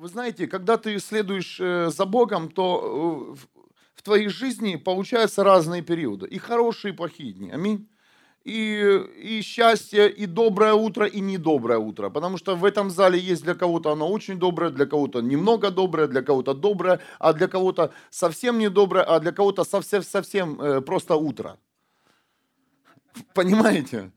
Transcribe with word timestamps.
Вы 0.00 0.08
знаете, 0.08 0.46
когда 0.46 0.78
ты 0.78 0.98
следуешь 0.98 1.60
э, 1.60 1.90
за 1.90 2.06
Богом, 2.06 2.48
то 2.48 3.34
э, 3.34 3.60
в 3.94 4.02
твоей 4.02 4.28
жизни 4.28 4.76
получаются 4.76 5.44
разные 5.44 5.82
периоды. 5.82 6.26
И 6.26 6.38
хорошие, 6.38 6.94
и 6.94 6.96
плохие 6.96 7.34
дни. 7.34 7.50
Аминь. 7.50 7.86
И, 8.42 8.98
и 9.18 9.42
счастье, 9.42 10.08
и 10.08 10.24
доброе 10.24 10.72
утро, 10.72 11.04
и 11.04 11.20
недоброе 11.20 11.76
утро. 11.76 12.08
Потому 12.08 12.38
что 12.38 12.56
в 12.56 12.64
этом 12.64 12.88
зале 12.88 13.18
есть 13.18 13.42
для 13.42 13.54
кого-то 13.54 13.92
оно 13.92 14.08
очень 14.08 14.38
доброе, 14.38 14.70
для 14.70 14.86
кого-то 14.86 15.20
немного 15.20 15.70
доброе, 15.70 16.06
для 16.08 16.22
кого-то 16.22 16.54
доброе, 16.54 17.00
а 17.18 17.34
для 17.34 17.46
кого-то 17.46 17.92
совсем 18.08 18.58
недоброе, 18.58 19.04
а 19.04 19.20
для 19.20 19.32
кого-то 19.32 19.64
совсем-совсем 19.64 20.62
э, 20.62 20.80
просто 20.80 21.16
утро. 21.16 21.58
Понимаете? 23.34 24.12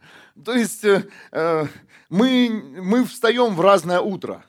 То 0.45 0.54
есть 0.54 0.86
э, 0.86 1.68
мы, 2.09 2.63
мы 2.77 3.04
встаем 3.04 3.54
в 3.54 3.59
разное 3.59 4.00
утро 4.00 4.45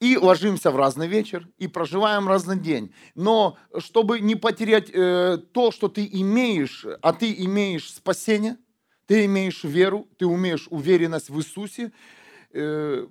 и 0.00 0.16
ложимся 0.16 0.70
в 0.70 0.76
разный 0.76 1.08
вечер, 1.08 1.48
и 1.58 1.68
проживаем 1.68 2.28
разный 2.28 2.58
день. 2.58 2.92
Но 3.14 3.56
чтобы 3.78 4.20
не 4.20 4.34
потерять 4.34 4.90
э, 4.92 5.38
то, 5.52 5.70
что 5.70 5.88
ты 5.88 6.08
имеешь, 6.12 6.84
а 7.02 7.12
ты 7.12 7.32
имеешь 7.32 7.92
спасение, 7.92 8.58
ты 9.06 9.24
имеешь 9.24 9.64
веру, 9.64 10.08
ты 10.18 10.26
умеешь 10.26 10.66
уверенность 10.70 11.30
в 11.30 11.38
Иисусе, 11.38 11.92
э, 12.52 13.06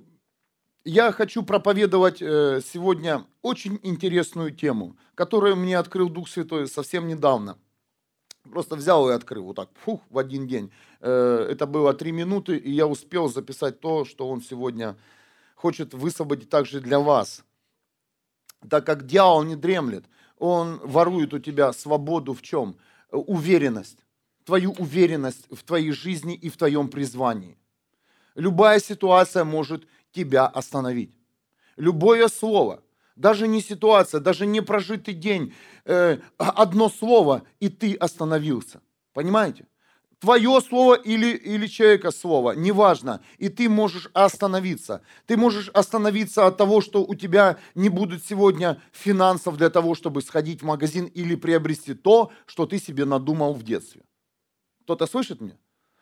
я 0.87 1.11
хочу 1.11 1.41
проповедовать 1.41 2.21
э, 2.21 2.61
сегодня 2.63 3.25
очень 3.41 3.79
интересную 3.81 4.51
тему, 4.51 4.95
которую 5.15 5.55
мне 5.55 5.79
открыл 5.79 6.09
Дух 6.09 6.29
Святой 6.29 6.67
совсем 6.67 7.07
недавно. 7.07 7.57
Просто 8.43 8.75
взял 8.75 9.09
и 9.09 9.13
открыл 9.13 9.45
вот 9.45 9.55
так, 9.55 9.69
фух, 9.73 10.01
в 10.11 10.19
один 10.19 10.45
день. 10.45 10.71
Э, 11.01 11.47
это 11.49 11.65
было 11.65 11.95
три 11.95 12.11
минуты, 12.11 12.57
и 12.57 12.69
я 12.69 12.85
успел 12.85 13.27
записать 13.27 13.79
то, 13.79 14.05
что 14.05 14.29
он 14.29 14.41
сегодня 14.41 14.95
хочет 15.65 15.95
высвободить 15.95 16.51
также 16.51 16.79
для 16.79 16.99
вас. 16.99 17.43
Так 18.69 18.85
как 18.85 19.07
дьявол 19.07 19.41
не 19.41 19.55
дремлет, 19.55 20.05
он 20.37 20.77
ворует 20.83 21.33
у 21.33 21.39
тебя 21.39 21.73
свободу 21.73 22.35
в 22.35 22.43
чем? 22.43 22.75
Уверенность. 23.09 23.97
Твою 24.43 24.73
уверенность 24.73 25.47
в 25.49 25.63
твоей 25.63 25.91
жизни 25.91 26.35
и 26.35 26.49
в 26.49 26.57
твоем 26.57 26.87
призвании. 26.87 27.57
Любая 28.35 28.79
ситуация 28.79 29.43
может 29.43 29.87
тебя 30.11 30.45
остановить. 30.45 31.17
Любое 31.77 32.27
слово, 32.27 32.83
даже 33.15 33.47
не 33.47 33.61
ситуация, 33.61 34.21
даже 34.21 34.45
не 34.45 34.61
прожитый 34.61 35.15
день, 35.15 35.51
э, 35.85 36.19
одно 36.37 36.89
слово, 36.89 37.41
и 37.59 37.69
ты 37.69 37.95
остановился. 37.95 38.81
Понимаете? 39.13 39.65
Твое 40.19 40.61
слово 40.61 40.95
или, 40.95 41.35
или 41.35 41.67
человека 41.67 42.11
слово, 42.11 42.53
неважно. 42.53 43.21
И 43.37 43.49
ты 43.49 43.69
можешь 43.69 44.09
остановиться. 44.13 45.01
Ты 45.25 45.37
можешь 45.37 45.69
остановиться 45.69 46.47
от 46.47 46.57
того, 46.57 46.81
что 46.81 47.03
у 47.03 47.15
тебя 47.15 47.57
не 47.75 47.89
будет 47.89 48.25
сегодня 48.25 48.81
финансов 48.91 49.57
для 49.57 49.69
того, 49.69 49.95
чтобы 49.95 50.21
сходить 50.21 50.61
в 50.61 50.65
магазин 50.65 51.05
или 51.05 51.35
приобрести 51.35 51.93
то, 51.93 52.31
что 52.45 52.65
ты 52.65 52.79
себе 52.79 53.05
надумал 53.05 53.53
в 53.53 53.63
детстве. 53.63 54.01
Кто-то 54.83 55.07
слышит 55.07 55.41
меня? 55.41 55.57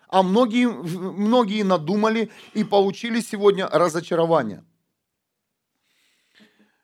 А 0.08 0.22
многие, 0.22 0.68
многие 0.68 1.64
надумали 1.64 2.30
и 2.54 2.64
получили 2.64 3.20
сегодня 3.22 3.68
разочарование. 3.68 4.64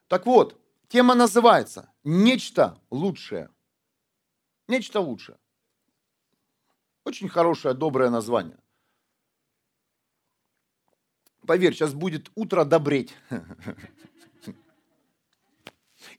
Так 0.07 0.25
вот, 0.25 0.59
тема 0.87 1.13
называется 1.13 1.91
«Нечто 2.03 2.79
лучшее». 2.89 3.49
Нечто 4.67 4.99
лучшее. 4.99 5.37
Очень 7.09 7.27
хорошее, 7.27 7.73
доброе 7.73 8.11
название. 8.11 8.55
Поверь, 11.47 11.73
сейчас 11.73 11.95
будет 11.95 12.29
утро 12.35 12.65
добреть. 12.65 13.15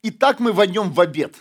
И 0.02 0.10
так 0.10 0.40
мы 0.40 0.52
войдем 0.52 0.90
в 0.90 1.00
обед. 1.00 1.36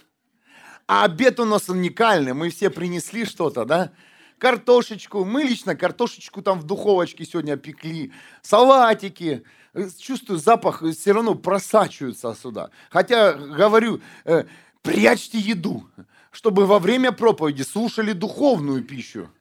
А 0.86 1.06
обед 1.06 1.40
у 1.40 1.46
нас 1.46 1.68
уникальный. 1.68 2.34
Мы 2.34 2.52
все 2.52 2.70
принесли 2.70 3.26
что-то, 3.26 3.66
да? 3.66 3.92
Картошечку. 4.38 5.26
Мы 5.26 5.42
лично 5.42 5.76
картошечку 5.76 6.44
там 6.44 6.60
в 6.60 6.66
духовочке 6.66 7.26
сегодня 7.26 7.58
пекли. 7.58 8.14
Салатики. 8.44 9.44
Чувствую, 9.98 10.38
запах 10.38 10.84
все 10.84 11.12
равно 11.12 11.34
просачивается 11.34 12.36
сюда. 12.36 12.70
Хотя, 12.92 13.34
говорю, 13.34 14.00
э, 14.26 14.44
прячьте 14.84 15.40
еду, 15.40 15.90
чтобы 16.30 16.68
во 16.68 16.78
время 16.78 17.12
проповеди 17.12 17.64
слушали 17.64 18.14
духовную 18.14 18.84
пищу 18.84 19.32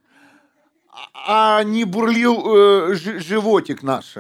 а 1.15 1.63
не 1.63 1.85
бурлил 1.85 2.91
э, 2.91 2.95
животик 2.95 3.83
наш. 3.83 4.15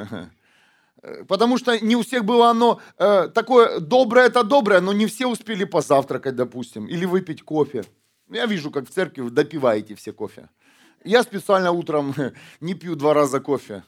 Потому 1.29 1.59
что 1.59 1.79
не 1.79 1.97
у 1.97 2.03
всех 2.03 2.25
было 2.25 2.51
оно 2.51 2.81
э, 2.99 3.29
такое 3.29 3.79
доброе, 3.79 4.27
это 4.27 4.43
доброе, 4.43 4.81
но 4.81 4.93
не 4.93 5.07
все 5.07 5.27
успели 5.27 5.65
позавтракать, 5.65 6.35
допустим, 6.35 6.87
или 6.87 7.05
выпить 7.05 7.43
кофе. 7.43 7.85
Я 8.29 8.47
вижу, 8.47 8.71
как 8.71 8.89
в 8.89 8.93
церкви 8.93 9.23
вы 9.23 9.31
допиваете 9.31 9.95
все 9.95 10.13
кофе. 10.13 10.49
Я 11.05 11.23
специально 11.23 11.71
утром 11.71 12.15
не 12.61 12.75
пью 12.75 12.97
два 12.97 13.15
раза 13.15 13.41
кофе. 13.41 13.85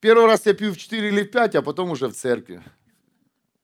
Первый 0.00 0.26
раз 0.26 0.46
я 0.46 0.54
пью 0.54 0.72
в 0.72 0.76
4 0.76 1.08
или 1.08 1.22
в 1.22 1.30
5, 1.30 1.56
а 1.56 1.62
потом 1.62 1.90
уже 1.90 2.08
в 2.08 2.14
церкви. 2.14 2.62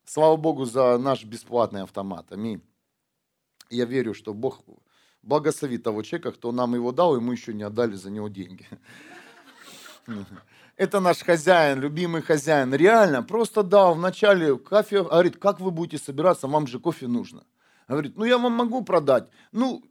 Слава 0.05 0.35
Богу 0.35 0.65
за 0.65 0.97
наш 0.97 1.23
бесплатный 1.23 1.81
автомат. 1.83 2.31
Аминь. 2.31 2.61
Я 3.69 3.85
верю, 3.85 4.13
что 4.13 4.33
Бог 4.33 4.61
благослови 5.23 5.77
того 5.77 6.03
человека, 6.03 6.31
кто 6.31 6.51
нам 6.51 6.75
его 6.75 6.91
дал, 6.91 7.15
и 7.15 7.19
мы 7.19 7.33
еще 7.33 7.53
не 7.53 7.63
отдали 7.63 7.95
за 7.95 8.11
него 8.11 8.27
деньги. 8.27 8.67
Это 10.75 10.99
наш 10.99 11.19
хозяин, 11.19 11.79
любимый 11.79 12.21
хозяин. 12.21 12.73
Реально, 12.73 13.23
просто 13.23 13.63
дал 13.63 13.95
вначале 13.95 14.57
кофе, 14.57 15.03
говорит, 15.03 15.37
как 15.37 15.59
вы 15.59 15.71
будете 15.71 16.03
собираться, 16.03 16.47
вам 16.47 16.67
же 16.67 16.79
кофе 16.79 17.07
нужно. 17.07 17.43
Говорит, 17.87 18.17
ну 18.17 18.25
я 18.25 18.37
вам 18.37 18.53
могу 18.53 18.83
продать. 18.83 19.29
Ну, 19.51 19.83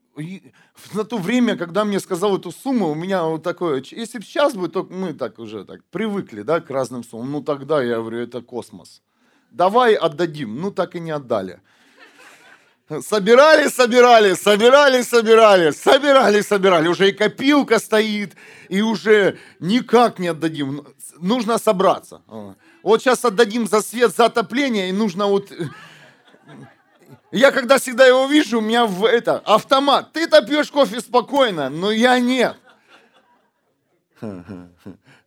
на 0.94 1.04
то 1.04 1.18
время, 1.18 1.56
когда 1.56 1.84
мне 1.84 2.00
сказал 2.00 2.36
эту 2.36 2.50
сумму, 2.50 2.90
у 2.90 2.94
меня 2.94 3.24
вот 3.24 3.42
такое, 3.42 3.82
если 3.90 4.18
бы 4.18 4.24
сейчас 4.24 4.54
бы, 4.54 4.68
то 4.68 4.84
мы 4.84 5.14
так 5.14 5.38
уже 5.38 5.64
так 5.64 5.84
привыкли, 5.84 6.42
да, 6.42 6.60
к 6.60 6.70
разным 6.70 7.04
суммам. 7.04 7.32
Ну 7.32 7.42
тогда 7.42 7.82
я 7.82 7.96
говорю, 7.96 8.18
это 8.18 8.42
космос. 8.42 9.02
Давай 9.50 9.94
отдадим. 9.94 10.60
Ну 10.60 10.70
так 10.70 10.96
и 10.96 11.00
не 11.00 11.10
отдали. 11.10 11.60
Собирали, 13.00 13.68
собирали, 13.68 14.34
собирали, 14.34 15.02
собирали, 15.02 15.70
собирали, 15.70 16.40
собирали. 16.42 16.88
Уже 16.88 17.08
и 17.08 17.12
копилка 17.12 17.78
стоит, 17.78 18.34
и 18.68 18.82
уже 18.82 19.38
никак 19.60 20.18
не 20.18 20.28
отдадим. 20.28 20.86
Нужно 21.18 21.58
собраться. 21.58 22.22
Вот 22.82 23.00
сейчас 23.00 23.24
отдадим 23.24 23.66
за 23.66 23.80
свет, 23.80 24.14
за 24.14 24.26
отопление, 24.26 24.88
и 24.88 24.92
нужно 24.92 25.26
вот... 25.26 25.52
Э, 25.52 25.68
я 27.30 27.52
когда 27.52 27.78
всегда 27.78 28.06
его 28.06 28.26
вижу, 28.26 28.58
у 28.58 28.60
меня 28.60 28.84
в 28.84 29.04
это, 29.04 29.38
автомат. 29.38 30.12
Ты-то 30.12 30.44
кофе 30.70 31.00
спокойно, 31.00 31.70
но 31.70 31.90
я 31.90 32.18
нет. 32.18 32.56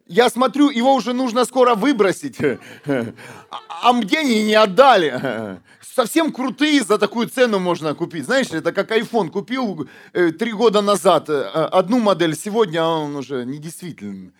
Я 0.08 0.30
смотрю, 0.30 0.70
его 0.70 0.94
уже 0.94 1.14
нужно 1.14 1.46
скоро 1.46 1.74
выбросить, 1.74 2.38
а 2.86 3.94
мне 3.94 4.44
не 4.44 4.54
отдали. 4.54 5.60
Совсем 5.82 6.32
крутые 6.32 6.84
за 6.84 6.98
такую 6.98 7.28
цену 7.28 7.58
можно 7.58 7.96
купить. 7.96 8.26
Знаешь, 8.26 8.52
это 8.52 8.72
как 8.74 8.92
iPhone 8.92 9.30
купил 9.30 9.88
э, 10.12 10.32
три 10.32 10.52
года 10.52 10.82
назад 10.82 11.30
э, 11.30 11.42
одну 11.42 12.00
модель, 12.00 12.36
сегодня 12.36 12.84
он 12.84 13.16
уже 13.16 13.46
недействительный. 13.46 14.34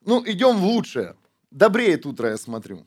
Ну, 0.00 0.24
идем 0.26 0.56
в 0.56 0.64
лучшее. 0.64 1.14
Добреет 1.52 2.06
утро, 2.06 2.30
я 2.30 2.36
смотрю. 2.38 2.86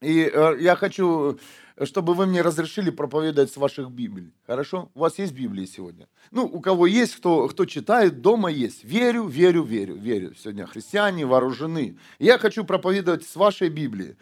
И 0.00 0.30
э, 0.32 0.56
я 0.60 0.76
хочу 0.76 1.40
чтобы 1.82 2.14
вы 2.14 2.26
мне 2.26 2.42
разрешили 2.42 2.90
проповедовать 2.90 3.52
с 3.52 3.56
ваших 3.56 3.90
Библий. 3.90 4.32
Хорошо? 4.46 4.90
У 4.94 5.00
вас 5.00 5.18
есть 5.18 5.32
Библии 5.32 5.66
сегодня? 5.66 6.08
Ну, 6.30 6.44
у 6.44 6.60
кого 6.60 6.86
есть, 6.86 7.16
кто, 7.16 7.48
кто 7.48 7.64
читает, 7.64 8.20
дома 8.20 8.50
есть. 8.50 8.84
Верю, 8.84 9.26
верю, 9.26 9.64
верю, 9.64 9.96
верю. 9.96 10.34
Сегодня 10.36 10.66
христиане 10.66 11.26
вооружены. 11.26 11.98
Я 12.18 12.38
хочу 12.38 12.64
проповедовать 12.64 13.26
с 13.26 13.34
вашей 13.34 13.70
Библии. 13.70 14.16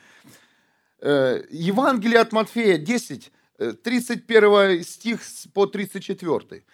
Э, 1.01 1.43
Евангелие 1.51 2.21
от 2.21 2.33
Матфея 2.33 2.79
10, 2.79 3.31
31 3.83 4.45
э, 4.45 4.83
стих 4.83 5.21
по 5.53 5.67
34. 5.67 6.65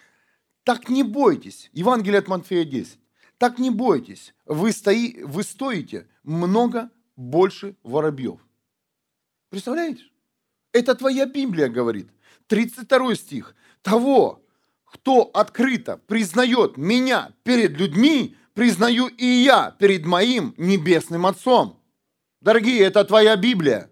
Так 0.63 0.87
не 0.87 1.03
бойтесь. 1.03 1.69
Евангелие 1.73 2.19
от 2.19 2.27
Матфея 2.29 2.63
10. 2.63 2.99
Так 3.37 3.59
не 3.59 3.69
бойтесь. 3.69 4.33
Вы, 4.45 4.71
стои, 4.71 5.23
вы 5.23 5.43
стоите 5.43 6.07
много 6.23 6.89
больше 7.17 7.75
воробьев. 7.83 8.39
Представляете? 9.49 10.03
Это 10.71 10.95
твоя 10.95 11.25
Библия 11.25 11.67
говорит. 11.67 12.09
32 12.47 13.15
стих. 13.15 13.55
Того, 13.81 14.43
кто 14.85 15.29
открыто 15.33 15.97
признает 15.97 16.77
меня 16.77 17.33
перед 17.43 17.77
людьми, 17.77 18.35
признаю 18.53 19.07
и 19.07 19.25
я 19.25 19.71
перед 19.79 20.05
моим 20.05 20.53
небесным 20.57 21.25
Отцом. 21.25 21.81
Дорогие, 22.41 22.81
это 22.81 23.03
твоя 23.03 23.35
Библия. 23.35 23.89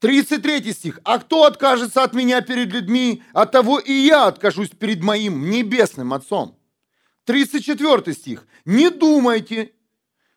33 0.00 0.72
стих. 0.72 1.00
А 1.04 1.18
кто 1.18 1.44
откажется 1.44 2.02
от 2.02 2.14
меня 2.14 2.40
перед 2.40 2.72
людьми, 2.72 3.22
от 3.32 3.52
того 3.52 3.78
и 3.78 3.92
я 3.92 4.26
откажусь 4.26 4.70
перед 4.70 5.02
моим 5.02 5.50
небесным 5.50 6.14
Отцом. 6.14 6.58
34 7.24 8.14
стих. 8.14 8.46
Не 8.64 8.90
думайте, 8.90 9.72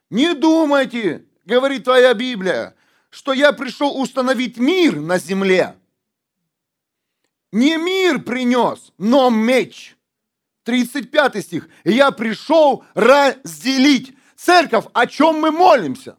Не 0.09 0.35
думайте, 0.35 1.25
говорит 1.45 1.85
твоя 1.85 2.13
Библия, 2.13 2.75
что 3.13 3.31
я 3.31 3.54
пришел 3.54 4.01
установить 4.01 4.57
мир 4.57 5.00
на 5.00 5.19
земле. 5.19 5.77
Не 7.51 7.77
мир 7.77 8.19
принес, 8.24 8.92
но 8.98 9.30
меч. 9.30 9.95
35 10.63 11.44
стих. 11.44 11.69
Я 11.83 12.10
пришел 12.10 12.83
разделить. 12.95 14.18
Церковь, 14.36 14.86
о 14.94 15.06
чем 15.06 15.39
мы 15.42 15.51
молимся? 15.51 16.18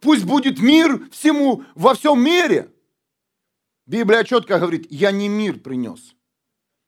Пусть 0.00 0.24
будет 0.24 0.60
мир 0.60 1.10
всему, 1.10 1.64
во 1.74 1.94
всем 1.94 2.22
мире. 2.22 2.70
Библия 3.84 4.22
четко 4.22 4.60
говорит, 4.60 4.86
я 4.90 5.10
не 5.10 5.28
мир 5.28 5.58
принес. 5.58 6.14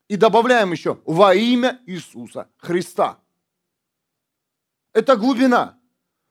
И 0.07 0.15
добавляем 0.15 0.71
еще, 0.71 1.01
во 1.05 1.35
имя 1.35 1.81
Иисуса 1.87 2.49
Христа. 2.59 3.19
Это 4.93 5.17
глубина. 5.17 5.76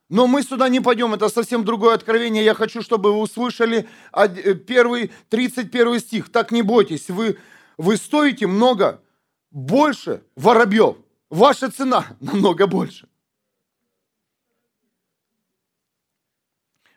Но 0.09 0.27
мы 0.27 0.43
сюда 0.43 0.69
не 0.69 0.79
пойдем, 0.81 1.13
это 1.13 1.29
совсем 1.29 1.65
другое 1.65 1.95
откровение. 1.95 2.43
Я 2.43 2.53
хочу, 2.53 2.81
чтобы 2.81 3.11
вы 3.11 3.19
услышали 3.19 3.89
э, 4.13 4.53
первый, 4.53 5.11
31 5.29 5.99
стих. 5.99 6.31
Так 6.31 6.51
не 6.51 6.61
бойтесь, 6.61 7.09
вы, 7.09 7.39
вы 7.77 7.97
стоите 7.97 8.45
много 8.45 9.01
больше 9.49 10.23
воробьев. 10.35 10.97
Ваша 11.29 11.71
цена 11.71 12.05
намного 12.19 12.67
больше. 12.67 13.07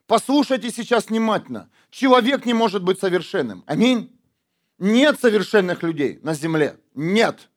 Послушайте 0.06 0.70
сейчас 0.70 1.08
внимательно. 1.08 1.70
Человек 1.90 2.44
не 2.46 2.54
может 2.54 2.82
быть 2.82 2.98
совершенным. 2.98 3.62
Аминь. 3.66 4.18
Нет 4.78 5.18
совершенных 5.20 5.82
людей 5.82 6.18
на 6.22 6.34
земле. 6.34 6.78
Нет. 6.94 7.48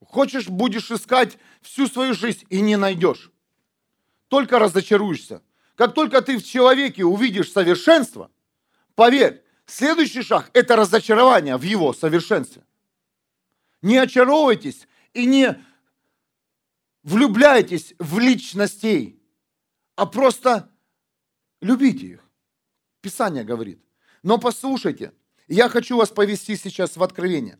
Хочешь, 0.00 0.48
будешь 0.48 0.90
искать 0.90 1.38
всю 1.62 1.86
свою 1.86 2.14
жизнь 2.14 2.44
и 2.48 2.60
не 2.60 2.76
найдешь. 2.76 3.30
Только 4.28 4.58
разочаруешься. 4.58 5.42
Как 5.74 5.94
только 5.94 6.22
ты 6.22 6.38
в 6.38 6.44
человеке 6.44 7.04
увидишь 7.04 7.50
совершенство, 7.50 8.30
поверь, 8.94 9.42
следующий 9.66 10.22
шаг– 10.22 10.50
это 10.52 10.76
разочарование 10.76 11.56
в 11.56 11.62
его 11.62 11.92
совершенстве. 11.92 12.64
Не 13.80 13.96
очаровывайтесь 13.98 14.86
и 15.14 15.24
не 15.24 15.64
влюбляйтесь 17.02 17.94
в 17.98 18.18
личностей, 18.18 19.22
а 19.94 20.04
просто 20.04 20.70
любите 21.60 22.06
их. 22.06 22.24
Писание 23.00 23.44
говорит. 23.44 23.80
Но 24.22 24.38
послушайте, 24.38 25.12
я 25.46 25.68
хочу 25.68 25.96
вас 25.96 26.10
повести 26.10 26.56
сейчас 26.56 26.96
в 26.96 27.02
откровение. 27.02 27.58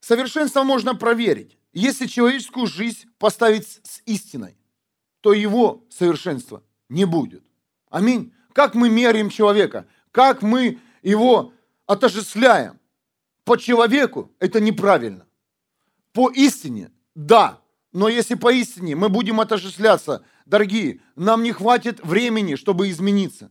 Совершенство 0.00 0.64
можно 0.64 0.94
проверить. 0.94 1.58
Если 1.72 2.06
человеческую 2.06 2.66
жизнь 2.66 3.08
поставить 3.18 3.66
с 3.66 4.02
истиной, 4.04 4.56
то 5.20 5.32
его 5.32 5.84
совершенства 5.90 6.62
не 6.88 7.04
будет. 7.04 7.44
Аминь. 7.90 8.32
Как 8.52 8.74
мы 8.74 8.90
меряем 8.90 9.30
человека? 9.30 9.86
Как 10.10 10.42
мы 10.42 10.78
его 11.02 11.52
отождествляем? 11.86 12.78
По 13.44 13.56
человеку 13.56 14.30
это 14.38 14.60
неправильно. 14.60 15.26
По 16.12 16.30
истине– 16.30 16.90
да. 17.14 17.60
Но 17.92 18.08
если 18.08 18.34
по 18.34 18.50
истине 18.50 18.96
мы 18.96 19.08
будем 19.08 19.40
отождествляться, 19.40 20.24
дорогие, 20.46 21.00
нам 21.14 21.42
не 21.42 21.52
хватит 21.52 22.02
времени, 22.02 22.54
чтобы 22.54 22.88
измениться. 22.88 23.50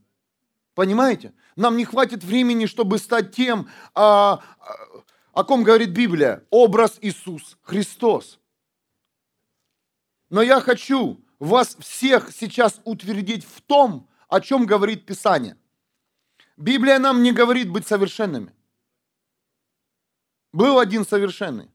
Понимаете? 0.74 1.34
Нам 1.56 1.78
не 1.78 1.86
хватит 1.86 2.24
времени, 2.24 2.66
чтобы 2.66 2.98
стать 2.98 3.36
тем, 3.36 3.68
а, 3.94 4.42
а, 4.60 4.91
о 5.34 5.44
ком 5.44 5.64
говорит 5.64 5.92
Библия, 5.92 6.46
образ 6.50 6.98
Иисус 7.02 7.58
Христос. 7.62 8.40
Но 10.30 10.42
я 10.42 10.60
хочу 10.62 11.24
вас 11.40 11.76
всех 11.80 12.32
сейчас 12.32 12.82
утвердить 12.84 13.46
в 13.46 13.62
том, 13.62 14.10
о 14.28 14.42
чем 14.42 14.66
говорит 14.66 15.06
Писание. 15.06 15.58
Библия 16.58 17.00
нам 17.00 17.24
не 17.24 17.32
говорит 17.32 17.70
быть 17.70 17.88
совершенными. 17.88 18.54
Был 20.54 20.80
один 20.80 21.06
совершенный. 21.06 21.72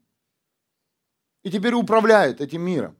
И 1.43 1.51
теперь 1.51 1.75
управляет 1.75 2.41
этим 2.41 2.63
миром. 2.63 2.97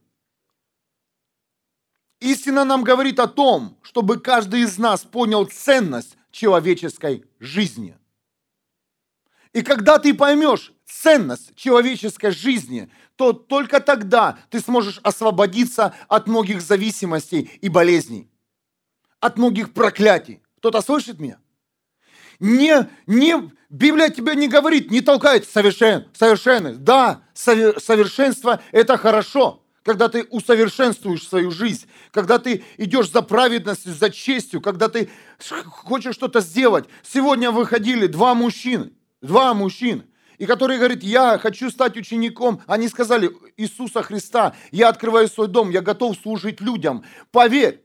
Истина 2.21 2.65
нам 2.65 2.83
говорит 2.83 3.21
о 3.21 3.29
том, 3.29 3.79
чтобы 3.83 4.19
каждый 4.21 4.63
из 4.63 4.79
нас 4.79 5.05
понял 5.05 5.45
ценность 5.47 6.17
человеческой 6.31 7.27
жизни. 7.39 7.99
И 9.57 9.63
когда 9.63 9.99
ты 9.99 10.13
поймешь 10.13 10.75
ценность 10.85 11.57
человеческой 11.57 12.31
жизни, 12.31 12.91
то 13.17 13.33
только 13.33 13.81
тогда 13.81 14.39
ты 14.51 14.61
сможешь 14.61 15.01
освободиться 15.03 15.95
от 16.09 16.29
многих 16.29 16.61
зависимостей 16.61 17.51
и 17.63 17.71
болезней, 17.71 18.29
от 19.19 19.39
многих 19.39 19.73
проклятий. 19.73 20.43
Кто-то 20.59 20.83
слышит 20.83 21.21
меня? 21.21 21.39
Не, 22.39 22.87
не, 23.07 23.51
Библия 23.71 24.11
тебе 24.11 24.35
не 24.35 24.47
говорит, 24.47 24.91
не 24.91 25.01
толкает 25.01 25.49
совершен, 25.49 26.07
совершенность. 26.13 26.85
Да, 26.85 27.23
совершенство– 27.33 28.61
это 28.73 28.99
хорошо, 28.99 29.65
когда 29.85 30.11
ты 30.11 30.25
усовершенствуешь 30.25 31.27
свою 31.27 31.51
жизнь, 31.51 31.87
когда 32.11 32.39
ты 32.39 32.63
идешь 32.77 33.11
за 33.11 33.23
праведностью, 33.23 33.95
за 33.95 34.11
честью, 34.11 34.61
когда 34.61 34.91
ты 34.91 35.09
хочешь 35.65 36.15
что-то 36.15 36.41
сделать. 36.41 36.85
Сегодня 37.03 37.51
выходили 37.51 38.07
два 38.07 38.35
мужчины, 38.35 38.93
два 39.21 39.55
мужчины, 39.55 40.05
и 40.39 40.47
которые 40.47 40.79
говорят, 40.79 41.03
я 41.03 41.39
хочу 41.39 41.71
стать 41.71 41.97
учеником. 41.97 42.61
Они 42.67 42.89
сказали, 42.89 43.31
Иисуса 43.57 44.03
Христа, 44.03 44.55
я 44.71 44.89
открываю 44.89 45.29
свой 45.29 45.49
дом, 45.49 45.71
я 45.71 45.81
готов 45.81 46.17
служить 46.17 46.61
людям. 46.61 47.05
Поверь, 47.31 47.83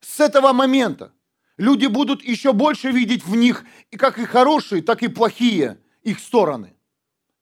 с 0.00 0.20
этого 0.20 0.52
момента 0.52 1.12
люди 1.56 1.86
будут 1.86 2.22
еще 2.22 2.52
больше 2.52 2.90
видеть 2.90 3.24
в 3.24 3.34
них 3.34 3.64
и 3.90 3.96
как 3.96 4.18
и 4.18 4.24
хорошие, 4.24 4.82
так 4.82 5.02
и 5.02 5.08
плохие 5.08 5.78
их 6.02 6.20
стороны. 6.20 6.74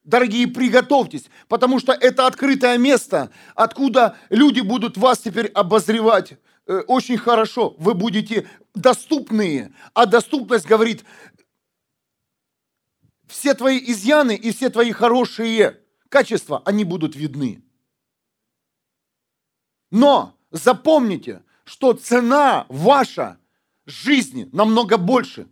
Дорогие, 0.04 0.46
приготовьтесь, 0.46 1.30
потому 1.48 1.78
что 1.80 1.92
это 1.92 2.26
открытое 2.26 2.76
место, 2.76 3.30
откуда 3.54 4.16
люди 4.28 4.60
будут 4.60 4.98
вас 4.98 5.20
теперь 5.20 5.46
обозревать 5.46 6.34
э, 6.66 6.82
очень 6.86 7.16
хорошо. 7.16 7.74
Вы 7.78 7.94
будете 7.94 8.46
доступные, 8.74 9.74
а 9.94 10.04
доступность 10.04 10.66
говорит, 10.66 11.04
все 13.26 13.54
твои 13.54 13.78
изъяны 13.78 14.34
и 14.36 14.52
все 14.52 14.70
твои 14.70 14.92
хорошие 14.92 15.80
качества, 16.08 16.62
они 16.64 16.84
будут 16.84 17.16
видны. 17.16 17.62
Но 19.90 20.36
запомните, 20.50 21.42
что 21.64 21.92
цена 21.94 22.66
ваша 22.68 23.38
жизни 23.86 24.48
намного 24.52 24.96
больше. 24.96 25.48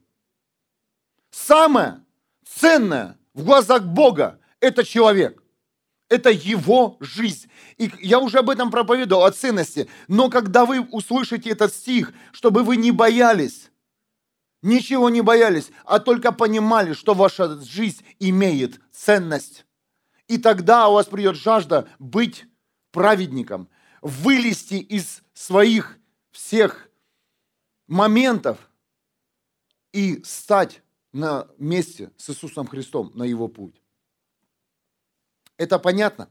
Самое 1.31 2.05
ценное 2.45 3.19
в 3.35 3.45
глазах 3.45 3.85
Бога– 3.85 4.39
это 4.61 4.85
человек. 4.85 5.43
Это 6.09 6.31
его 6.31 6.99
жизнь. 7.01 7.49
И 7.79 7.91
я 8.01 8.19
уже 8.19 8.39
об 8.39 8.51
этом 8.51 8.71
проповедовал, 8.71 9.25
о 9.25 9.33
ценности. 9.33 9.89
Но 10.09 10.29
когда 10.29 10.67
вы 10.67 10.81
услышите 10.81 11.51
этот 11.51 11.73
стих, 11.73 12.13
чтобы 12.33 12.63
вы 12.63 12.77
не 12.77 12.91
боялись, 12.91 13.72
ничего 14.63 15.11
не 15.11 15.21
боялись, 15.21 15.71
а 15.85 15.99
только 15.99 16.33
понимали, 16.33 16.93
что 16.93 17.15
ваша 17.15 17.61
жизнь 17.61 18.05
имеет 18.19 18.81
ценность. 18.93 19.67
И 20.29 20.39
тогда 20.39 20.89
у 20.89 20.95
вас 20.95 21.07
придет 21.07 21.37
жажда 21.37 21.89
быть 21.99 22.47
праведником, 22.91 23.69
вылезти 24.01 24.75
из 24.75 25.23
своих 25.35 25.99
всех 26.31 26.89
моментов 27.87 28.71
и 29.93 30.23
стать 30.25 30.83
на 31.13 31.49
месте 31.59 32.11
с 32.17 32.31
Иисусом 32.31 32.67
Христом, 32.67 33.11
на 33.15 33.25
Его 33.25 33.49
путь. 33.49 33.83
Это 35.59 35.79
понятно? 35.79 36.31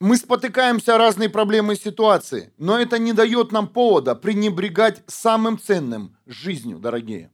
Мы 0.00 0.16
спотыкаемся 0.16 0.94
о 0.94 0.98
разные 0.98 1.28
проблемы 1.28 1.74
и 1.74 1.78
ситуации, 1.78 2.54
но 2.56 2.80
это 2.80 2.98
не 2.98 3.12
дает 3.12 3.52
нам 3.52 3.68
повода 3.68 4.14
пренебрегать 4.14 5.02
самым 5.06 5.58
ценным– 5.58 6.16
жизнью, 6.26 6.78
дорогие. 6.78 7.30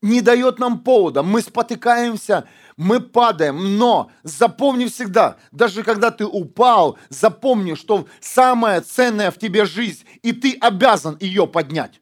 Не 0.00 0.22
дает 0.22 0.58
нам 0.58 0.80
повода. 0.80 1.22
Мы 1.22 1.42
спотыкаемся, 1.42 2.48
мы 2.78 3.00
падаем, 3.00 3.76
но 3.76 4.10
запомни 4.22 4.86
всегда, 4.86 5.36
даже 5.52 5.82
когда 5.82 6.10
ты 6.10 6.24
упал, 6.24 6.98
запомни, 7.10 7.74
что 7.74 8.06
самая 8.20 8.80
ценная 8.80 9.30
в 9.30 9.38
тебе 9.38 9.66
жизнь, 9.66 10.04
и 10.22 10.32
ты 10.32 10.56
обязан 10.58 11.18
ее 11.20 11.46
поднять. 11.46 12.00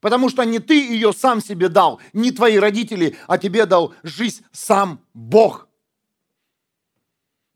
Потому 0.00 0.28
что 0.28 0.42
не 0.42 0.58
ты 0.58 0.84
ее 0.84 1.12
сам 1.12 1.40
себе 1.40 1.68
дал, 1.68 2.00
не 2.12 2.32
твои 2.32 2.58
родители, 2.58 3.16
а 3.28 3.38
тебе 3.38 3.66
дал 3.66 3.94
жизнь 4.02 4.44
сам 4.50 5.00
Бог. 5.14 5.68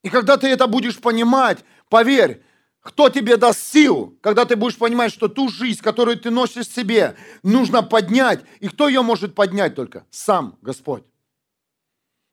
И 0.06 0.08
когда 0.08 0.36
ты 0.36 0.46
это 0.46 0.68
будешь 0.68 1.00
понимать, 1.00 1.64
поверь, 1.88 2.40
кто 2.80 3.10
тебе 3.10 3.36
даст 3.36 3.60
силу, 3.60 4.16
когда 4.20 4.44
ты 4.44 4.54
будешь 4.54 4.78
понимать, 4.78 5.12
что 5.12 5.26
ту 5.26 5.48
жизнь, 5.48 5.82
которую 5.82 6.16
ты 6.16 6.30
носишь 6.30 6.68
в 6.68 6.72
себе, 6.72 7.16
нужно 7.42 7.82
поднять. 7.82 8.44
И 8.60 8.68
кто 8.68 8.86
ее 8.86 9.02
может 9.02 9.34
поднять 9.34 9.74
только? 9.74 10.06
Сам 10.10 10.58
Господь. 10.62 11.02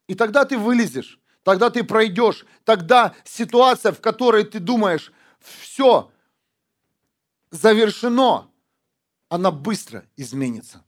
И 0.05 0.13
тогда 0.13 0.45
ты 0.45 0.55
вылезешь. 0.55 1.19
Тогда 1.41 1.71
ты 1.71 1.83
пройдешь. 1.83 2.45
Тогда 2.63 3.15
ситуация, 3.23 3.91
в 3.91 4.01
которой 4.01 4.43
ты 4.43 4.59
думаешь, 4.59 5.11
все 5.39 6.11
завершено, 7.49 8.51
она 9.29 9.49
быстро 9.49 10.05
изменится. 10.15 10.85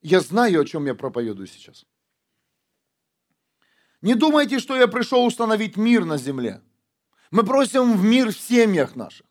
Я 0.00 0.20
знаю, 0.20 0.62
о 0.62 0.64
чем 0.64 0.86
я 0.86 0.94
проповедую 0.94 1.46
сейчас. 1.46 1.84
Не 4.02 4.14
думайте, 4.14 4.58
что 4.58 4.76
я 4.76 4.88
пришел 4.88 5.24
установить 5.24 5.76
мир 5.76 6.04
на 6.04 6.18
земле. 6.18 6.60
Мы 7.30 7.44
просим 7.44 7.96
в 7.96 8.04
мир 8.04 8.32
в 8.32 8.38
семьях 8.38 8.96
наших. 8.96 9.26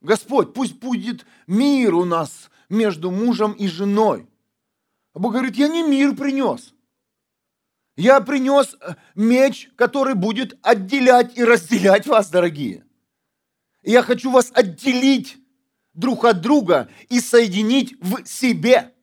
Господь, 0.00 0.54
пусть 0.54 0.74
будет 0.74 1.24
мир 1.46 1.94
у 1.94 2.04
нас 2.04 2.50
между 2.68 3.10
мужем 3.10 3.52
и 3.52 3.68
женой. 3.68 4.26
А 5.12 5.18
Бог 5.18 5.32
говорит, 5.32 5.56
я 5.56 5.68
не 5.68 5.82
мир 5.82 6.16
принес. 6.16 6.74
Я 7.96 8.20
принес 8.20 8.74
э, 8.80 8.94
меч, 9.14 9.70
который 9.76 10.14
будет 10.14 10.58
отделять 10.62 11.36
и 11.36 11.44
разделять 11.44 12.06
вас, 12.06 12.30
дорогие. 12.30 12.84
я 13.82 14.02
хочу 14.02 14.30
вас 14.30 14.50
отделить 14.54 15.36
друг 15.92 16.24
от 16.24 16.40
друга 16.40 16.88
и 17.10 17.20
соединить 17.20 17.94
в 18.00 18.24
себе. 18.24 18.94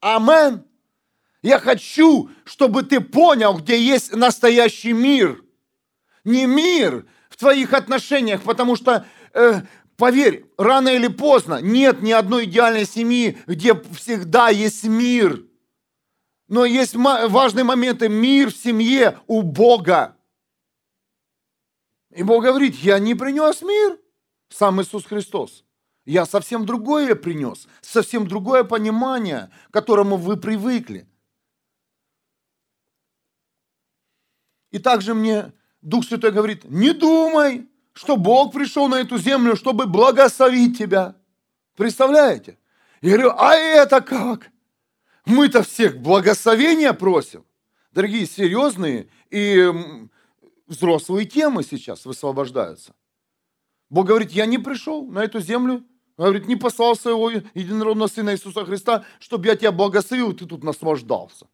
Амен. 0.00 0.64
Я 1.46 1.60
хочу, 1.60 2.28
чтобы 2.44 2.82
ты 2.82 3.00
понял, 3.00 3.54
где 3.58 3.80
есть 3.80 4.12
настоящий 4.12 4.92
мир. 4.92 5.44
Не 6.24 6.44
мир 6.44 7.06
в 7.28 7.36
твоих 7.36 7.72
отношениях, 7.72 8.42
потому 8.42 8.74
что 8.74 9.06
э, 9.32 9.60
Поверь, 9.96 10.44
рано 10.58 10.88
или 10.88 11.06
поздно 11.06 11.60
нет 11.62 12.02
ни 12.02 12.10
одной 12.10 12.46
идеальной 12.46 12.84
семьи, 12.84 13.38
где 13.46 13.80
всегда 13.92 14.48
есть 14.48 14.82
мир. 14.84 15.46
Но 16.48 16.64
есть 16.64 16.96
важные 16.96 17.62
моменты. 17.62 18.08
Мир 18.08 18.50
в 18.50 18.56
семье 18.56 19.20
у 19.28 19.42
Бога. 19.42 20.16
И 22.10 22.24
Бог 22.24 22.42
говорит, 22.42 22.74
я 22.74 22.98
не 22.98 23.14
принес 23.14 23.62
мир, 23.62 24.00
сам 24.48 24.82
Иисус 24.82 25.04
Христос. 25.04 25.64
Я 26.04 26.26
совсем 26.26 26.66
другое 26.66 27.14
принес, 27.14 27.68
совсем 27.82 28.26
другое 28.26 28.64
понимание, 28.64 29.52
к 29.70 29.74
которому 29.74 30.16
вы 30.16 30.36
привыкли. 30.36 31.08
И 34.70 34.78
также 34.78 35.14
мне 35.14 35.52
Дух 35.82 36.04
Святой 36.04 36.32
говорит, 36.32 36.64
не 36.64 36.92
думай, 36.92 37.68
что 37.92 38.16
Бог 38.16 38.52
пришел 38.52 38.88
на 38.88 38.96
эту 38.96 39.18
землю, 39.18 39.56
чтобы 39.56 39.86
благословить 39.86 40.78
тебя. 40.78 41.14
Представляете? 41.76 42.58
Я 43.00 43.12
говорю, 43.12 43.32
а 43.36 43.54
это 43.54 44.00
как? 44.00 44.50
Мы-то 45.24 45.62
всех 45.62 45.98
благословения 45.98 46.92
просим. 46.92 47.44
Дорогие, 47.92 48.26
серьезные 48.26 49.08
и 49.30 49.72
взрослые 50.66 51.26
темы 51.26 51.62
сейчас 51.62 52.04
высвобождаются. 52.04 52.94
Бог 53.88 54.06
говорит, 54.06 54.32
я 54.32 54.46
не 54.46 54.58
пришел 54.58 55.06
на 55.06 55.20
эту 55.20 55.40
землю, 55.40 55.84
говорит, 56.16 56.46
не 56.46 56.56
послал 56.56 56.96
своего 56.96 57.30
единородного 57.30 58.08
Сына 58.08 58.34
Иисуса 58.34 58.64
Христа, 58.64 59.04
чтобы 59.20 59.46
я 59.46 59.56
тебя 59.56 59.72
благословил, 59.72 60.32
и 60.32 60.34
ты 60.36 60.46
тут 60.46 60.64
наслаждался. 60.64 61.46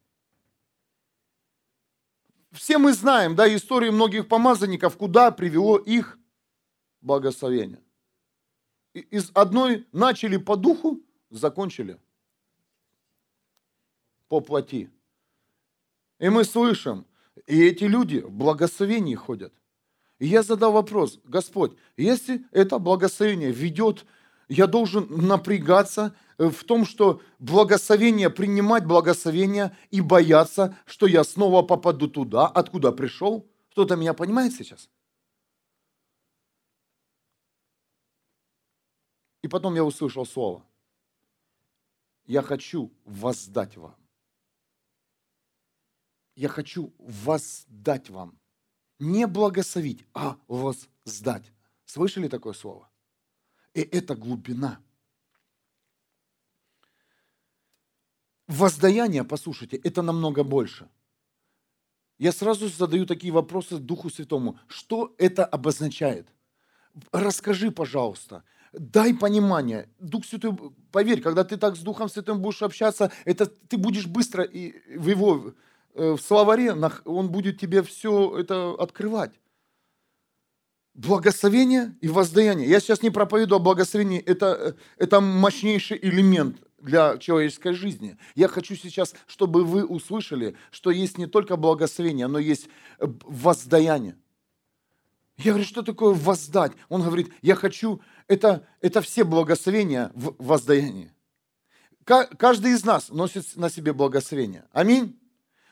Все 2.53 2.77
мы 2.77 2.93
знаем, 2.93 3.35
да, 3.35 3.53
истории 3.53 3.89
многих 3.89 4.27
помазанников, 4.27 4.95
куда 4.95 5.31
привело 5.31 5.77
их 5.77 6.19
благословения. 7.01 7.81
Из 8.93 9.31
одной 9.33 9.87
начали 9.91 10.37
по 10.37 10.55
духу, 10.55 11.01
закончили 11.31 11.99
по 14.27 14.39
плоти. 14.39 14.91
И 16.19 16.29
мы 16.29 16.43
слышим, 16.43 17.07
и 17.47 17.59
эти 17.65 17.85
люди 17.85 18.19
в 18.19 18.31
благословении 18.31 19.15
ходят. 19.15 19.51
И 20.19 20.27
я 20.27 20.43
задал 20.43 20.73
вопрос, 20.73 21.19
Господь, 21.23 21.75
если 21.97 22.45
это 22.51 22.77
благословение 22.77 23.51
ведет, 23.51 24.05
я 24.47 24.67
должен 24.67 25.07
напрягаться 25.09 26.15
в 26.37 26.63
том, 26.63 26.85
что 26.85 27.21
благословение, 27.39 28.29
принимать 28.29 28.85
благословение 28.85 29.75
и 29.91 30.01
бояться, 30.01 30.77
что 30.85 31.07
я 31.07 31.23
снова 31.23 31.61
попаду 31.61 32.07
туда, 32.07 32.47
откуда 32.47 32.91
пришел. 32.91 33.47
Кто-то 33.71 33.95
меня 33.95 34.13
понимает 34.13 34.53
сейчас? 34.53 34.89
И 39.41 39.47
потом 39.47 39.75
я 39.75 39.83
услышал 39.83 40.25
слово. 40.25 40.65
Я 42.25 42.41
хочу 42.41 42.91
воздать 43.03 43.75
вам. 43.75 43.95
Я 46.35 46.47
хочу 46.47 46.93
воздать 46.97 48.09
вам. 48.09 48.39
Не 48.99 49.27
благословить, 49.27 50.05
а 50.13 50.37
воздать. 50.47 51.51
Слышали 51.85 52.27
такое 52.27 52.53
слово? 52.53 52.89
И 53.73 53.81
это 53.81 54.15
глубина. 54.15 54.81
Воздаяние, 58.47 59.23
послушайте, 59.23 59.77
это 59.77 60.01
намного 60.01 60.43
больше. 60.43 60.89
Я 62.19 62.31
сразу 62.31 62.67
задаю 62.67 63.05
такие 63.05 63.33
вопросы 63.33 63.77
Духу 63.77 64.09
Святому. 64.09 64.59
Что 64.67 65.13
это 65.17 65.45
обозначает? 65.45 66.27
Расскажи, 67.11 67.71
пожалуйста, 67.71 68.43
дай 68.73 69.13
понимание. 69.13 69.89
Дух 69.99 70.25
Святой, 70.25 70.55
поверь, 70.91 71.21
когда 71.21 71.43
ты 71.43 71.57
так 71.57 71.75
с 71.75 71.79
Духом 71.79 72.09
Святым 72.09 72.41
будешь 72.41 72.61
общаться, 72.61 73.11
это 73.25 73.45
ты 73.45 73.77
будешь 73.77 74.07
быстро 74.07 74.43
и 74.43 74.97
в 74.97 75.07
его 75.07 75.53
э, 75.95 76.11
в 76.11 76.21
словаре, 76.21 76.73
он 77.05 77.29
будет 77.29 77.59
тебе 77.59 77.81
все 77.81 78.37
это 78.37 78.75
открывать. 78.77 79.31
Благословение 80.93 81.97
и 82.01 82.07
воздаяние. 82.07 82.69
Я 82.69 82.79
сейчас 82.79 83.01
не 83.01 83.09
проповедую 83.09 83.57
о 83.57 83.63
благословении, 83.63 84.19
это, 84.19 84.45
э, 84.45 84.73
это 84.97 85.21
мощнейший 85.21 85.97
элемент 85.99 86.57
для 86.83 87.17
человеческой 87.17 87.73
жизни. 87.73 88.17
Я 88.35 88.47
хочу 88.47 88.75
сейчас, 88.75 89.15
чтобы 89.25 89.63
вы 89.63 89.85
услышали, 89.85 90.55
что 90.71 90.91
есть 90.91 91.17
не 91.17 91.25
только 91.25 91.55
благословение, 91.55 92.27
но 92.27 92.39
есть 92.39 92.67
э, 92.99 93.07
воздаяние. 93.23 94.17
Я 95.37 95.51
говорю, 95.51 95.65
что 95.65 95.81
такое 95.81 96.13
воздать? 96.13 96.73
Он 96.89 97.01
говорит, 97.01 97.33
я 97.41 97.55
хочу, 97.55 98.01
это, 98.27 98.67
это 98.81 99.01
все 99.01 99.23
благословения 99.23 100.11
в 100.13 100.35
воздаянии. 100.37 101.11
Каждый 102.05 102.73
из 102.73 102.83
нас 102.83 103.09
носит 103.09 103.55
на 103.55 103.69
себе 103.69 103.93
благословение. 103.93 104.65
Аминь. 104.71 105.19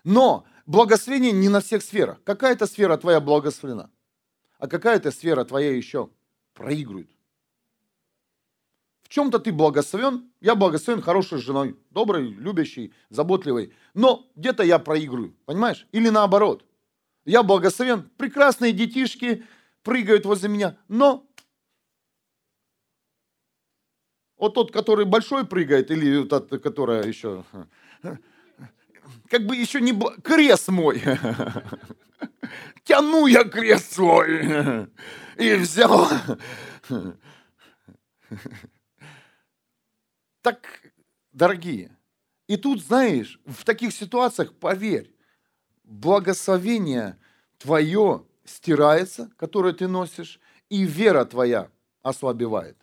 Но 0.03 0.45
благословение 0.65 1.31
не 1.31 1.49
на 1.49 1.61
всех 1.61 1.83
сферах. 1.83 2.23
Какая-то 2.23 2.65
сфера 2.65 2.97
твоя 2.97 3.19
благословена, 3.19 3.89
а 4.57 4.67
какая-то 4.67 5.11
сфера 5.11 5.43
твоя 5.43 5.75
еще 5.75 6.09
проигрывает. 6.53 7.11
Чем-то 9.11 9.39
ты 9.39 9.51
благословен, 9.51 10.31
я 10.39 10.55
благословен 10.55 11.01
хорошей 11.01 11.39
женой, 11.39 11.77
доброй, 11.89 12.29
любящей, 12.29 12.93
заботливой, 13.09 13.73
но 13.93 14.31
где-то 14.37 14.63
я 14.63 14.79
проигрываю, 14.79 15.35
понимаешь? 15.43 15.85
Или 15.91 16.07
наоборот. 16.07 16.65
Я 17.25 17.43
благословен, 17.43 18.09
прекрасные 18.15 18.71
детишки 18.71 19.43
прыгают 19.83 20.25
возле 20.25 20.47
меня, 20.47 20.77
но 20.87 21.29
вот 24.37 24.53
тот, 24.53 24.71
который 24.71 25.03
большой 25.03 25.45
прыгает, 25.45 25.91
или 25.91 26.23
тот, 26.23 26.47
которая 26.63 27.03
еще, 27.03 27.43
как 29.29 29.45
бы 29.45 29.57
еще 29.57 29.81
не... 29.81 29.91
Крест 30.21 30.69
мой. 30.69 31.03
Тяну 32.85 33.25
я 33.25 33.43
крест 33.43 33.91
свой. 33.91 34.87
И 35.37 35.53
взял. 35.55 36.07
Так, 40.41 40.91
дорогие, 41.31 41.95
и 42.47 42.57
тут, 42.57 42.83
знаешь, 42.83 43.39
в 43.45 43.63
таких 43.63 43.93
ситуациях, 43.93 44.53
поверь, 44.55 45.15
благословение 45.83 47.19
твое 47.59 48.25
стирается, 48.43 49.31
которое 49.37 49.73
ты 49.73 49.87
носишь, 49.87 50.39
и 50.69 50.83
вера 50.83 51.25
твоя 51.25 51.69
ослабевает. 52.01 52.77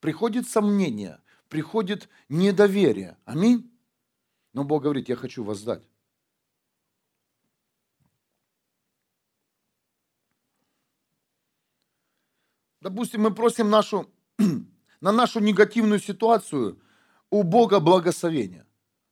Приходит 0.00 0.48
сомнение, 0.48 1.20
приходит 1.48 2.08
недоверие. 2.28 3.16
Аминь. 3.24 3.72
Но 4.52 4.64
Бог 4.64 4.82
говорит, 4.82 5.08
я 5.08 5.16
хочу 5.16 5.42
воздать. 5.44 5.82
Допустим, 12.80 13.22
мы 13.22 13.32
просим 13.32 13.70
нашу, 13.70 14.10
на 15.02 15.12
нашу 15.12 15.40
негативную 15.40 16.00
ситуацию 16.00 16.78
у 17.28 17.42
Бога 17.42 17.80
благословения. 17.80 18.64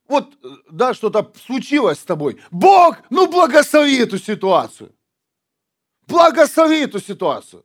Вот, 0.09 0.35
э, 0.43 0.49
да, 0.71 0.95
что-то 0.95 1.33
случилось 1.47 1.99
с 1.99 2.05
тобой. 2.05 2.41
Бог, 2.51 2.99
ну 3.11 3.27
благослови 3.27 3.97
эту 3.97 4.19
ситуацию. 4.19 4.95
Благослови 6.07 6.81
эту 6.81 7.01
ситуацию. 7.01 7.65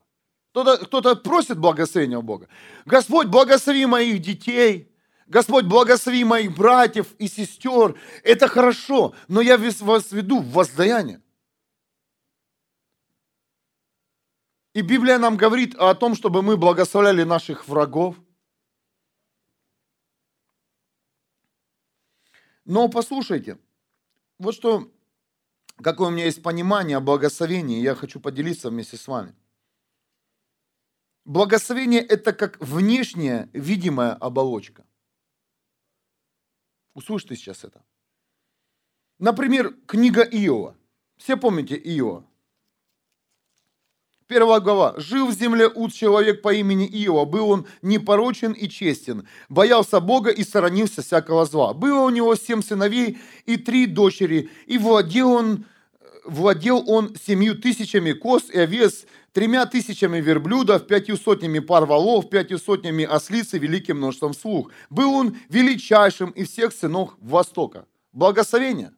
Кто-то, 0.51 0.85
кто-то 0.85 1.15
просит 1.15 1.57
благословения 1.57 2.17
у 2.17 2.21
Бога. 2.21 2.47
Господь, 2.85 3.27
благослови 3.27 3.85
моих 3.85 4.21
детей. 4.21 4.91
Господь, 5.27 5.65
благослови 5.65 6.23
моих 6.23 6.55
братьев 6.55 7.07
и 7.19 7.27
сестер. 7.27 7.95
Это 8.23 8.47
хорошо, 8.47 9.13
но 9.27 9.41
я 9.41 9.57
вас 9.57 10.11
веду 10.11 10.39
в 10.39 10.51
воздаяние. 10.51 11.21
И 14.75 14.81
Библия 14.81 15.17
нам 15.19 15.37
говорит 15.37 15.73
о 15.75 15.95
том, 15.95 16.15
чтобы 16.15 16.41
мы 16.41 16.57
благословляли 16.57 17.23
наших 17.23 17.65
врагов. 17.69 18.17
Но 22.65 22.89
послушайте, 22.89 23.57
вот 24.37 24.53
что, 24.53 24.91
какое 25.81 26.09
у 26.09 26.11
меня 26.11 26.25
есть 26.25 26.43
понимание 26.43 26.97
о 26.97 26.99
благословении, 26.99 27.81
я 27.81 27.95
хочу 27.95 28.19
поделиться 28.19 28.69
вместе 28.69 28.97
с 28.97 29.07
вами. 29.07 29.33
Благословение– 31.23 32.01
это 32.05 32.33
как 32.33 32.59
внешняя 32.59 33.49
видимая 33.53 34.11
оболочка. 34.11 34.85
Услышьте 36.93 37.37
сейчас 37.37 37.63
это. 37.63 37.81
Например, 39.19 39.73
книга 39.87 40.23
Иова. 40.23 40.75
Все 41.15 41.37
помните 41.37 41.77
Иова? 41.77 42.27
Первая 44.27 44.59
глава. 44.59 44.95
«Жил 44.97 45.27
в 45.27 45.33
земле 45.33 45.67
ут 45.67 45.93
человек 45.93 46.41
по 46.41 46.51
имени 46.51 46.87
Иова. 46.87 47.25
Был 47.25 47.47
он 47.51 47.67
непорочен 47.83 48.53
и 48.53 48.67
честен, 48.67 49.27
боялся 49.49 49.99
Бога 49.99 50.31
и 50.31 50.43
сторонился 50.43 51.03
всякого 51.03 51.45
зла. 51.45 51.75
Было 51.75 51.99
у 51.99 52.09
него 52.09 52.33
семь 52.35 52.63
сыновей 52.63 53.19
и 53.45 53.57
три 53.57 53.85
дочери, 53.85 54.49
и 54.65 54.79
владел 54.79 55.31
он, 55.31 55.65
владел 56.23 56.83
он 56.87 57.15
семью 57.15 57.55
тысячами 57.55 58.13
коз 58.13 58.49
и 58.49 58.57
овец, 58.57 59.05
тремя 59.31 59.67
тысячами 59.67 60.19
верблюдов, 60.19 60.87
пятью 60.87 61.17
сотнями 61.17 61.59
пар 61.59 61.85
волов, 61.85 62.27
пятью 62.27 62.57
сотнями 62.57 63.03
ослиц 63.05 63.53
и 63.53 63.59
великим 63.59 63.97
множеством 63.97 64.33
слуг. 64.33 64.71
Был 64.89 65.13
он 65.13 65.37
величайшим 65.49 66.31
из 66.31 66.49
всех 66.49 66.73
сынов 66.73 67.15
Востока. 67.19 67.85
Благословение, 68.11 68.91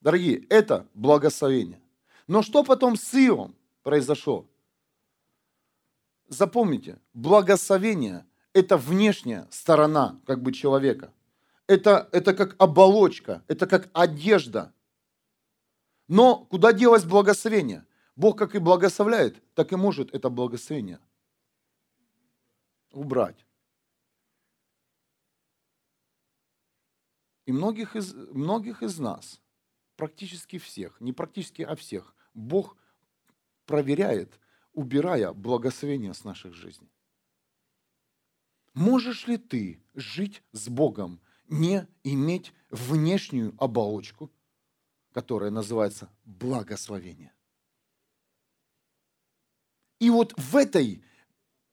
дорогие, 0.00 0.44
это 0.48 0.86
благословение. 0.94 1.80
Но 2.28 2.42
что 2.42 2.62
потом 2.62 2.96
с 2.96 3.12
Иовом 3.12 3.56
произошло? 3.82 4.46
Запомните, 6.32 6.98
благословение– 7.12 8.24
это 8.54 8.78
внешняя 8.78 9.46
сторона 9.50 10.18
как 10.24 10.40
бы 10.40 10.50
человека. 10.50 11.12
Это, 11.66 12.08
это 12.10 12.32
как 12.32 12.56
оболочка, 12.58 13.44
это 13.48 13.66
как 13.66 13.90
одежда. 13.92 14.72
Но 16.08 16.46
куда 16.46 16.72
делось 16.72 17.04
благословение? 17.04 17.84
Бог 18.16 18.38
как 18.38 18.54
и 18.54 18.58
благословляет, 18.58 19.42
так 19.54 19.72
и 19.72 19.76
может 19.76 20.14
это 20.14 20.30
благословение 20.30 21.00
убрать. 22.92 23.44
И 27.44 27.52
многих 27.52 27.94
из, 27.94 28.14
многих 28.14 28.82
из 28.82 28.98
нас, 28.98 29.38
практически 29.96 30.58
всех, 30.58 30.98
не 30.98 31.12
практически, 31.12 31.60
а 31.60 31.76
всех, 31.76 32.14
Бог 32.32 32.78
проверяет, 33.66 34.38
убирая 34.72 35.32
благословение 35.32 36.14
с 36.14 36.24
наших 36.24 36.54
жизней. 36.54 36.90
Можешь 38.74 39.26
ли 39.26 39.36
ты 39.36 39.82
жить 39.94 40.42
с 40.52 40.68
Богом, 40.68 41.20
не 41.48 41.86
иметь 42.04 42.52
внешнюю 42.70 43.54
оболочку, 43.58 44.30
которая 45.12 45.50
называется 45.50 46.10
благословение? 46.24 47.32
И 49.98 50.10
вот 50.10 50.34
в 50.36 50.56
этой, 50.56 51.04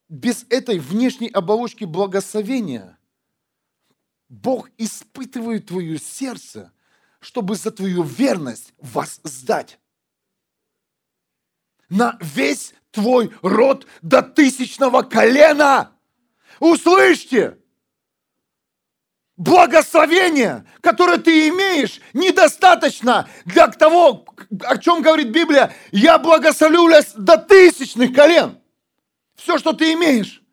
без 0.08 0.46
этой 0.50 0.78
внешней 0.78 1.30
оболочки 1.30 1.86
благословения, 1.86 3.00
Бог 4.28 4.70
испытывает 4.78 5.68
твое 5.68 5.98
сердце, 5.98 6.72
чтобы 7.22 7.56
за 7.56 7.72
твою 7.72 8.04
верность 8.04 8.74
вас 8.78 9.20
сдать. 9.24 9.79
На 11.90 12.18
весь 12.22 12.74
твой 12.92 13.32
род 13.42 13.88
до 14.02 14.22
тысячного 14.22 15.02
колена. 15.02 15.92
Услышьте! 16.60 17.60
благословение, 19.40 20.66
которое 20.82 21.18
ты 21.18 21.48
имеешь, 21.48 22.02
недостаточно 22.14 23.30
для 23.46 23.70
того, 23.70 24.26
о 24.64 24.78
чем 24.78 25.02
говорит 25.02 25.30
Библия. 25.30 25.74
Я 25.92 26.20
благословлю 26.20 26.90
до 27.16 27.38
тысячных 27.38 28.14
колен. 28.14 28.60
Все, 29.36 29.58
что 29.58 29.72
ты 29.72 29.94
имеешь. 29.94 30.44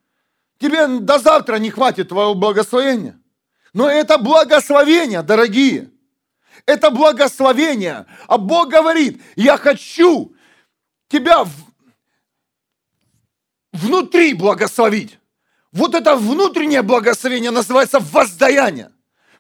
Тебе 0.60 0.86
до 0.86 1.18
завтра 1.18 1.56
не 1.56 1.70
хватит 1.70 2.10
твоего 2.10 2.34
благословения. 2.34 3.20
Но 3.72 3.90
это 3.90 4.18
благословение, 4.18 5.22
дорогие. 5.22 5.90
Это 6.64 6.90
благословение. 6.90 8.06
А 8.28 8.38
Бог 8.38 8.68
говорит, 8.68 9.20
я 9.34 9.58
хочу 9.58 10.32
тебя 11.08 11.44
в... 11.44 11.50
внутри 13.72 14.34
благословить. 14.34 15.18
Вот 15.72 15.94
это 15.94 16.16
внутреннее 16.16 16.82
благословение 16.82 17.50
называется 17.50 17.98
воздаяние. 18.00 18.90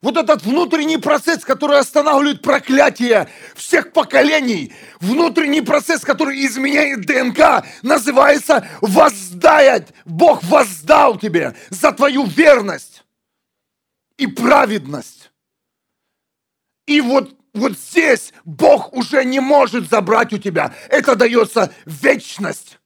Вот 0.02 0.16
этот 0.16 0.42
внутренний 0.42 0.98
процесс, 0.98 1.44
который 1.44 1.78
останавливает 1.78 2.42
проклятие 2.42 3.28
всех 3.54 3.92
поколений, 3.92 4.72
внутренний 5.00 5.62
процесс, 5.62 6.02
который 6.02 6.44
изменяет 6.44 7.06
ДНК, 7.06 7.66
называется 7.82 8.68
воздаять. 8.82 9.88
Бог 10.04 10.44
воздал 10.44 11.18
тебе 11.18 11.56
за 11.70 11.92
твою 11.92 12.24
верность 12.24 13.04
и 14.18 14.26
праведность. 14.26 15.30
И 16.86 17.00
вот, 17.00 17.34
вот 17.56 17.72
здесь 17.72 18.32
Бог 18.44 18.92
уже 18.92 19.24
не 19.24 19.40
может 19.40 19.88
забрать 19.88 20.32
у 20.32 20.38
тебя. 20.38 20.74
Это 20.88 21.16
дается 21.16 21.72
вечность. 21.84 22.78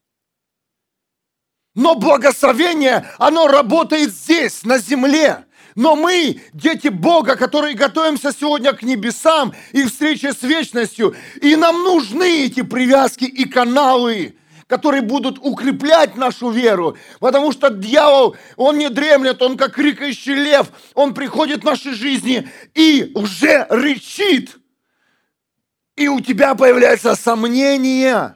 Но 1.75 1.95
благословение, 1.95 3.07
оно 3.19 3.47
работает 3.47 4.13
здесь, 4.13 4.65
на 4.65 4.79
земле. 4.79 5.45
Но 5.77 5.95
мы, 5.95 6.41
дети 6.53 6.89
Бога, 6.89 7.37
которые 7.37 7.75
готовимся 7.75 8.33
сегодня 8.33 8.73
к 8.73 8.83
небесам 8.83 9.55
и 9.73 9.85
встрече 9.85 10.33
с 10.33 10.43
вечностью, 10.43 11.15
и 11.41 11.55
нам 11.55 11.83
нужны 11.85 12.47
эти 12.47 12.63
привязки 12.63 13.25
и 13.25 13.45
каналы, 13.45 14.35
которые 14.67 15.03
будут 15.03 15.39
укреплять 15.41 16.17
нашу 16.17 16.51
веру. 16.51 16.97
Потому 17.19 17.53
что 17.53 17.71
дьявол, 17.71 18.37
он 18.57 18.79
не 18.79 18.89
дремлет, 18.89 19.43
он 19.43 19.57
как 19.57 19.75
крикающий 19.75 20.35
лев, 20.35 20.69
он 20.95 21.13
приходит 21.13 21.63
в 21.63 21.65
наши 21.65 21.95
жизни 21.95 22.49
и 22.75 23.13
уже 23.15 23.67
рычит. 23.69 24.60
И 26.01 26.09
у 26.09 26.19
тебя 26.19 26.55
появляется 26.55 27.15
сомнение, 27.15 28.35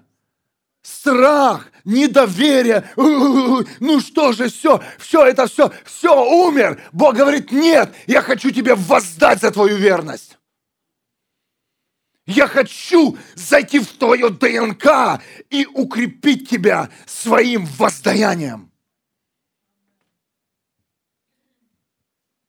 страх, 0.83 1.73
недоверие, 1.87 2.91
ну 2.95 4.01
что 4.01 4.33
же, 4.33 4.51
все, 4.51 4.83
все 4.99 5.25
это 5.25 5.47
все, 5.47 5.73
все, 5.87 6.15
умер. 6.47 6.83
Бог 6.93 7.15
говорит, 7.17 7.53
нет, 7.53 7.91
я 8.07 8.21
хочу 8.21 8.51
тебе 8.51 8.75
воздать 8.75 9.41
за 9.41 9.51
твою 9.51 9.79
верность. 9.79 10.37
Я 12.27 12.49
хочу 12.49 13.17
зайти 13.35 13.79
в 13.79 13.91
твое 13.97 14.29
ДНК 14.29 15.23
и 15.49 15.65
укрепить 15.65 16.51
тебя 16.51 16.91
своим 17.07 17.65
воздаянием. 17.65 18.71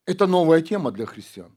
Это 0.05 0.27
новая 0.27 0.61
тема 0.61 0.91
для 0.91 1.05
христиан. 1.05 1.54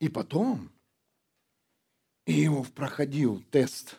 И 0.00 0.08
потом 0.08 0.72
Иов 2.26 2.72
проходил 2.72 3.44
тест, 3.50 3.96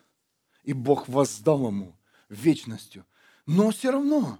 и 0.63 0.73
Бог 0.73 1.07
воздал 1.07 1.67
ему 1.67 1.95
вечностью. 2.27 3.05
Но 3.45 3.71
все 3.71 3.91
равно. 3.91 4.39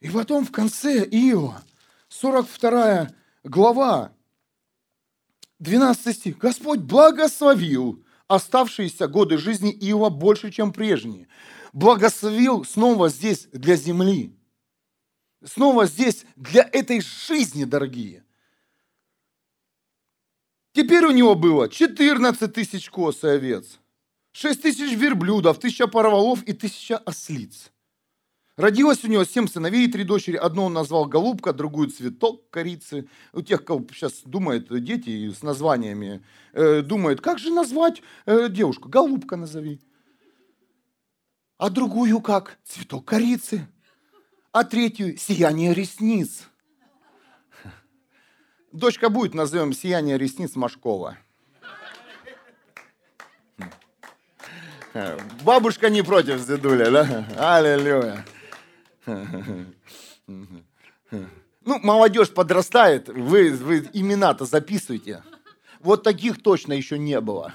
И 0.00 0.08
потом 0.10 0.46
в 0.46 0.52
конце 0.52 1.04
Иова, 1.04 1.62
42 2.08 3.10
глава, 3.42 4.12
12 5.58 6.16
стих. 6.16 6.38
Господь 6.38 6.80
благословил 6.80 8.04
оставшиеся 8.28 9.08
годы 9.08 9.38
жизни 9.38 9.72
Иова 9.72 10.08
больше, 10.08 10.50
чем 10.52 10.72
прежние. 10.72 11.26
Благословил 11.72 12.64
снова 12.64 13.08
здесь 13.08 13.48
для 13.52 13.74
земли. 13.74 14.38
Снова 15.44 15.86
здесь 15.86 16.24
для 16.36 16.68
этой 16.72 17.00
жизни, 17.00 17.64
дорогие. 17.64 18.24
Теперь 20.74 21.06
у 21.06 21.12
него 21.12 21.36
было 21.36 21.68
14 21.68 22.52
тысяч 22.52 22.90
коз 22.90 23.22
и 23.22 23.28
овец, 23.28 23.78
6 24.32 24.60
тысяч 24.60 24.96
верблюдов, 24.96 25.60
тысяча 25.60 25.86
пароволов 25.86 26.42
и 26.42 26.52
тысяча 26.52 26.98
ослиц. 26.98 27.70
Родилось 28.56 29.04
у 29.04 29.08
него 29.08 29.24
семь 29.24 29.46
сыновей 29.46 29.86
и 29.86 29.90
три 29.90 30.02
дочери. 30.02 30.36
Одно 30.36 30.64
он 30.64 30.72
назвал 30.72 31.06
голубка, 31.06 31.52
другую 31.52 31.90
цветок 31.90 32.50
корицы. 32.50 33.08
У 33.32 33.40
тех, 33.40 33.62
кто 33.62 33.84
сейчас 33.92 34.22
думает, 34.24 34.66
дети 34.82 35.30
с 35.30 35.42
названиями, 35.42 36.24
э, 36.52 36.82
думают, 36.82 37.20
как 37.20 37.38
же 37.38 37.52
назвать 37.52 38.02
э, 38.26 38.48
девушку? 38.48 38.88
Голубка 38.88 39.36
назови. 39.36 39.80
А 41.56 41.70
другую 41.70 42.20
как? 42.20 42.58
Цветок 42.64 43.04
корицы. 43.04 43.68
А 44.50 44.64
третью 44.64 45.16
сияние 45.18 45.72
ресниц. 45.72 46.48
Дочка 48.74 49.08
будет, 49.08 49.34
назовем 49.34 49.72
«Сияние 49.72 50.18
ресниц 50.18 50.56
Машкова». 50.56 51.16
Бабушка 55.42 55.90
не 55.90 56.02
против, 56.02 56.44
дедуля, 56.44 56.90
да? 56.90 57.56
Аллилуйя. 57.56 58.26
Ну, 61.06 61.78
молодежь 61.84 62.30
подрастает, 62.30 63.08
вы, 63.08 63.52
вы 63.52 63.88
имена-то 63.92 64.44
записывайте. 64.44 65.22
Вот 65.78 66.02
таких 66.02 66.42
точно 66.42 66.72
еще 66.72 66.98
не 66.98 67.20
было. 67.20 67.54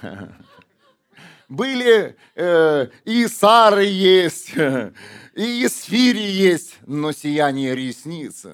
Были 1.49 2.15
э, 2.35 2.87
и 3.03 3.27
Сары 3.27 3.85
есть, 3.85 4.53
и 4.55 5.65
Исфири 5.65 6.21
есть, 6.21 6.77
но 6.85 7.11
сияние 7.11 7.75
ресниц. 7.75 8.45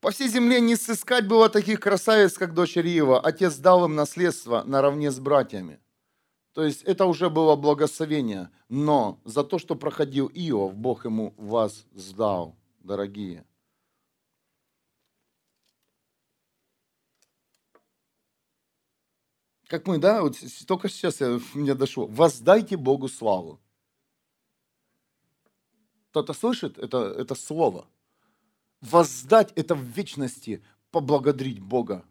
По 0.00 0.10
всей 0.10 0.28
земле 0.28 0.60
не 0.60 0.76
сыскать 0.76 1.28
было 1.28 1.50
таких 1.50 1.80
красавиц, 1.80 2.38
как 2.38 2.54
дочь 2.54 2.76
Риева. 2.76 3.20
Отец 3.20 3.56
дал 3.56 3.84
им 3.84 3.94
наследство 3.94 4.62
наравне 4.64 5.10
с 5.10 5.20
братьями. 5.20 5.78
То 6.54 6.64
есть 6.64 6.82
это 6.82 7.04
уже 7.04 7.28
было 7.28 7.54
благословение. 7.56 8.50
Но 8.68 9.20
за 9.24 9.44
то, 9.44 9.58
что 9.58 9.76
проходил 9.76 10.30
Иов, 10.32 10.74
Бог 10.74 11.04
ему 11.04 11.34
вас 11.36 11.84
сдал, 11.92 12.56
дорогие. 12.80 13.44
Как 19.66 19.86
мы, 19.86 19.98
да, 19.98 20.22
вот 20.22 20.36
только 20.66 20.88
сейчас 20.88 21.20
я, 21.20 21.38
мне 21.54 21.74
дошло. 21.74 22.06
Воздайте 22.06 22.76
Богу 22.76 23.08
славу. 23.08 23.60
Кто-то 26.10 26.32
слышит 26.32 26.78
это, 26.78 26.98
это 27.16 27.34
слово? 27.34 27.86
Воздать 28.80 29.52
это 29.54 29.74
в 29.74 29.82
вечности, 29.82 30.62
поблагодарить 30.90 31.60
Бога. 31.60 32.04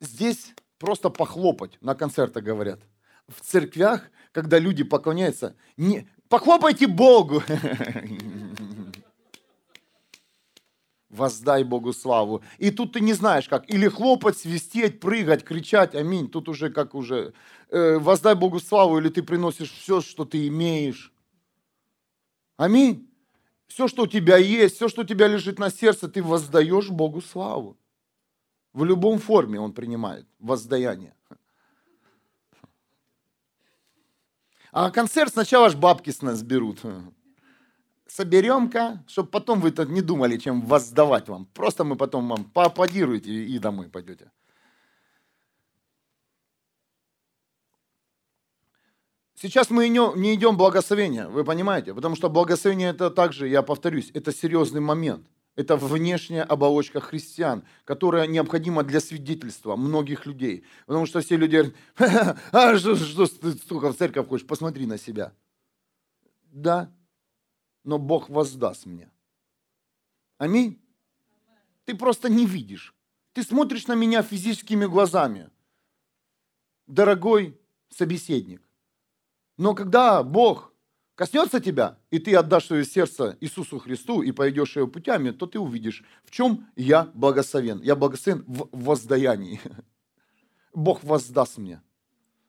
Здесь 0.00 0.54
просто 0.78 1.10
похлопать, 1.10 1.80
на 1.80 1.94
концертах 1.94 2.42
говорят. 2.42 2.80
В 3.28 3.40
церквях, 3.40 4.10
когда 4.32 4.58
люди 4.58 4.82
поклоняются, 4.84 5.54
не, 5.76 6.08
похлопайте 6.28 6.86
Богу. 6.86 7.42
воздай 11.10 11.64
Богу 11.64 11.92
славу. 11.92 12.42
И 12.58 12.70
тут 12.70 12.92
ты 12.92 13.00
не 13.00 13.12
знаешь 13.12 13.48
как, 13.48 13.68
или 13.70 13.88
хлопать, 13.88 14.38
свистеть, 14.38 15.00
прыгать, 15.00 15.44
кричать, 15.44 15.94
аминь. 15.94 16.28
Тут 16.28 16.48
уже 16.48 16.70
как 16.70 16.94
уже, 16.94 17.32
э, 17.70 17.98
воздай 17.98 18.34
Богу 18.34 18.60
славу, 18.60 18.98
или 18.98 19.08
ты 19.08 19.22
приносишь 19.22 19.72
все, 19.72 20.00
что 20.00 20.24
ты 20.24 20.46
имеешь. 20.48 21.12
Аминь. 22.58 23.08
Все, 23.68 23.86
что 23.88 24.02
у 24.02 24.06
тебя 24.06 24.36
есть, 24.36 24.76
все, 24.76 24.88
что 24.88 25.02
у 25.02 25.04
тебя 25.04 25.28
лежит 25.28 25.58
на 25.58 25.70
сердце, 25.70 26.08
ты 26.08 26.22
воздаешь 26.22 26.90
Богу 26.90 27.20
славу. 27.20 27.78
В 28.72 28.84
любом 28.84 29.18
форме 29.18 29.60
он 29.60 29.72
принимает 29.72 30.26
воздаяние. 30.38 31.14
А 34.72 34.90
концерт 34.90 35.32
сначала 35.32 35.66
аж 35.66 35.76
бабки 35.76 36.10
с 36.10 36.20
нас 36.20 36.42
берут 36.42 36.80
соберем-ка, 38.08 39.04
чтобы 39.06 39.28
потом 39.28 39.60
вы 39.60 39.72
не 39.86 40.02
думали, 40.02 40.38
чем 40.38 40.62
воздавать 40.62 41.28
вам. 41.28 41.46
Просто 41.54 41.84
мы 41.84 41.96
потом 41.96 42.28
вам 42.28 42.44
поаплодируете 42.44 43.30
и 43.30 43.58
домой 43.58 43.88
пойдете. 43.88 44.30
Сейчас 49.40 49.70
мы 49.70 49.88
не 49.88 50.34
идем 50.34 50.56
благословения, 50.56 51.28
вы 51.28 51.44
понимаете? 51.44 51.94
Потому 51.94 52.16
что 52.16 52.28
благословение 52.28 52.90
это 52.90 53.08
также, 53.08 53.46
я 53.46 53.62
повторюсь, 53.62 54.10
это 54.12 54.32
серьезный 54.32 54.80
момент. 54.80 55.28
Это 55.54 55.76
внешняя 55.76 56.42
оболочка 56.42 57.00
христиан, 57.00 57.62
которая 57.84 58.26
необходима 58.26 58.82
для 58.82 59.00
свидетельства 59.00 59.76
многих 59.76 60.26
людей. 60.26 60.64
Потому 60.86 61.06
что 61.06 61.20
все 61.20 61.36
люди 61.36 61.72
говорят, 61.96 62.38
а 62.52 62.76
что, 62.78 62.96
что 62.96 63.26
ты 63.26 63.52
столько 63.52 63.92
в 63.92 63.96
церковь 63.96 64.26
хочешь, 64.26 64.46
посмотри 64.46 64.86
на 64.86 64.98
себя. 64.98 65.32
Да, 66.50 66.92
но 67.84 67.98
Бог 67.98 68.28
воздаст 68.28 68.86
мне. 68.86 69.08
Аминь. 70.38 70.80
Ты 71.84 71.94
просто 71.94 72.28
не 72.28 72.44
видишь. 72.44 72.92
Ты 73.34 73.44
смотришь 73.44 73.86
на 73.86 73.94
меня 73.94 74.22
физическими 74.22 74.86
глазами, 74.86 75.48
дорогой 76.88 77.56
собеседник. 77.88 78.62
Но 79.58 79.74
когда 79.74 80.22
Бог 80.22 80.72
коснется 81.16 81.60
тебя, 81.60 81.98
и 82.10 82.20
ты 82.20 82.34
отдашь 82.36 82.66
свое 82.66 82.84
сердце 82.84 83.36
Иисусу 83.40 83.80
Христу 83.80 84.22
и 84.22 84.30
пойдешь 84.30 84.76
его 84.76 84.86
путями, 84.86 85.32
то 85.32 85.46
ты 85.46 85.58
увидишь, 85.58 86.04
в 86.24 86.30
чем 86.30 86.68
я 86.76 87.10
благословен. 87.12 87.82
Я 87.82 87.96
благословен 87.96 88.44
в 88.46 88.68
воздаянии. 88.72 89.60
Бог 90.72 91.02
воздаст 91.02 91.58
мне 91.58 91.82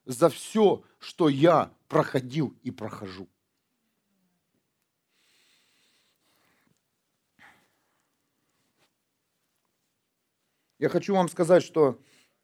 за 0.05 0.29
все, 0.29 0.83
что 0.99 1.29
я 1.29 1.73
проходил 1.87 2.55
и 2.61 2.69
прохожу. 2.69 3.27
Я 10.77 10.89
хочу 10.89 11.15
вам 11.15 11.27
сказать, 11.27 11.63
что 11.63 11.99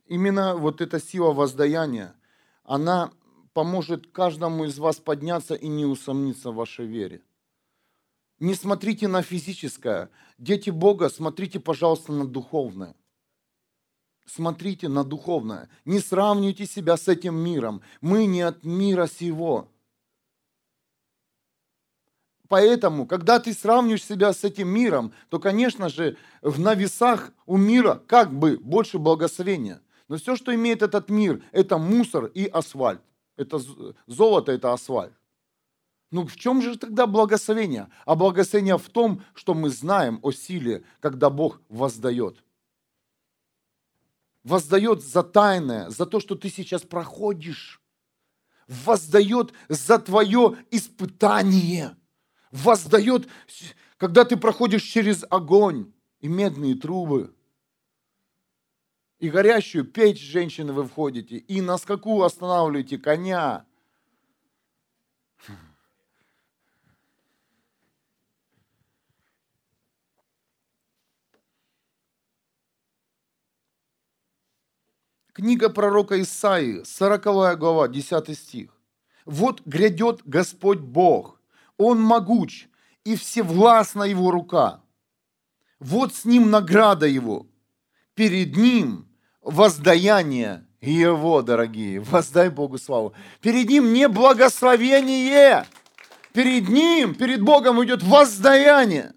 именно 0.08 0.56
вот 0.56 0.82
эта 0.82 1.00
сила 1.00 1.34
воздаяния, 1.34 2.16
она 2.64 3.12
поможет 3.56 4.08
каждому 4.08 4.66
из 4.66 4.78
вас 4.80 4.98
подняться 4.98 5.56
и 5.56 5.70
не 5.70 5.86
усомниться 5.86 6.52
в 6.52 6.56
вашей 6.56 6.86
вере. 6.86 7.22
Не 8.38 8.54
смотрите 8.54 9.08
на 9.08 9.22
физическое. 9.22 10.10
Дети 10.38 10.72
Бога, 10.72 11.08
смотрите, 11.08 11.62
пожалуйста, 11.62 12.12
на 12.12 12.28
духовное. 12.28 12.96
Смотрите 14.26 14.90
на 14.90 15.06
духовное. 15.06 15.70
Не 15.86 16.00
сравнивайте 16.02 16.66
себя 16.66 16.98
с 16.98 17.08
этим 17.08 17.36
миром. 17.36 17.82
Мы 18.02 18.26
не 18.26 18.42
от 18.42 18.66
мира 18.66 19.08
сего. 19.08 19.72
Поэтому, 22.50 23.08
когда 23.08 23.40
ты 23.40 23.54
сравниваешь 23.54 24.04
себя 24.04 24.34
с 24.34 24.44
этим 24.44 24.68
миром, 24.68 25.14
то, 25.30 25.40
конечно 25.40 25.88
же, 25.88 26.18
в 26.42 26.60
на 26.60 26.76
весах 26.76 27.32
у 27.46 27.56
мира 27.56 28.04
как 28.06 28.38
бы 28.38 28.58
больше 28.58 29.00
благословения. 29.00 29.82
Но 30.10 30.18
все, 30.18 30.36
что 30.36 30.54
имеет 30.54 30.82
этот 30.82 31.10
мир, 31.10 31.42
это 31.54 31.78
мусор 31.78 32.26
и 32.26 32.48
асфальт. 32.48 33.00
Это 33.36 33.60
золото, 34.08 34.52
это 34.52 34.74
асфальт. 34.74 35.14
Ну 36.12 36.26
в 36.26 36.36
чем 36.36 36.62
же 36.62 36.78
тогда 36.78 37.08
благословение? 37.08 37.90
А 38.06 38.16
благословение 38.16 38.78
в 38.78 38.90
том, 38.90 39.22
что 39.34 39.54
мы 39.54 39.70
знаем 39.70 40.20
о 40.22 40.32
силе, 40.32 40.84
когда 41.00 41.30
Бог 41.30 41.62
воздает. 41.68 42.44
Воздает 44.44 45.04
за 45.04 45.24
тайное, 45.24 45.90
за 45.90 46.06
то, 46.06 46.20
что 46.20 46.36
ты 46.36 46.50
сейчас 46.50 46.84
проходишь. 46.84 47.82
Воздает 48.68 49.54
за 49.70 50.00
твое 50.00 50.58
испытание– 50.72 51.98
воздает, 52.56 53.28
когда 53.98 54.24
ты 54.24 54.38
проходишь 54.38 54.84
через 54.84 55.26
огонь 55.30 55.92
и 56.22 56.28
медные 56.28 56.76
трубы, 56.76 57.36
и 59.20 59.30
горящую 59.30 59.86
печь 59.86 60.22
женщины 60.22 60.74
вы 60.74 60.86
входите, 60.88 61.38
и 61.38 61.62
на 61.62 61.78
скаку 61.78 62.24
останавливаете 62.24 62.98
коня. 62.98 63.66
Книга 75.34 75.70
пророка 75.70 76.22
Исаии, 76.22 76.84
40 76.84 77.58
глава, 77.60 77.88
10 77.90 78.38
стих. 78.38 78.72
«Вот 79.26 79.62
грядет 79.66 80.22
Господь 80.24 80.80
Бог, 80.80 81.42
он 81.78 82.00
могуч, 82.00 82.70
и 83.04 83.16
всевластна 83.16 84.04
его 84.04 84.32
рука. 84.32 84.82
Вот 85.80 86.16
с 86.16 86.24
ним 86.24 86.50
награда 86.50 87.06
его. 87.06 87.48
Перед 88.14 88.56
ним 88.56 89.05
воздаяние 89.46 90.66
его, 90.82 91.42
дорогие. 91.42 92.00
Воздай 92.00 92.50
Богу 92.50 92.78
славу. 92.78 93.14
Перед 93.42 93.70
ним 93.70 93.94
не 93.94 94.10
благословение. 94.10 95.66
Перед 96.34 96.68
ним, 96.68 97.16
перед 97.16 97.42
Богом 97.42 97.84
идет 97.84 98.04
воздаяние. 98.04 99.14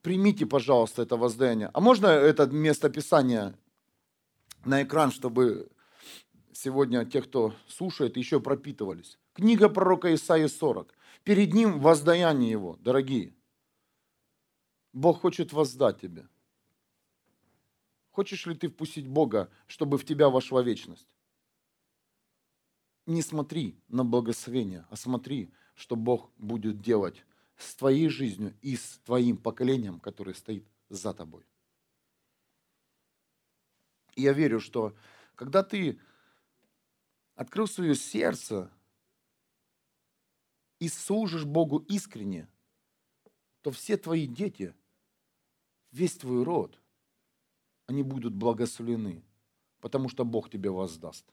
Примите, 0.00 0.46
пожалуйста, 0.46 1.02
это 1.02 1.16
воздаяние. 1.16 1.70
А 1.72 1.80
можно 1.80 2.06
это 2.06 2.46
место 2.46 2.88
Писания 2.88 3.54
на 4.64 4.82
экран, 4.82 5.12
чтобы 5.12 5.68
сегодня 6.52 7.04
те, 7.04 7.22
кто 7.22 7.54
слушает, 7.68 8.16
еще 8.16 8.40
пропитывались. 8.40 9.18
Книга 9.34 9.68
пророка 9.68 10.12
Исаии 10.14 10.46
40. 10.46 10.92
Перед 11.22 11.52
ним 11.52 11.78
воздаяние 11.80 12.50
его, 12.50 12.76
дорогие. 12.80 13.34
Бог 14.92 15.20
хочет 15.20 15.52
воздать 15.52 16.00
тебе. 16.00 16.28
Хочешь 18.10 18.46
ли 18.46 18.54
ты 18.54 18.68
впустить 18.68 19.08
Бога, 19.08 19.50
чтобы 19.66 19.96
в 19.96 20.04
тебя 20.04 20.28
вошла 20.28 20.62
вечность? 20.62 21.08
Не 23.06 23.22
смотри 23.22 23.80
на 23.88 24.04
благословение, 24.04 24.86
а 24.90 24.96
смотри, 24.96 25.52
что 25.74 25.96
Бог 25.96 26.30
будет 26.36 26.80
делать 26.80 27.24
с 27.56 27.74
твоей 27.74 28.08
жизнью 28.08 28.56
и 28.60 28.76
с 28.76 29.00
твоим 29.04 29.38
поколением, 29.38 29.98
которое 29.98 30.34
стоит 30.34 30.66
за 30.88 31.14
тобой. 31.14 31.44
Я 34.14 34.34
верю, 34.34 34.60
что 34.60 34.94
когда 35.34 35.62
ты 35.62 35.98
открыл 37.34 37.66
свое 37.66 37.94
сердце 37.94 38.70
и 40.78 40.88
служишь 40.88 41.44
Богу 41.44 41.78
искренне, 41.78 42.48
то 43.62 43.70
все 43.70 43.96
твои 43.96 44.26
дети, 44.26 44.74
весь 45.92 46.16
твой 46.16 46.42
род, 46.42 46.78
они 47.86 48.02
будут 48.02 48.34
благословлены, 48.34 49.22
потому 49.80 50.08
что 50.08 50.24
Бог 50.24 50.50
тебе 50.50 50.70
воздаст. 50.70 51.24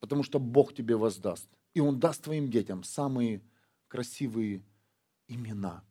Потому 0.00 0.22
что 0.22 0.38
Бог 0.38 0.74
тебе 0.74 0.96
воздаст. 0.96 1.48
И 1.74 1.80
Он 1.80 1.98
даст 1.98 2.22
твоим 2.22 2.50
детям 2.50 2.84
самые 2.84 3.42
красивые 3.88 4.64
имена. 5.26 5.84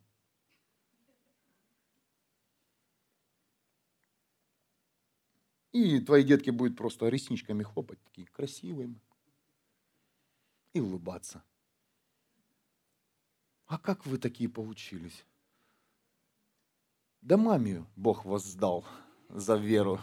И 5.72 6.00
твои 6.00 6.24
детки 6.24 6.48
будут 6.48 6.78
просто 6.78 7.08
ресничками 7.08 7.62
хлопать, 7.62 8.02
такие 8.02 8.26
красивые, 8.28 8.94
и 10.72 10.80
улыбаться. 10.80 11.44
А 13.66 13.78
как 13.78 14.06
вы 14.06 14.16
такие 14.16 14.48
получились? 14.48 15.26
Да 17.26 17.36
маме 17.36 17.84
Бог 17.96 18.24
воздал 18.24 18.84
за 19.28 19.56
веру. 19.56 19.98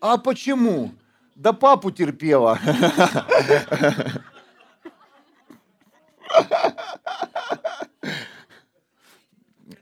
А 0.00 0.18
почему? 0.18 0.92
Да 1.34 1.52
папу 1.52 1.90
терпела. 1.90 2.60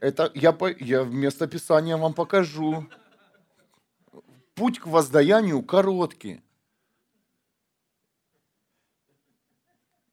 Это 0.00 0.32
я, 0.34 0.56
я 0.80 1.02
вместо 1.02 1.46
Писания 1.46 1.98
вам 1.98 2.14
покажу. 2.14 2.86
Путь 4.54 4.78
к 4.78 4.86
воздаянию 4.86 5.62
короткий. 5.62 6.40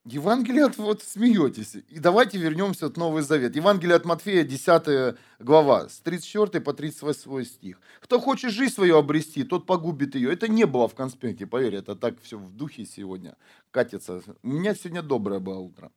Евангелие 0.06 0.66
от, 0.66 0.78
вот 0.78 1.02
смеетесь. 1.02 1.78
И 1.90 1.98
давайте 1.98 2.38
вернемся 2.38 2.90
в 2.90 2.96
Новый 2.96 3.24
Завет. 3.24 3.56
Евангелие 3.56 3.96
от 3.96 4.06
Матфея, 4.06 4.44
10 4.44 5.18
глава, 5.40 5.90
с 5.90 5.98
34 6.02 6.64
по 6.64 6.74
38 6.74 7.44
стих. 7.44 7.82
Кто 8.02 8.20
хочет 8.20 8.52
жизнь 8.52 8.74
свою 8.74 8.98
обрести, 8.98 9.44
тот 9.44 9.66
погубит 9.66 10.14
ее. 10.14 10.32
Это 10.32 10.48
не 10.48 10.66
было 10.66 10.88
в 10.88 10.94
конспекте, 10.94 11.48
поверь, 11.48 11.76
это 11.76 11.96
так 11.96 12.22
все 12.22 12.38
в 12.38 12.56
духе 12.56 12.86
сегодня 12.86 13.36
катится. 13.72 14.22
У 14.44 14.48
меня 14.48 14.76
сегодня 14.76 15.02
доброе 15.02 15.40
было 15.40 15.58
утро. 15.58 15.92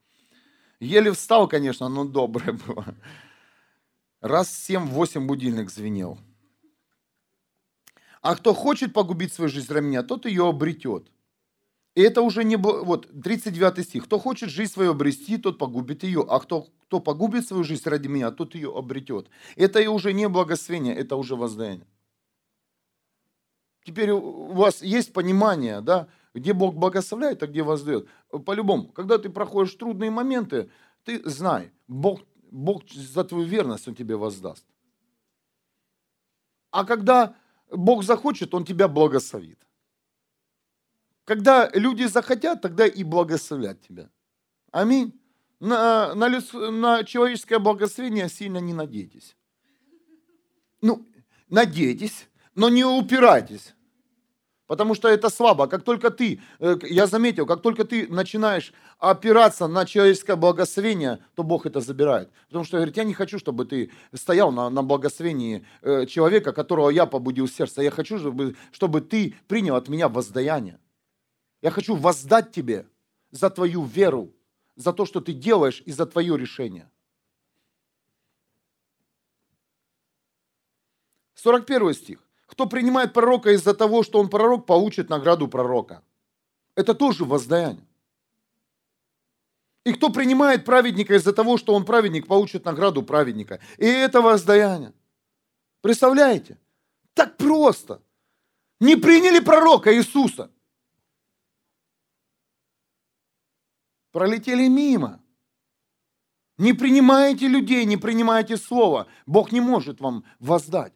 Еле 0.80 1.12
встал, 1.12 1.46
конечно, 1.46 1.90
но 1.90 2.06
доброе 2.06 2.52
было. 2.66 2.86
Раз 4.22 4.48
7-8 4.70 5.26
будильник 5.26 5.70
звенел. 5.70 6.18
А 8.22 8.34
кто 8.36 8.54
хочет 8.54 8.94
погубить 8.94 9.34
свою 9.34 9.50
жизнь 9.50 9.70
ради 9.70 9.84
меня, 9.84 10.02
тот 10.02 10.24
ее 10.24 10.48
обретет. 10.48 11.10
И 11.98 12.00
это 12.00 12.22
уже 12.22 12.44
не 12.44 12.54
вот, 12.54 13.08
39 13.24 13.84
стих. 13.84 14.04
Кто 14.04 14.20
хочет 14.20 14.50
жизнь 14.50 14.72
свою 14.72 14.92
обрести, 14.92 15.36
тот 15.36 15.58
погубит 15.58 16.04
ее. 16.04 16.24
А 16.28 16.38
кто, 16.38 16.68
кто 16.82 17.00
погубит 17.00 17.48
свою 17.48 17.64
жизнь 17.64 17.88
ради 17.88 18.06
меня, 18.06 18.30
тот 18.30 18.54
ее 18.54 18.72
обретет. 18.72 19.28
Это 19.56 19.90
уже 19.90 20.12
не 20.12 20.28
благословение, 20.28 20.94
это 20.94 21.16
уже 21.16 21.34
воздаяние. 21.34 21.88
Теперь 23.84 24.12
у 24.12 24.52
вас 24.52 24.80
есть 24.80 25.12
понимание, 25.12 25.80
да, 25.80 26.06
где 26.34 26.52
Бог 26.52 26.76
благословляет, 26.76 27.42
а 27.42 27.48
где 27.48 27.64
воздает. 27.64 28.06
По-любому, 28.46 28.92
когда 28.92 29.18
ты 29.18 29.28
проходишь 29.28 29.74
трудные 29.74 30.12
моменты, 30.12 30.70
ты 31.02 31.28
знай, 31.28 31.72
Бог, 31.88 32.20
Бог 32.52 32.88
за 32.92 33.24
твою 33.24 33.44
верность 33.44 33.88
Он 33.88 33.96
тебе 33.96 34.14
воздаст. 34.14 34.64
А 36.70 36.84
когда 36.84 37.34
Бог 37.72 38.04
захочет, 38.04 38.54
Он 38.54 38.64
тебя 38.64 38.86
благословит. 38.86 39.58
Когда 41.28 41.68
люди 41.74 42.04
захотят, 42.04 42.62
тогда 42.62 42.86
и 42.86 43.04
благословят 43.04 43.82
тебя. 43.82 44.08
Аминь. 44.72 45.12
На, 45.60 46.14
на, 46.14 46.28
на 46.70 47.04
человеческое 47.04 47.58
благословение 47.58 48.30
сильно 48.30 48.56
не 48.56 48.72
надейтесь. 48.72 49.36
Ну, 50.80 51.06
надейтесь, 51.50 52.28
но 52.54 52.70
не 52.70 52.82
упирайтесь. 52.82 53.74
Потому 54.66 54.94
что 54.94 55.08
это 55.08 55.28
слабо. 55.28 55.66
Как 55.66 55.82
только 55.82 56.10
ты, 56.10 56.40
э, 56.60 56.76
я 56.84 57.06
заметил, 57.06 57.44
как 57.44 57.60
только 57.60 57.84
ты 57.84 58.06
начинаешь 58.08 58.72
опираться 58.98 59.68
на 59.68 59.84
человеческое 59.84 60.36
благословение, 60.36 61.18
то 61.34 61.42
Бог 61.42 61.66
это 61.66 61.80
забирает. 61.80 62.30
Потому 62.46 62.64
что 62.64 62.78
говорит, 62.78 62.96
я 62.96 63.04
не 63.04 63.12
хочу, 63.12 63.38
чтобы 63.38 63.66
ты 63.66 63.90
стоял 64.14 64.50
на, 64.50 64.70
на 64.70 64.82
благословении 64.82 65.62
э, 65.82 66.06
человека, 66.06 66.54
которого 66.54 66.88
я 66.88 67.04
побудил 67.04 67.48
сердце. 67.48 67.82
Я 67.82 67.90
хочу, 67.90 68.18
чтобы, 68.18 68.56
чтобы 68.72 69.02
ты 69.02 69.34
принял 69.46 69.76
от 69.76 69.88
меня 69.88 70.08
воздаяние. 70.08 70.78
Я 71.62 71.70
хочу 71.70 71.96
воздать 71.96 72.52
тебе 72.52 72.86
за 73.30 73.50
твою 73.50 73.84
веру, 73.84 74.32
за 74.76 74.92
то, 74.92 75.06
что 75.06 75.20
ты 75.20 75.32
делаешь 75.32 75.82
и 75.86 75.92
за 75.92 76.06
твое 76.06 76.36
решение. 76.36 76.88
41 81.34 81.94
стих. 81.94 82.18
Кто 82.46 82.66
принимает 82.66 83.12
пророка 83.12 83.50
из-за 83.50 83.74
того, 83.74 84.02
что 84.02 84.18
он 84.18 84.28
пророк, 84.28 84.66
получит 84.66 85.10
награду 85.10 85.48
пророка. 85.48 86.02
Это 86.74 86.94
тоже 86.94 87.24
воздаяние. 87.24 87.86
И 89.84 89.92
кто 89.92 90.10
принимает 90.10 90.64
праведника 90.64 91.14
из-за 91.14 91.32
того, 91.32 91.56
что 91.56 91.74
он 91.74 91.84
праведник, 91.84 92.26
получит 92.26 92.64
награду 92.64 93.02
праведника. 93.02 93.60
И 93.78 93.86
это 93.86 94.20
воздаяние. 94.20 94.92
Представляете? 95.80 96.58
Так 97.14 97.36
просто. 97.36 98.00
Не 98.80 98.96
приняли 98.96 99.40
пророка 99.40 99.94
Иисуса. 99.94 100.50
Пролетели 104.12 104.68
мимо. 104.68 105.20
Не 106.56 106.72
принимаете 106.72 107.46
людей, 107.46 107.84
не 107.84 107.96
принимаете 107.96 108.56
слово. 108.56 109.06
Бог 109.26 109.52
не 109.52 109.60
может 109.60 110.00
вам 110.00 110.24
воздать. 110.40 110.92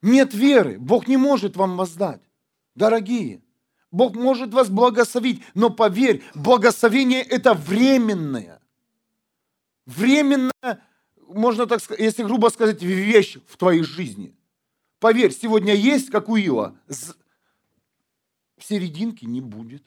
Нет 0.00 0.34
веры, 0.34 0.78
Бог 0.78 1.06
не 1.06 1.16
может 1.16 1.56
вам 1.56 1.76
воздать. 1.76 2.22
Дорогие, 2.74 3.42
Бог 3.90 4.16
может 4.16 4.54
вас 4.54 4.70
благословить, 4.70 5.42
но 5.54 5.68
поверь, 5.68 6.22
благословение 6.34 7.22
это 7.22 7.52
временное. 7.52 8.60
Временная, 9.84 10.82
можно 11.28 11.66
так 11.66 11.82
сказать, 11.82 12.00
если 12.00 12.24
грубо 12.24 12.48
сказать, 12.48 12.82
вещь 12.82 13.36
в 13.46 13.56
твоей 13.58 13.82
жизни. 13.82 14.34
Поверь, 14.98 15.32
сегодня 15.32 15.74
есть, 15.74 16.10
как 16.10 16.28
у 16.28 16.36
Ила, 16.36 16.74
в 18.56 18.64
серединке 18.64 19.26
не 19.26 19.40
будет. 19.40 19.84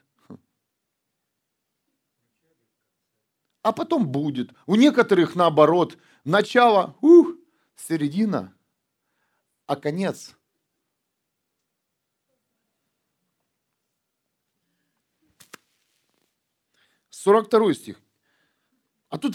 А 3.65 3.71
потом 3.71 4.08
будет. 4.08 4.51
У 4.67 4.75
некоторых 4.75 5.34
наоборот, 5.34 5.97
начало, 6.23 6.95
ух, 7.01 7.30
середина, 7.75 8.54
а 9.65 9.75
конец. 9.75 10.36
Сорок 17.10 17.47
второй 17.47 17.73
стих. 17.73 17.99
А 19.10 19.17
тут 19.17 19.34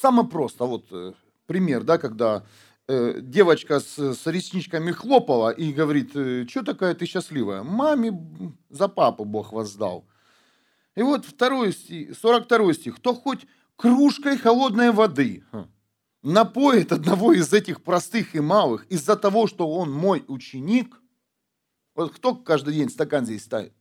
самое 0.00 0.26
просто, 0.26 0.64
вот 0.64 0.86
э, 0.90 1.12
пример, 1.46 1.84
да, 1.84 1.98
когда 1.98 2.44
э, 2.88 3.20
девочка 3.20 3.78
с, 3.78 3.96
с 3.96 4.26
ресничками 4.26 4.90
хлопала 4.90 5.50
и 5.50 5.72
говорит, 5.72 6.16
э, 6.16 6.48
что 6.48 6.64
такая 6.64 6.96
ты 6.96 7.06
счастливая? 7.06 7.62
Маме 7.62 8.12
за 8.70 8.88
папу 8.88 9.24
Бог 9.24 9.52
воздал. 9.52 10.04
И 10.94 11.02
вот 11.02 11.24
второй 11.24 11.72
стих, 11.72 12.16
42 12.18 12.74
стих. 12.74 12.96
Кто 12.96 13.14
хоть 13.14 13.46
кружкой 13.76 14.36
холодной 14.36 14.90
воды 14.90 15.44
напоит 16.22 16.92
одного 16.92 17.32
из 17.32 17.52
этих 17.52 17.82
простых 17.82 18.34
и 18.34 18.40
малых 18.40 18.86
из-за 18.86 19.16
того, 19.16 19.46
что 19.46 19.68
он 19.70 19.90
мой 19.90 20.24
ученик, 20.28 21.00
вот 21.94 22.14
кто 22.14 22.34
каждый 22.34 22.74
день 22.74 22.90
стакан 22.90 23.24
здесь 23.24 23.44
ставит? 23.44 23.72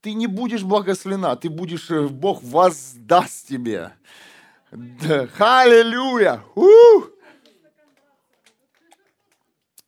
Ты 0.00 0.14
не 0.14 0.26
будешь 0.26 0.62
благословена, 0.62 1.34
ты 1.36 1.50
будешь, 1.50 1.90
э, 1.90 2.06
Бог 2.06 2.42
воздаст 2.42 3.48
тебе. 3.48 3.92
Да, 4.70 5.26
халилюя! 5.26 6.44
Ух! 6.54 7.10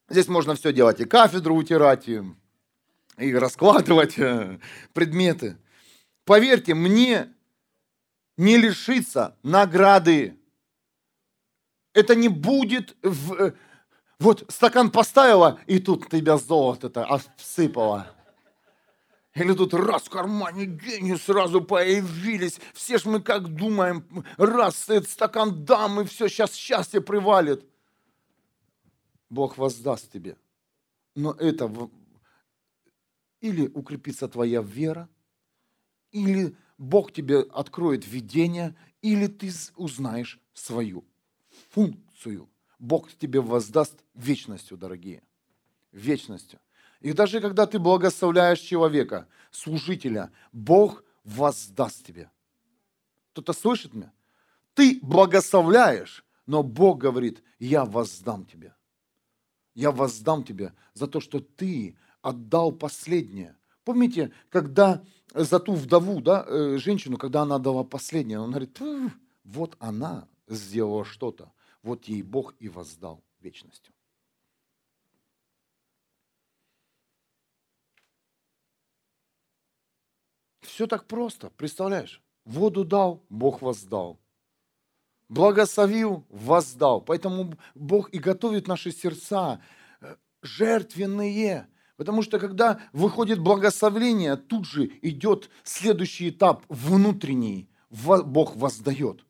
Здесь 0.08 0.26
можно 0.28 0.54
все 0.54 0.72
делать, 0.72 1.00
и 1.00 1.04
кафедру 1.04 1.54
утирать, 1.54 2.08
и, 2.08 2.22
и 3.18 3.34
раскладывать 3.34 4.18
э, 4.18 4.58
предметы. 4.92 5.56
Поверьте, 6.28 6.74
мне 6.74 7.34
не 8.36 8.58
лишиться 8.58 9.34
награды. 9.42 10.38
Это 11.94 12.14
не 12.14 12.28
будет 12.28 12.94
в... 13.02 13.32
Э, 13.32 13.54
вот 14.18 14.44
стакан 14.50 14.90
поставила, 14.90 15.58
и 15.66 15.78
тут 15.78 16.10
тебя 16.10 16.36
золото-то 16.36 17.06
обсыпало. 17.06 18.14
Или 19.32 19.54
тут 19.54 19.72
раз 19.72 20.02
в 20.02 20.10
кармане 20.10 20.66
деньги 20.66 21.14
сразу 21.14 21.62
появились. 21.62 22.60
Все 22.74 22.98
ж 22.98 23.06
мы 23.06 23.22
как 23.22 23.48
думаем, 23.48 24.04
раз 24.36 24.86
этот 24.90 25.08
стакан 25.08 25.64
дам, 25.64 26.02
и 26.02 26.04
все, 26.04 26.28
сейчас 26.28 26.52
счастье 26.52 27.00
привалит. 27.00 27.64
Бог 29.30 29.56
воздаст 29.56 30.12
тебе. 30.12 30.36
Но 31.14 31.32
это 31.32 31.72
или 33.40 33.66
укрепится 33.68 34.28
твоя 34.28 34.60
вера, 34.60 35.08
или 36.12 36.56
Бог 36.78 37.12
тебе 37.12 37.40
откроет 37.40 38.06
видение, 38.06 38.74
или 39.02 39.26
ты 39.26 39.50
узнаешь 39.76 40.40
свою 40.54 41.04
функцию. 41.70 42.48
Бог 42.78 43.12
тебе 43.12 43.40
воздаст 43.40 44.04
вечностью, 44.14 44.76
дорогие. 44.76 45.22
Вечностью. 45.92 46.60
И 47.00 47.12
даже 47.12 47.40
когда 47.40 47.66
ты 47.66 47.78
благословляешь 47.78 48.60
человека, 48.60 49.28
служителя, 49.50 50.30
Бог 50.52 51.04
воздаст 51.24 52.04
тебе. 52.06 52.30
Кто-то 53.32 53.52
слышит 53.52 53.94
меня? 53.94 54.12
Ты 54.74 54.98
благословляешь, 55.02 56.24
но 56.46 56.62
Бог 56.62 56.98
говорит, 56.98 57.42
я 57.58 57.84
воздам 57.84 58.46
тебе. 58.46 58.74
Я 59.74 59.90
воздам 59.92 60.44
тебе 60.44 60.72
за 60.94 61.06
то, 61.06 61.20
что 61.20 61.40
ты 61.40 61.96
отдал 62.20 62.72
последнее. 62.72 63.56
Помните, 63.88 64.32
когда 64.50 65.02
за 65.32 65.58
ту 65.58 65.72
вдову, 65.72 66.20
да, 66.20 66.44
э, 66.46 66.76
женщину, 66.76 67.16
когда 67.16 67.40
она 67.40 67.58
дала 67.58 67.84
последнее, 67.84 68.38
он 68.38 68.50
говорит, 68.50 68.78
вот 69.44 69.76
она 69.78 70.28
сделала 70.46 71.06
что-то, 71.06 71.54
вот 71.82 72.04
ей 72.04 72.20
Бог 72.20 72.54
и 72.58 72.68
воздал 72.68 73.24
вечностью. 73.40 73.94
Все 80.60 80.86
так 80.86 81.06
просто, 81.06 81.48
представляешь? 81.48 82.20
Воду 82.44 82.84
дал, 82.84 83.24
Бог 83.30 83.62
воздал. 83.62 84.20
Благословил, 85.30 86.26
воздал. 86.28 87.00
Поэтому 87.00 87.54
Бог 87.74 88.10
и 88.10 88.18
готовит 88.18 88.68
наши 88.68 88.92
сердца 88.92 89.62
э, 90.02 90.16
жертвенные. 90.42 91.70
Потому 91.98 92.22
что 92.22 92.38
когда 92.38 92.80
выходит 92.92 93.40
благословение, 93.40 94.36
тут 94.36 94.66
же 94.66 94.86
идет 95.02 95.50
следующий 95.64 96.30
этап, 96.30 96.64
внутренний. 96.68 97.68
Бог 97.90 98.54
воздает. 98.54 99.24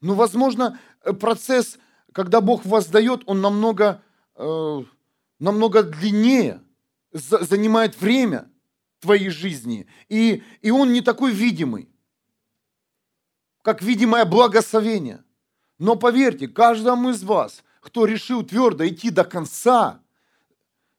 Ну, 0.00 0.14
возможно, 0.14 0.78
э, 1.02 1.12
процесс, 1.12 1.78
когда 2.12 2.40
Бог 2.40 2.64
воздает, 2.64 3.22
он 3.26 3.40
намного, 3.40 4.00
э, 4.36 4.82
намного 5.40 5.82
длиннее, 5.82 6.62
занимает 7.10 8.00
время 8.00 8.48
твоей 9.00 9.30
жизни. 9.30 9.88
И, 10.08 10.44
и 10.62 10.70
он 10.70 10.92
не 10.92 11.00
такой 11.00 11.32
видимый, 11.32 11.88
как 13.62 13.82
видимое 13.82 14.24
благословение. 14.24 15.24
Но 15.80 15.96
поверьте, 15.96 16.46
каждому 16.46 17.10
из 17.10 17.24
вас, 17.24 17.64
кто 17.80 18.04
решил 18.04 18.44
твердо 18.44 18.86
идти 18.86 19.10
до 19.10 19.24
конца– 19.24 20.00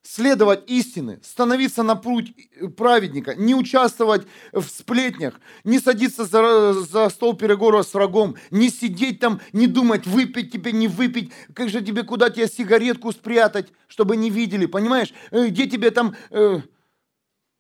следовать 0.08 0.70
истины, 0.70 1.20
становиться 1.22 1.84
на 1.84 1.96
путь 1.96 2.34
праведника, 2.78 3.36
не 3.36 3.54
участвовать 3.54 4.26
в 4.54 4.64
сплетнях, 4.64 5.40
не 5.66 5.80
садиться 5.80 6.24
за, 6.24 6.74
за 6.74 7.10
стол 7.10 7.36
переговоров 7.36 7.86
с 7.86 7.94
врагом, 7.94 8.36
не 8.50 8.70
сидеть 8.70 9.20
там, 9.20 9.42
не 9.52 9.68
думать, 9.68 10.08
выпить 10.08 10.52
тебе, 10.52 10.72
не 10.72 10.88
выпить, 10.88 11.32
как 11.54 11.70
же 11.70 11.82
тебе, 11.82 12.04
куда 12.04 12.30
тебе 12.30 12.48
сигаретку 12.48 13.12
спрятать, 13.12 13.68
чтобы 13.88 14.16
не 14.16 14.30
видели, 14.30 14.66
понимаешь? 14.66 15.14
Э, 15.32 15.48
где 15.48 15.68
тебе 15.68 15.92
там... 15.92 16.16
Э, 16.30 16.62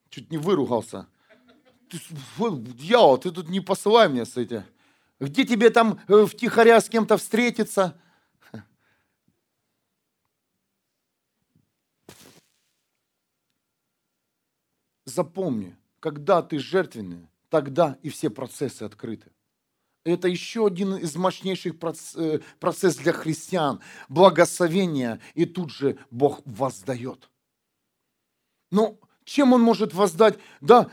чуть 0.10 0.32
не 0.32 0.38
выругался. 0.38 1.08
Ты, 1.90 2.00
дьявол, 2.40 3.18
ты 3.18 3.32
тут 3.32 3.50
не 3.50 3.60
посылай 3.60 4.08
мне 4.08 4.26
с 4.26 4.38
этим. 4.38 4.64
Где 5.20 5.44
тебе 5.44 5.70
там 5.70 6.00
э, 6.08 6.26
втихаря 6.26 6.80
с 6.80 6.88
кем-то 6.88 7.18
встретиться? 7.18 8.00
Запомни, 15.08 15.74
когда 16.02 16.42
ты 16.42 16.60
жертвенный, 16.60 17.30
тогда 17.50 17.98
и 18.04 18.10
все 18.10 18.30
процессы 18.30 18.84
открыты. 18.84 19.32
Это 20.04 20.28
еще 20.28 20.68
один 20.68 20.96
из 20.96 21.16
мощнейших 21.16 21.76
э, 22.16 22.40
процессов 22.60 23.04
для 23.04 23.14
христиан. 23.14 23.80
Благословение, 24.10 25.22
и 25.34 25.46
тут 25.46 25.72
же 25.72 25.98
Бог 26.12 26.42
воздает. 26.44 27.30
Но 28.70 28.98
чем 29.24 29.54
Он 29.54 29.62
может 29.62 29.94
воздать? 29.94 30.40
Да, 30.60 30.92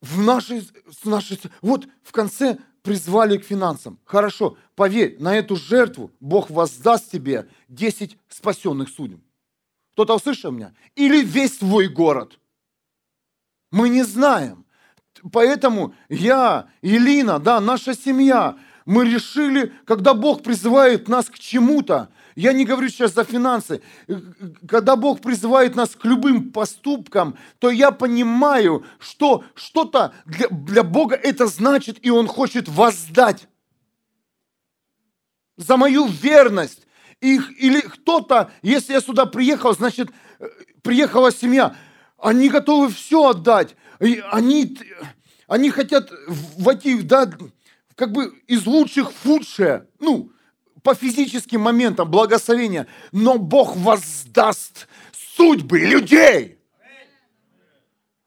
в 0.00 0.22
нашей, 0.22 0.66
в 0.86 1.04
нашей, 1.04 1.38
вот 1.60 1.86
в 2.02 2.12
конце 2.12 2.56
призвали 2.80 3.36
к 3.36 3.44
финансам. 3.44 4.00
Хорошо, 4.06 4.56
поверь, 4.74 5.18
на 5.20 5.36
эту 5.36 5.56
жертву 5.56 6.10
Бог 6.20 6.48
воздаст 6.48 7.10
тебе 7.10 7.50
10 7.68 8.16
спасенных 8.30 8.88
судеб. 8.88 9.20
Кто-то 9.92 10.16
услышал 10.16 10.52
меня? 10.52 10.74
Или 10.96 11.22
весь 11.22 11.58
твой 11.58 11.88
город– 11.88 12.38
мы 13.72 13.88
не 13.88 14.04
знаем. 14.04 14.64
Поэтому 15.32 15.94
я, 16.08 16.68
Илина, 16.82 17.40
да, 17.40 17.60
наша 17.60 17.94
семья, 17.94 18.56
мы 18.84 19.04
решили, 19.04 19.72
когда 19.86 20.14
Бог 20.14 20.42
призывает 20.42 21.08
нас 21.08 21.26
к 21.28 21.38
чему-то, 21.38 22.10
я 22.34 22.52
не 22.52 22.64
говорю 22.64 22.88
сейчас 22.88 23.12
за 23.12 23.24
финансы, 23.24 23.82
когда 24.66 24.96
Бог 24.96 25.20
призывает 25.20 25.74
нас 25.74 25.90
к 25.90 26.04
любым 26.04 26.50
поступкам, 26.50 27.36
то 27.58 27.70
я 27.70 27.90
понимаю, 27.90 28.84
что 28.98 29.44
что-то 29.54 30.14
для, 30.24 30.48
для 30.48 30.82
Бога 30.82 31.14
это 31.14 31.46
значит, 31.46 31.98
и 32.04 32.10
Он 32.10 32.26
хочет 32.26 32.68
воздать 32.68 33.48
за 35.56 35.76
мою 35.76 36.06
верность. 36.06 36.86
Их, 37.20 37.52
или 37.60 37.80
кто-то, 37.80 38.50
если 38.62 38.94
я 38.94 39.00
сюда 39.00 39.26
приехал, 39.26 39.74
значит, 39.74 40.10
э, 40.40 40.46
приехала 40.82 41.30
семья– 41.30 41.76
они 42.22 42.48
готовы 42.48 42.90
все 42.90 43.30
отдать. 43.30 43.74
И 44.00 44.22
они, 44.30 44.78
они 45.48 45.70
хотят 45.70 46.10
войти, 46.56 47.02
да, 47.02 47.30
как 47.96 48.12
бы 48.12 48.32
из 48.46 48.64
лучших 48.64 49.12
в 49.12 49.22
худшее. 49.22 49.88
Ну, 49.98 50.30
по 50.82 50.94
физическим 50.94 51.60
моментам 51.60 52.10
благословения. 52.10 52.86
Но 53.10 53.38
Бог 53.38 53.76
воздаст 53.76 54.88
судьбы 55.36 55.80
людей. 55.80 56.58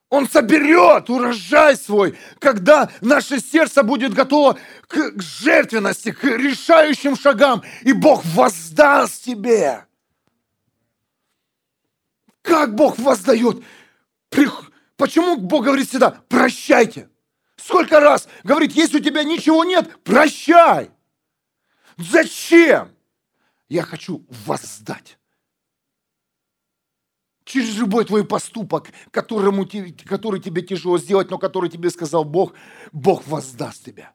Он 0.09 0.29
соберет 0.29 1.09
урожай 1.09 1.75
свой, 1.75 2.17
когда 2.39 2.89
наше 3.01 3.39
сердце 3.39 3.81
будет 3.83 4.13
готово 4.13 4.57
к 4.87 5.21
жертвенности, 5.21 6.11
к 6.11 6.23
решающим 6.23 7.17
шагам, 7.17 7.63
и 7.81 7.91
Бог 7.91 8.23
воздаст 8.23 9.23
тебе. 9.23 9.85
Как 12.41 12.75
Бог 12.75 12.99
воздает? 12.99 13.63
Почему 14.97 15.37
Бог 15.37 15.65
говорит 15.65 15.89
всегда, 15.89 16.11
прощайте? 16.29 17.09
Сколько 17.57 17.99
раз 17.99 18.27
говорит, 18.43 18.73
если 18.73 18.99
у 18.99 19.03
тебя 19.03 19.23
ничего 19.23 19.63
нет, 19.63 20.03
прощай. 20.03 20.91
Зачем? 21.97 22.95
Я 23.67 23.83
хочу 23.83 24.25
воздать. 24.45 25.17
Через 27.45 27.77
любой 27.77 28.05
твой 28.05 28.25
поступок, 28.25 28.91
которому, 29.11 29.67
который 30.05 30.39
тебе 30.39 30.61
тяжело 30.61 30.97
сделать, 30.97 31.29
но 31.29 31.37
который 31.37 31.69
тебе 31.69 31.89
сказал 31.89 32.23
Бог, 32.23 32.53
Бог 32.91 33.25
воздаст 33.27 33.85
тебя. 33.85 34.13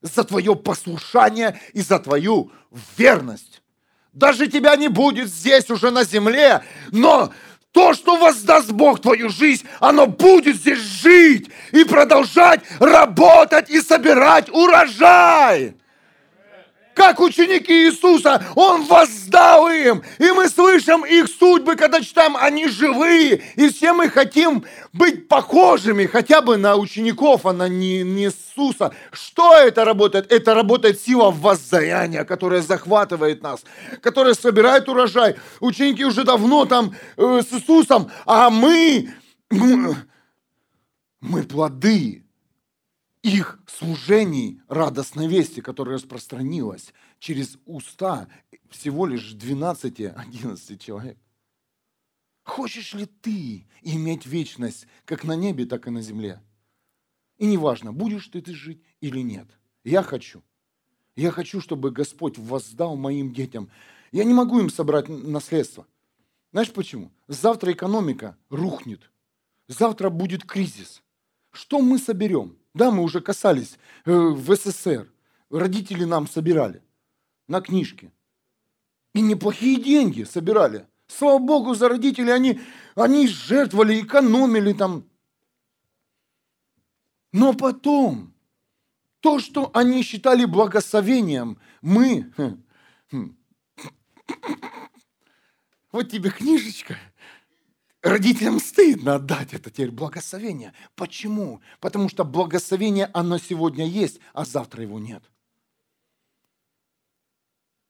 За 0.00 0.24
твое 0.24 0.56
послушание 0.56 1.60
и 1.72 1.80
за 1.80 1.98
твою 1.98 2.50
верность. 2.96 3.62
Даже 4.12 4.48
тебя 4.48 4.74
не 4.76 4.88
будет 4.88 5.28
здесь 5.28 5.70
уже 5.70 5.90
на 5.90 6.02
земле, 6.02 6.64
но 6.90 7.32
то, 7.72 7.94
что 7.94 8.16
воздаст 8.16 8.72
Бог 8.72 9.00
твою 9.00 9.28
жизнь, 9.28 9.66
оно 9.80 10.06
будет 10.06 10.56
здесь 10.56 10.78
жить 10.78 11.50
и 11.72 11.84
продолжать 11.84 12.60
работать 12.80 13.70
и 13.70 13.80
собирать 13.80 14.48
урожай 14.50 15.74
как 16.98 17.20
ученики 17.20 17.86
Иисуса, 17.86 18.44
Он 18.56 18.82
воздал 18.82 19.68
им. 19.68 20.02
И 20.18 20.32
мы 20.32 20.48
слышим 20.48 21.06
их 21.06 21.28
судьбы, 21.28 21.76
когда 21.76 22.00
читаем, 22.00 22.36
они 22.36 22.66
живые. 22.66 23.40
И 23.54 23.68
все 23.68 23.92
мы 23.92 24.10
хотим 24.10 24.64
быть 24.92 25.28
похожими 25.28 26.06
хотя 26.06 26.42
бы 26.42 26.56
на 26.56 26.74
учеников, 26.74 27.46
а 27.46 27.52
не, 27.68 28.02
не 28.02 28.24
Иисуса. 28.24 28.92
Что 29.12 29.54
это 29.54 29.84
работает? 29.84 30.32
Это 30.32 30.54
работает 30.54 31.00
сила 31.00 31.30
воздаяния, 31.30 32.24
которая 32.24 32.62
захватывает 32.62 33.42
нас, 33.44 33.62
которая 34.02 34.34
собирает 34.34 34.88
урожай. 34.88 35.36
Ученики 35.60 36.04
уже 36.04 36.24
давно 36.24 36.64
там 36.64 36.96
э, 37.16 37.42
с 37.48 37.52
Иисусом, 37.54 38.10
а 38.26 38.50
мы, 38.50 39.14
мы, 39.50 39.94
мы 41.20 41.44
плоды 41.44 42.27
их 43.28 43.60
служений 43.66 44.60
радостной 44.68 45.28
вести, 45.28 45.60
которая 45.60 45.96
распространилась 45.96 46.92
через 47.18 47.58
уста 47.64 48.28
всего 48.70 49.06
лишь 49.06 49.34
12-11 49.34 50.78
человек. 50.78 51.18
Хочешь 52.42 52.94
ли 52.94 53.06
ты 53.06 53.66
иметь 53.82 54.26
вечность 54.26 54.86
как 55.04 55.24
на 55.24 55.36
небе, 55.36 55.66
так 55.66 55.86
и 55.86 55.90
на 55.90 56.00
земле? 56.00 56.42
И 57.36 57.46
неважно, 57.46 57.92
будешь 57.92 58.26
ты, 58.28 58.40
ты 58.40 58.54
жить 58.54 58.82
или 59.00 59.20
нет. 59.20 59.46
Я 59.84 60.02
хочу. 60.02 60.42
Я 61.14 61.30
хочу, 61.30 61.60
чтобы 61.60 61.90
Господь 61.90 62.38
воздал 62.38 62.96
моим 62.96 63.32
детям. 63.32 63.70
Я 64.12 64.24
не 64.24 64.34
могу 64.34 64.60
им 64.60 64.70
собрать 64.70 65.08
наследство. 65.08 65.86
Знаешь 66.52 66.72
почему? 66.72 67.12
Завтра 67.26 67.72
экономика 67.72 68.36
рухнет. 68.50 69.10
Завтра 69.66 70.10
будет 70.10 70.44
кризис. 70.44 71.02
Что 71.52 71.80
мы 71.80 71.98
соберем? 71.98 72.57
Да, 72.78 72.92
мы 72.92 73.02
уже 73.02 73.20
касались 73.20 73.76
э, 74.04 74.12
в 74.12 74.54
СССР. 74.54 75.10
Родители 75.50 76.04
нам 76.04 76.28
собирали 76.28 76.80
на 77.48 77.60
книжки. 77.60 78.12
И 79.14 79.20
неплохие 79.20 79.82
деньги 79.82 80.22
собирали. 80.22 80.86
Слава 81.08 81.38
Богу, 81.38 81.74
за 81.74 81.88
родителей 81.88 82.32
они, 82.32 82.60
они 82.94 83.26
жертвовали, 83.26 84.00
экономили 84.00 84.72
там. 84.74 85.08
Но 87.32 87.52
потом, 87.52 88.32
то, 89.18 89.40
что 89.40 89.72
они 89.74 90.04
считали 90.04 90.44
благословением, 90.44 91.58
мы... 91.82 92.32
Хм, 92.36 92.62
хм, 93.10 93.36
вот 95.90 96.10
тебе 96.12 96.30
книжечка. 96.30 96.96
Родителям 98.02 98.60
стыдно 98.60 99.16
отдать 99.16 99.54
это 99.54 99.70
теперь 99.70 99.90
благословение. 99.90 100.72
Почему? 100.94 101.60
Потому 101.80 102.08
что 102.08 102.24
благословение, 102.24 103.10
оно 103.12 103.38
сегодня 103.38 103.86
есть, 103.86 104.20
а 104.32 104.44
завтра 104.44 104.82
его 104.82 105.00
нет. 105.00 105.22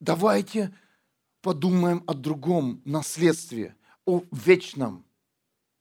Давайте 0.00 0.74
подумаем 1.42 2.04
о 2.06 2.14
другом 2.14 2.80
наследстве, 2.84 3.76
о 4.06 4.22
вечном. 4.30 5.04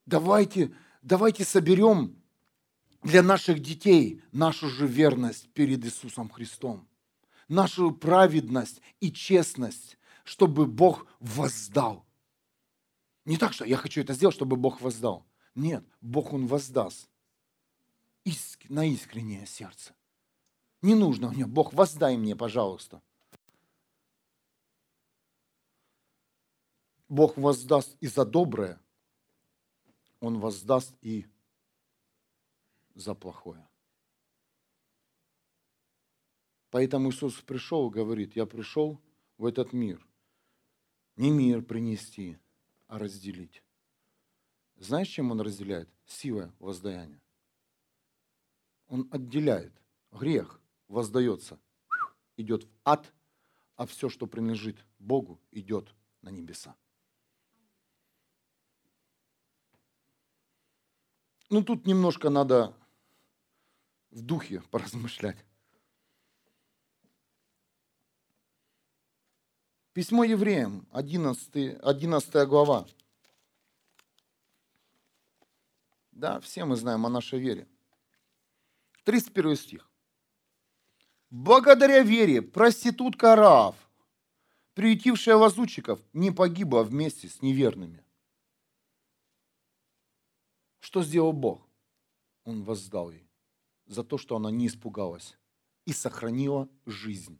Давайте, 0.05 0.73
давайте 1.01 1.45
соберем 1.45 2.21
для 3.03 3.23
наших 3.23 3.61
детей 3.61 4.21
нашу 4.31 4.69
же 4.69 4.87
верность 4.87 5.49
перед 5.53 5.85
Иисусом 5.85 6.29
Христом, 6.29 6.87
нашу 7.47 7.91
праведность 7.91 8.81
и 8.99 9.11
честность, 9.11 9.97
чтобы 10.23 10.65
Бог 10.65 11.07
воздал. 11.19 12.06
Не 13.27 13.37
так, 13.37 13.51
что 13.51 13.65
я 13.65 13.75
хочу 13.75 13.99
это 14.01 14.13
сделать, 14.13 14.35
чтобы 14.35 14.55
Бог 14.55 14.81
воздал. 14.81 15.27
Нет, 15.53 15.85
Бог 16.01 16.31
Он 16.33 16.47
воздаст 16.47 17.09
на 18.69 18.85
искреннее 18.85 19.45
сердце. 19.45 19.93
Не 20.81 20.95
нужно 20.95 21.29
мне, 21.29 21.45
Бог, 21.45 21.73
воздай 21.73 22.15
мне, 22.17 22.35
пожалуйста. 22.35 23.01
Бог 27.09 27.37
воздаст 27.37 27.97
и 27.99 28.07
за 28.07 28.25
доброе, 28.25 28.79
Он 30.21 30.39
воздаст 30.39 30.93
и 31.01 31.25
за 32.95 33.13
плохое. 33.13 33.67
Поэтому 36.69 37.09
Иисус 37.09 37.35
пришел 37.41 37.89
и 37.89 37.93
говорит, 37.93 38.37
я 38.37 38.45
пришел 38.45 39.01
в 39.37 39.45
этот 39.45 39.73
мир. 39.73 40.05
Не 41.17 41.29
мир 41.29 41.61
принести, 41.61 42.37
а 42.87 42.99
разделить. 42.99 43.63
Знаешь, 44.77 45.07
чем 45.07 45.31
он 45.31 45.41
разделяет? 45.41 45.89
Сила 46.05 46.53
воздаяния. 46.59 47.21
Он 48.87 49.07
отделяет. 49.11 49.73
Грех 50.11 50.61
воздается, 50.87 51.59
идет 52.37 52.63
в 52.63 52.69
ад, 52.85 53.13
а 53.75 53.85
все, 53.85 54.09
что 54.09 54.25
принадлежит 54.25 54.77
Богу, 54.99 55.39
идет 55.51 55.93
на 56.21 56.29
небеса. 56.29 56.75
Ну, 61.49 61.63
тут 61.63 61.85
немножко 61.85 62.29
надо 62.29 62.75
в 64.11 64.21
духе 64.21 64.61
поразмышлять. 64.71 65.43
Письмо 69.97 70.23
евреям, 70.23 70.87
11, 70.91 71.79
11 71.81 72.47
глава. 72.47 72.85
Да, 76.11 76.39
все 76.39 76.65
мы 76.65 76.75
знаем 76.75 77.07
о 77.07 77.09
нашей 77.09 77.39
вере. 77.39 77.67
31 79.05 79.55
стих. 79.55 79.89
Благодаря 81.31 82.03
вере 82.03 82.43
проститутка 82.43 83.35
Раав, 83.35 83.75
приютившая 84.75 85.35
лазутчиков, 85.35 85.99
не 86.13 86.29
погибла 86.29 86.83
вместе 86.83 87.27
с 87.27 87.41
неверными. 87.41 88.05
Что 90.79 91.01
сделал 91.01 91.33
Бог? 91.33 91.67
Он 92.43 92.61
воздал 92.61 93.09
ей 93.09 93.27
за 93.87 94.03
то, 94.03 94.19
что 94.19 94.35
она 94.35 94.51
не 94.51 94.67
испугалась 94.67 95.39
и 95.85 95.91
сохранила 95.91 96.69
жизнь. 96.85 97.39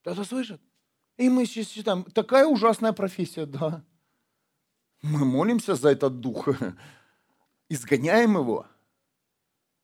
Кто-то 0.00 0.24
слышит? 0.24 0.60
И 1.16 1.28
мы 1.28 1.44
сейчас 1.44 1.68
считаем, 1.68 2.04
такая 2.04 2.46
ужасная 2.46 2.92
профессия, 2.92 3.44
да. 3.44 3.84
Мы 5.02 5.24
молимся 5.24 5.74
за 5.74 5.90
этот 5.90 6.20
дух, 6.20 6.48
изгоняем 7.68 8.36
его 8.36 8.66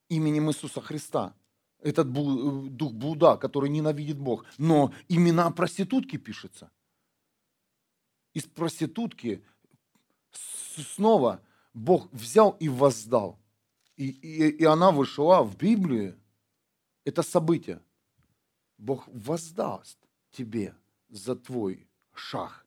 именем 0.09 0.49
Иисуса 0.51 0.81
Христа. 0.81 1.35
Этот 1.81 2.11
дух 2.11 2.93
блуда, 2.93 3.37
который 3.37 3.69
ненавидит 3.69 4.19
Бог. 4.19 4.45
Но 4.57 4.93
имена 5.09 5.51
проститутки 5.51 6.17
пишется. 6.17 6.71
Из 8.33 8.45
проститутки 8.45 9.45
снова 10.33 11.43
Бог 11.75 12.11
взял 12.13 12.57
и 12.61 12.69
воздал. 12.69 13.39
И, 13.97 14.09
и, 14.09 14.49
и 14.51 14.65
она 14.65 14.91
вышла 14.91 15.43
в 15.43 15.57
Библии. 15.57 16.15
Это 17.05 17.23
событие. 17.23 17.83
Бог 18.79 19.07
воздаст 19.09 20.06
тебе 20.37 20.75
за 21.09 21.37
твой 21.37 21.89
шаг, 22.13 22.67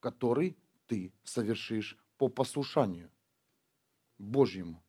который 0.00 0.56
ты 0.86 1.12
совершишь 1.24 1.98
по 2.18 2.28
послушанию 2.28 3.10
Божьему. 4.18 4.82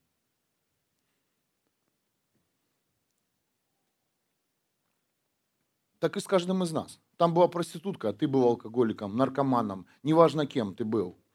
Так 6.00 6.18
и 6.18 6.20
с 6.20 6.28
каждым 6.28 6.64
из 6.64 6.72
нас. 6.72 7.00
Там 7.18 7.34
была 7.34 7.48
проститутка, 7.48 8.10
а 8.10 8.14
ты 8.14 8.28
был 8.28 8.44
алкоголиком, 8.44 9.16
наркоманом, 9.18 9.88
неважно 10.04 10.46
кем 10.46 10.76
ты 10.76 10.86
был– 10.86 11.18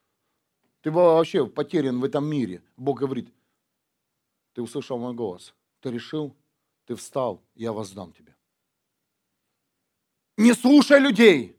ты 0.82 0.90
вообще 0.90 1.46
потерян 1.46 2.00
в 2.00 2.04
этом 2.04 2.24
мире. 2.26 2.62
Бог 2.76 3.00
говорит, 3.00 3.32
ты 4.54 4.62
услышал 4.62 4.98
мой 4.98 5.14
голос, 5.14 5.54
ты 5.80 5.90
решил, 5.90 6.34
ты 6.86 6.94
встал, 6.94 7.42
я 7.54 7.72
воздам 7.72 8.12
тебе. 8.12 8.34
Не 10.40 10.54
слушай 10.54 10.98
людей, 10.98 11.54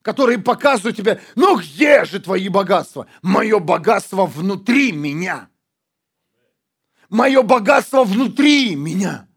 которые 0.00 0.38
показывают 0.38 0.96
тебе, 0.96 1.20
ну 1.34 1.58
где 1.58 2.06
же 2.06 2.20
твои 2.20 2.48
богатства? 2.48 3.06
Мое 3.20 3.58
богатство 3.58 4.24
внутри 4.24 4.92
меня. 4.92 5.50
Мое 7.10 7.42
богатство 7.42 8.02
внутри 8.02 8.76
меня. 8.76 9.28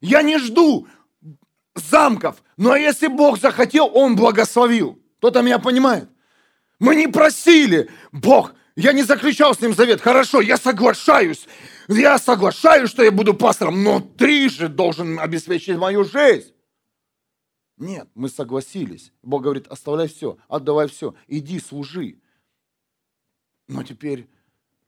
Я 0.00 0.22
не 0.22 0.38
жду 0.38 0.86
замков, 1.74 2.44
но 2.56 2.76
если 2.76 3.08
Бог 3.08 3.40
захотел, 3.40 3.90
Он 3.92 4.14
благословил. 4.14 5.02
Кто-то 5.18 5.42
меня 5.42 5.58
понимает? 5.58 6.08
Мы 6.78 6.94
не 6.94 7.08
просили, 7.08 7.90
Бог, 8.12 8.54
я 8.76 8.92
не 8.92 9.02
заключал 9.02 9.52
с 9.52 9.60
ним 9.60 9.74
завет. 9.74 10.00
Хорошо, 10.00 10.40
я 10.40 10.58
соглашаюсь. 10.58 11.48
Я 11.88 12.18
соглашаюсь, 12.18 12.88
что 12.88 13.02
я 13.02 13.10
буду 13.10 13.34
пастором, 13.34 13.82
но 13.82 13.98
ты 13.98 14.48
же 14.48 14.68
должен 14.68 15.18
обеспечить 15.18 15.76
мою 15.76 16.04
жизнь. 16.04 16.52
Нет, 17.76 18.08
мы 18.14 18.28
согласились. 18.28 19.12
Бог 19.22 19.42
говорит, 19.42 19.66
оставляй 19.68 20.08
все, 20.08 20.38
отдавай 20.48 20.88
все, 20.88 21.14
иди, 21.26 21.60
служи. 21.60 22.20
Но 23.68 23.82
теперь 23.82 24.28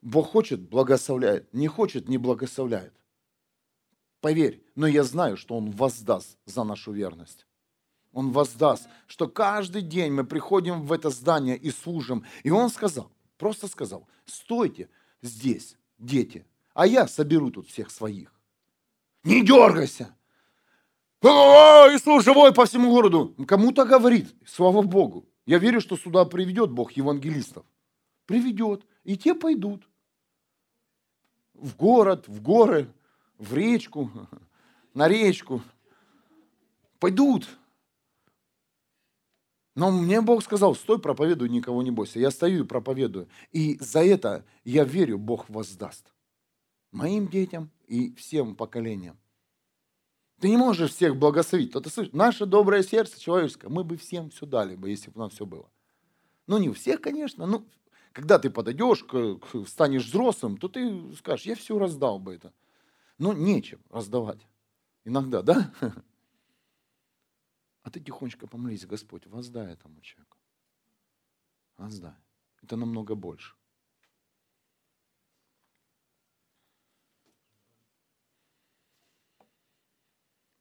Бог 0.01 0.31
хочет, 0.31 0.61
благословляет, 0.61 1.53
не 1.53 1.69
хочет, 1.69 2.09
не 2.09 2.19
благословляет. 2.19 2.95
Поверь, 4.21 4.65
но 4.75 4.87
я 4.87 5.05
знаю, 5.05 5.37
что 5.37 5.57
Он 5.57 5.71
воздаст 5.71 6.39
за 6.47 6.65
нашу 6.65 6.93
верность. 6.93 7.47
Он 8.13 8.33
воздаст, 8.33 8.89
что 9.07 9.29
каждый 9.29 9.83
день 9.83 10.13
мы 10.13 10.25
приходим 10.25 10.83
в 10.83 10.93
это 10.93 11.11
здание 11.11 11.57
и 11.57 11.71
служим. 11.71 12.25
И 12.43 12.51
он 12.51 12.71
сказал, 12.71 13.13
просто 13.37 13.69
сказал, 13.69 14.09
стойте 14.25 14.89
здесь, 15.23 15.77
дети, 15.99 16.47
а 16.75 16.87
я 16.87 17.07
соберу 17.07 17.51
тут 17.51 17.69
всех 17.69 17.91
своих. 17.91 18.33
Не 19.25 19.45
дергайся. 19.45 20.17
Иисус 21.23 22.25
живой 22.25 22.55
по 22.55 22.65
всему 22.65 22.91
городу. 22.91 23.35
Кому-то 23.47 23.85
говорит, 23.85 24.35
слава 24.47 24.83
Богу. 24.83 25.27
Я 25.47 25.59
верю, 25.59 25.81
что 25.81 25.97
сюда 25.97 26.25
приведет 26.25 26.71
Бог 26.71 26.93
евангелистов. 26.93 27.65
Приведет. 28.27 28.87
И 29.05 29.17
те 29.17 29.35
пойдут. 29.35 29.89
В 31.55 31.77
город, 31.77 32.29
в 32.29 32.41
горы, 32.43 32.93
в 33.39 33.55
речку, 33.55 34.11
на 34.95 35.09
речку. 35.09 35.63
Пойдут. 37.01 37.49
Но 39.75 39.91
мне 39.91 40.21
Бог 40.21 40.43
сказал, 40.43 40.75
стой, 40.75 41.01
проповедуй, 41.01 41.49
никого 41.49 41.83
не 41.83 41.91
бойся. 41.91 42.19
Я 42.19 42.31
стою 42.31 42.65
и 42.65 42.67
проповедую. 42.67 43.29
И 43.53 43.79
за 43.81 44.05
это 44.05 44.45
я 44.65 44.85
верю, 44.85 45.19
Бог 45.19 45.49
воздаст. 45.49 46.13
Моим 46.91 47.29
детям 47.29 47.71
и 47.87 48.13
всем 48.15 48.55
поколениям. 48.55 49.17
Ты 50.41 50.49
не 50.49 50.57
можешь 50.57 50.93
всех 50.93 51.17
благословить. 51.17 51.73
То 51.73 51.81
ты 51.81 51.91
слышишь, 51.91 52.13
наше 52.13 52.47
доброе 52.47 52.83
сердце 52.83 53.21
человеческое, 53.21 53.69
мы 53.69 53.83
бы 53.83 53.97
всем 53.97 54.31
все 54.31 54.47
дали 54.47 54.77
бы, 54.77 54.89
если 54.91 55.11
бы 55.11 55.21
у 55.21 55.25
нас 55.25 55.33
все 55.33 55.45
было. 55.45 55.69
Ну, 56.47 56.59
не 56.59 56.69
у 56.69 56.73
всех, 56.73 57.01
конечно. 57.01 57.47
Ну, 57.47 57.67
когда 58.13 58.39
ты 58.39 58.49
подойдешь, 58.49 59.05
станешь 59.69 60.07
взрослым, 60.07 60.57
то 60.57 60.69
ты 60.69 61.15
скажешь, 61.17 61.47
я 61.47 61.55
все 61.57 61.79
раздал 61.79 62.19
бы 62.19 62.35
это. 62.35 62.53
Но 63.19 63.33
нечем 63.33 63.81
раздавать. 63.91 64.47
Иногда, 65.05 65.43
да? 65.43 65.73
А 67.83 67.91
ты 67.91 68.01
тихонечко 68.01 68.47
помолись, 68.47 68.85
Господь, 68.85 69.27
воздай 69.27 69.73
этому 69.73 70.03
человеку. 70.03 70.37
Воздай. 71.79 72.13
Это 72.61 72.77
намного 72.77 73.15
больше. 73.15 73.55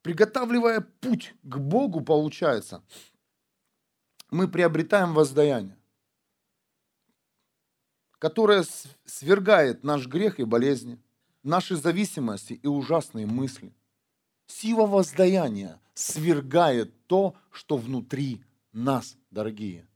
Приготавливая 0.07 0.79
путь 1.01 1.33
к 1.43 1.57
Богу, 1.57 1.99
получается, 1.99 2.81
мы 4.31 4.47
приобретаем 4.47 5.13
воздаяние, 5.13 5.77
которое 8.17 8.63
свергает 9.03 9.83
наш 9.83 10.07
грех 10.07 10.39
и 10.39 10.45
болезни, 10.45 10.97
наши 11.43 11.75
зависимости 11.75 12.53
и 12.53 12.67
ужасные 12.67 13.25
мысли. 13.25 13.73
Сила 14.45 14.85
воздаяния 14.85 15.81
свергает 15.93 17.05
то, 17.07 17.35
что 17.51 17.75
внутри 17.75 18.41
нас, 18.71 19.17
дорогие. 19.29 19.89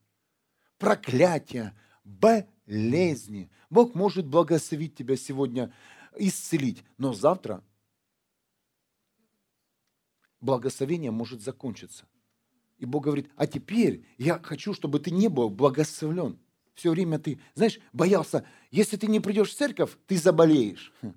Проклятие, 0.78 1.74
болезни. 2.04 3.50
Бог 3.70 3.96
может 3.96 4.26
благословить 4.26 4.94
тебя 4.94 5.16
сегодня, 5.16 5.74
исцелить, 6.18 6.84
но 6.98 7.14
завтра 7.14 7.64
благословение 10.42 11.12
может 11.12 11.42
закончиться. 11.42 12.06
И 12.80 12.86
Бог 12.86 13.04
говорит, 13.06 13.30
а 13.36 13.48
теперь 13.48 14.04
я 14.18 14.40
хочу, 14.40 14.74
чтобы 14.74 15.00
ты 15.00 15.12
не 15.12 15.28
был 15.28 15.50
благословлен. 15.50 16.40
Все 16.74 16.90
время 16.90 17.20
ты, 17.20 17.40
знаешь, 17.54 17.80
боялся, 17.94 18.44
если 18.72 18.98
ты 18.98 19.08
не 19.08 19.20
придешь 19.20 19.52
в 19.52 19.56
церковь, 19.56 19.92
ты 20.08 20.18
заболеешь. 20.18 20.92
Хм. 21.02 21.14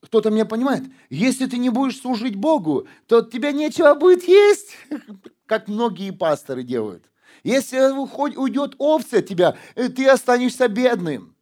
Кто-то 0.00 0.30
меня 0.30 0.44
понимает? 0.44 0.84
Если 1.08 1.46
ты 1.46 1.58
не 1.58 1.70
будешь 1.70 2.00
служить 2.00 2.36
Богу, 2.36 2.86
то 3.06 3.18
от 3.18 3.30
тебя 3.30 3.52
нечего 3.52 3.94
будет 3.94 4.24
есть, 4.24 4.76
как 5.46 5.68
многие 5.68 6.10
пасторы 6.10 6.64
делают. 6.64 7.04
Если 7.44 7.78
уйдет 7.78 8.74
овцы 8.78 9.16
от 9.16 9.26
тебя, 9.26 9.56
э, 9.74 9.88
ты 9.88 10.08
останешься 10.08 10.68
бедным. 10.68 11.34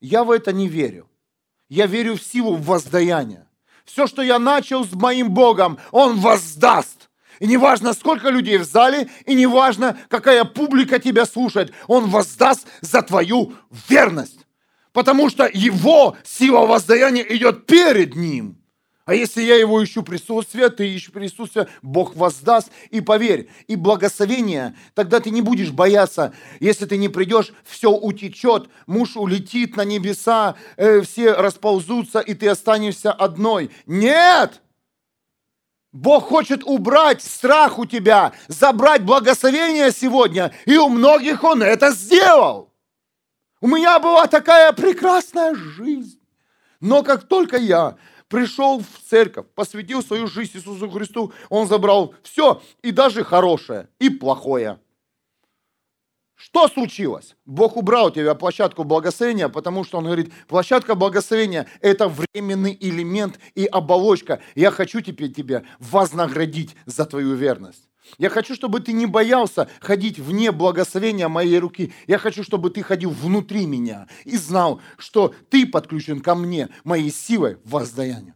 Я 0.00 0.24
в 0.24 0.30
это 0.30 0.52
не 0.52 0.68
верю. 0.68 1.08
Я 1.68 1.86
верю 1.86 2.16
в 2.16 2.22
силу 2.22 2.56
воздаяния. 2.56 3.46
Все, 3.92 4.06
что 4.06 4.22
я 4.22 4.38
начал 4.38 4.84
с 4.84 4.92
моим 4.92 5.30
Богом, 5.30 5.78
Он 5.90 6.20
воздаст. 6.20 7.10
И 7.40 7.46
не 7.46 7.56
важно, 7.56 7.92
сколько 7.92 8.28
людей 8.28 8.58
в 8.58 8.64
зале, 8.64 9.08
и 9.26 9.34
не 9.34 9.46
важно, 9.46 9.98
какая 10.08 10.44
публика 10.44 11.00
тебя 11.00 11.26
слушает, 11.26 11.72
Он 11.88 12.08
воздаст 12.08 12.68
за 12.82 13.02
твою 13.02 13.54
верность. 13.88 14.46
Потому 14.92 15.28
что 15.28 15.48
его 15.52 16.16
сила 16.22 16.66
воздаяния 16.66 17.24
идет 17.24 17.66
перед 17.66 18.14
ним. 18.14 18.59
А 19.10 19.14
если 19.16 19.42
я 19.42 19.56
его 19.56 19.82
ищу 19.82 20.04
присутствие, 20.04 20.68
ты 20.68 20.88
ищешь 20.88 21.10
присутствие, 21.10 21.66
Бог 21.82 22.14
воздаст. 22.14 22.70
И 22.90 23.00
поверь, 23.00 23.50
и 23.66 23.74
благословение, 23.74 24.76
тогда 24.94 25.18
ты 25.18 25.30
не 25.30 25.42
будешь 25.42 25.72
бояться, 25.72 26.32
если 26.60 26.86
ты 26.86 26.96
не 26.96 27.08
придешь, 27.08 27.52
все 27.64 27.90
утечет, 27.90 28.68
муж 28.86 29.16
улетит 29.16 29.74
на 29.74 29.84
небеса, 29.84 30.54
э, 30.76 31.00
все 31.00 31.32
расползутся, 31.32 32.20
и 32.20 32.34
ты 32.34 32.46
останешься 32.46 33.10
одной. 33.10 33.72
Нет! 33.84 34.62
Бог 35.90 36.28
хочет 36.28 36.62
убрать 36.62 37.20
страх 37.20 37.80
у 37.80 37.86
тебя, 37.86 38.30
забрать 38.46 39.02
благословение 39.02 39.90
сегодня, 39.90 40.54
и 40.66 40.76
у 40.76 40.88
многих 40.88 41.42
Он 41.42 41.64
это 41.64 41.90
сделал. 41.90 42.72
У 43.60 43.66
меня 43.66 43.98
была 43.98 44.28
такая 44.28 44.70
прекрасная 44.70 45.56
жизнь. 45.56 46.20
Но 46.80 47.02
как 47.02 47.24
только 47.24 47.56
я 47.58 47.96
пришел 48.30 48.80
в 48.80 49.08
церковь, 49.10 49.46
посвятил 49.54 50.02
свою 50.02 50.26
жизнь 50.26 50.52
Иисусу 50.56 50.88
Христу, 50.88 51.32
Он 51.50 51.66
забрал 51.66 52.14
все, 52.22 52.62
и 52.80 52.92
даже 52.92 53.24
хорошее, 53.24 53.88
и 53.98 54.08
плохое. 54.08 54.78
Что 56.36 56.68
случилось? 56.68 57.36
Бог 57.44 57.76
убрал 57.76 58.06
у 58.06 58.10
тебя 58.10 58.34
площадку 58.34 58.84
благословения, 58.84 59.50
потому 59.50 59.84
что 59.84 59.98
Он 59.98 60.04
говорит, 60.04 60.32
площадка 60.46 60.94
благословения– 60.94 61.66
это 61.82 62.08
временный 62.08 62.74
элемент 62.80 63.38
и 63.54 63.66
оболочка. 63.66 64.40
Я 64.54 64.70
хочу 64.70 65.02
теперь 65.02 65.34
тебя 65.34 65.64
вознаградить 65.78 66.76
за 66.86 67.04
твою 67.04 67.34
верность. 67.34 67.89
Я 68.18 68.30
хочу, 68.30 68.54
чтобы 68.54 68.80
ты 68.80 68.92
не 68.92 69.06
боялся 69.06 69.68
ходить 69.80 70.18
вне 70.18 70.52
благословения 70.52 71.28
моей 71.28 71.58
руки. 71.58 71.92
Я 72.06 72.18
хочу, 72.18 72.42
чтобы 72.42 72.70
ты 72.70 72.82
ходил 72.82 73.10
внутри 73.10 73.66
меня 73.66 74.08
и 74.24 74.36
знал, 74.36 74.80
что 74.98 75.34
ты 75.48 75.66
подключен 75.66 76.20
ко 76.20 76.34
мне, 76.34 76.68
моей 76.84 77.10
силой 77.10 77.58
воздаянию. 77.64 78.34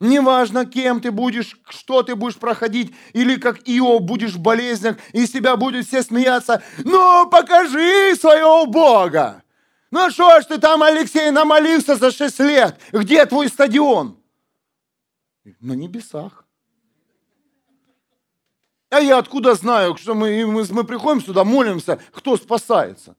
Неважно, 0.00 0.64
кем 0.64 1.00
ты 1.00 1.10
будешь, 1.10 1.58
что 1.68 2.04
ты 2.04 2.14
будешь 2.14 2.36
проходить, 2.36 2.94
или 3.14 3.34
как 3.36 3.68
Ио 3.68 3.98
будешь 3.98 4.34
в 4.34 4.38
болезнях, 4.38 4.96
и 5.12 5.26
с 5.26 5.32
тебя 5.32 5.56
будут 5.56 5.86
все 5.86 6.02
смеяться. 6.02 6.62
Ну, 6.84 7.28
покажи 7.28 8.14
своего 8.14 8.66
Бога. 8.66 9.42
Ну 9.90 10.10
что 10.10 10.40
ж 10.40 10.44
ты 10.44 10.58
там, 10.58 10.82
Алексей, 10.82 11.30
намолился 11.30 11.96
за 11.96 12.12
шесть 12.12 12.38
лет? 12.38 12.78
Где 12.92 13.26
твой 13.26 13.48
стадион? 13.48 14.22
На 15.60 15.72
небесах. 15.72 16.44
А 18.90 19.00
я 19.00 19.18
откуда 19.18 19.54
знаю, 19.54 19.96
что 19.96 20.14
мы, 20.14 20.46
мы, 20.46 20.64
мы 20.70 20.84
приходим 20.84 21.20
сюда, 21.20 21.44
молимся, 21.44 22.00
кто 22.12 22.36
спасается? 22.36 23.16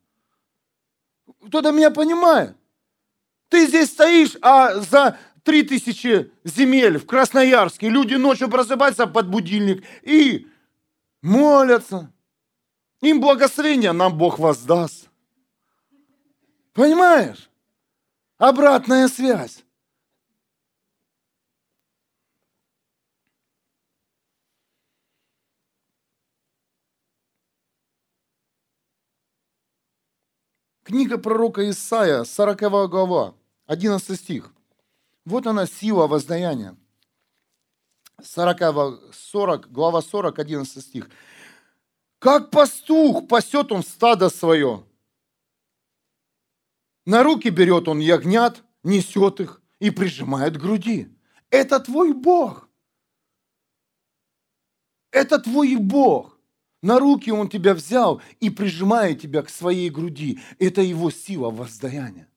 Кто-то 1.46 1.72
меня 1.72 1.92
понимает. 1.92 2.56
Ты 3.50 3.68
здесь 3.68 3.90
стоишь, 3.90 4.36
а 4.42 4.76
за 4.76 5.18
три 5.44 5.64
тысячи 5.64 6.32
земель 6.44 6.98
в 6.98 7.06
Красноярске 7.06 7.90
люди 7.90 8.16
ночью 8.16 8.50
просыпаются 8.50 9.08
под 9.08 9.30
будильник 9.30 9.84
и 10.02 10.48
молятся. 11.22 12.12
Им 13.02 13.22
благословение 13.22 13.92
нам 13.92 14.18
Бог 14.18 14.40
воздаст. 14.40 15.10
Понимаешь? 16.74 17.50
Обратная 18.38 19.08
связь. 19.08 19.64
Книга 30.90 31.20
пророка 31.20 31.70
Исаия, 31.70 32.24
40 32.24 32.90
глава, 32.90 33.36
11 33.68 34.20
стих. 34.20 34.52
Вот 35.24 35.46
она 35.46 35.68
сила 35.68 36.08
воздаяния. 36.08 36.76
40, 38.24 39.14
40, 39.14 39.72
глава 39.72 40.02
40, 40.02 40.40
11 40.40 40.84
стих. 40.84 41.12
Как 42.18 42.50
пастух 42.50 43.28
пасет 43.28 43.72
он 43.72 43.84
стадо 43.84 44.30
свое. 44.30 44.84
На 47.06 47.22
руки 47.22 47.50
берет 47.50 47.88
он 47.88 48.00
ягнят, 48.00 48.64
несет 48.82 49.42
их 49.42 49.62
и 49.78 49.92
прижимает 49.92 50.58
к 50.58 50.60
груди. 50.60 51.16
Это 51.52 51.80
твой 51.80 52.14
Бог. 52.14 52.68
Это 55.12 55.38
твой 55.38 55.76
Бог. 55.76 56.39
На 56.82 57.00
руки 57.00 57.30
Он 57.32 57.50
тебя 57.50 57.74
взял 57.74 58.22
и 58.40 58.50
прижимает 58.50 59.22
тебя 59.22 59.42
к 59.42 59.50
своей 59.50 59.90
груди. 59.90 60.40
Это 60.60 60.82
Его 60.82 61.12
сила 61.12 61.50
воздаяния. 61.50 62.28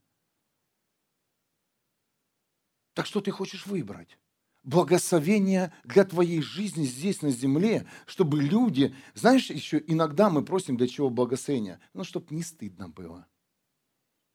Так 2.94 3.06
что 3.06 3.20
ты 3.20 3.30
хочешь 3.30 3.66
выбрать? 3.66 4.18
Благословение 4.64 5.72
для 5.82 6.04
твоей 6.04 6.40
жизни 6.40 6.84
здесь 6.84 7.22
на 7.22 7.30
земле, 7.30 7.86
чтобы 8.06 8.40
люди, 8.40 8.94
знаешь, 9.14 9.50
еще 9.50 9.82
иногда 9.86 10.30
мы 10.30 10.44
просим 10.44 10.76
для 10.76 10.86
чего 10.86 11.10
благословения? 11.10 11.80
Ну, 11.94 12.04
чтобы 12.04 12.34
не 12.34 12.42
стыдно 12.42 12.88
было. 12.88 13.26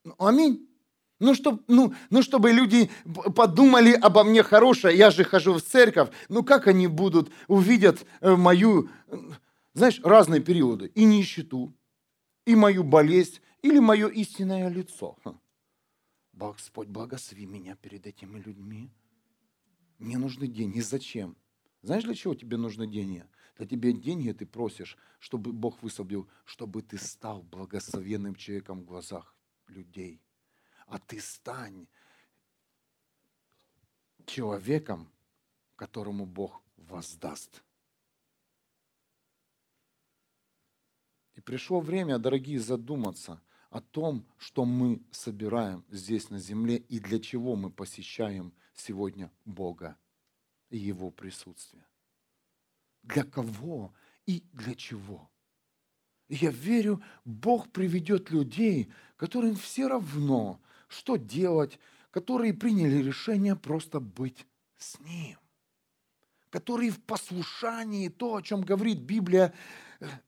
Ну, 0.04 0.14
аминь. 0.18 0.68
Ну, 1.20 1.34
чтоб, 1.34 1.62
ну, 1.66 1.94
ну, 2.10 2.22
чтобы 2.22 2.52
люди 2.52 2.90
подумали 3.34 3.92
обо 3.92 4.22
мне 4.22 4.42
хорошее, 4.42 4.96
я 4.96 5.10
же 5.10 5.24
хожу 5.24 5.54
в 5.54 5.62
церковь, 5.62 6.10
ну 6.28 6.44
как 6.44 6.68
они 6.68 6.86
будут, 6.86 7.32
увидят 7.48 8.06
э, 8.20 8.36
мою 8.36 8.88
знаешь, 9.74 10.00
разные 10.02 10.40
периоды. 10.40 10.86
И 10.94 11.04
нищету, 11.04 11.74
и 12.44 12.54
мою 12.54 12.84
болезнь, 12.84 13.40
или 13.62 13.78
мое 13.78 14.08
истинное 14.08 14.68
лицо. 14.68 15.16
Господь, 16.32 16.88
благослови 16.88 17.46
меня 17.46 17.76
перед 17.76 18.06
этими 18.06 18.38
людьми. 18.40 18.90
Мне 19.98 20.18
нужны 20.18 20.46
деньги. 20.46 20.80
Зачем? 20.80 21.36
Знаешь, 21.82 22.04
для 22.04 22.14
чего 22.14 22.34
тебе 22.34 22.56
нужны 22.56 22.86
деньги? 22.86 23.26
Для 23.56 23.66
тебя 23.66 23.92
деньги 23.92 24.30
ты 24.30 24.46
просишь, 24.46 24.96
чтобы 25.18 25.52
Бог 25.52 25.82
высвободил, 25.82 26.28
чтобы 26.44 26.82
ты 26.82 26.96
стал 26.96 27.42
благословенным 27.42 28.36
человеком 28.36 28.82
в 28.82 28.84
глазах 28.84 29.34
людей. 29.66 30.22
А 30.86 30.98
ты 30.98 31.20
стань 31.20 31.88
человеком, 34.26 35.10
которому 35.76 36.24
Бог 36.24 36.62
воздаст. 36.76 37.62
И 41.38 41.40
пришло 41.40 41.78
время, 41.78 42.18
дорогие, 42.18 42.58
задуматься 42.58 43.40
о 43.70 43.80
том, 43.80 44.26
что 44.38 44.64
мы 44.64 45.00
собираем 45.12 45.84
здесь 45.88 46.30
на 46.30 46.40
земле 46.40 46.78
и 46.78 46.98
для 46.98 47.20
чего 47.20 47.54
мы 47.54 47.70
посещаем 47.70 48.52
сегодня 48.74 49.30
Бога 49.44 49.96
и 50.68 50.78
Его 50.78 51.12
присутствие. 51.12 51.86
Для 53.04 53.22
кого 53.22 53.94
и 54.26 54.42
для 54.52 54.74
чего. 54.74 55.30
Я 56.28 56.50
верю, 56.50 57.00
Бог 57.24 57.70
приведет 57.70 58.30
людей, 58.30 58.92
которым 59.16 59.54
все 59.54 59.86
равно, 59.86 60.60
что 60.88 61.14
делать, 61.14 61.78
которые 62.10 62.52
приняли 62.52 63.00
решение 63.00 63.54
просто 63.54 64.00
быть 64.00 64.44
с 64.76 64.98
Ним, 64.98 65.38
которые 66.50 66.90
в 66.90 67.00
послушании, 67.00 68.08
то, 68.08 68.34
о 68.34 68.42
чем 68.42 68.62
говорит 68.62 68.98
Библия, 68.98 69.54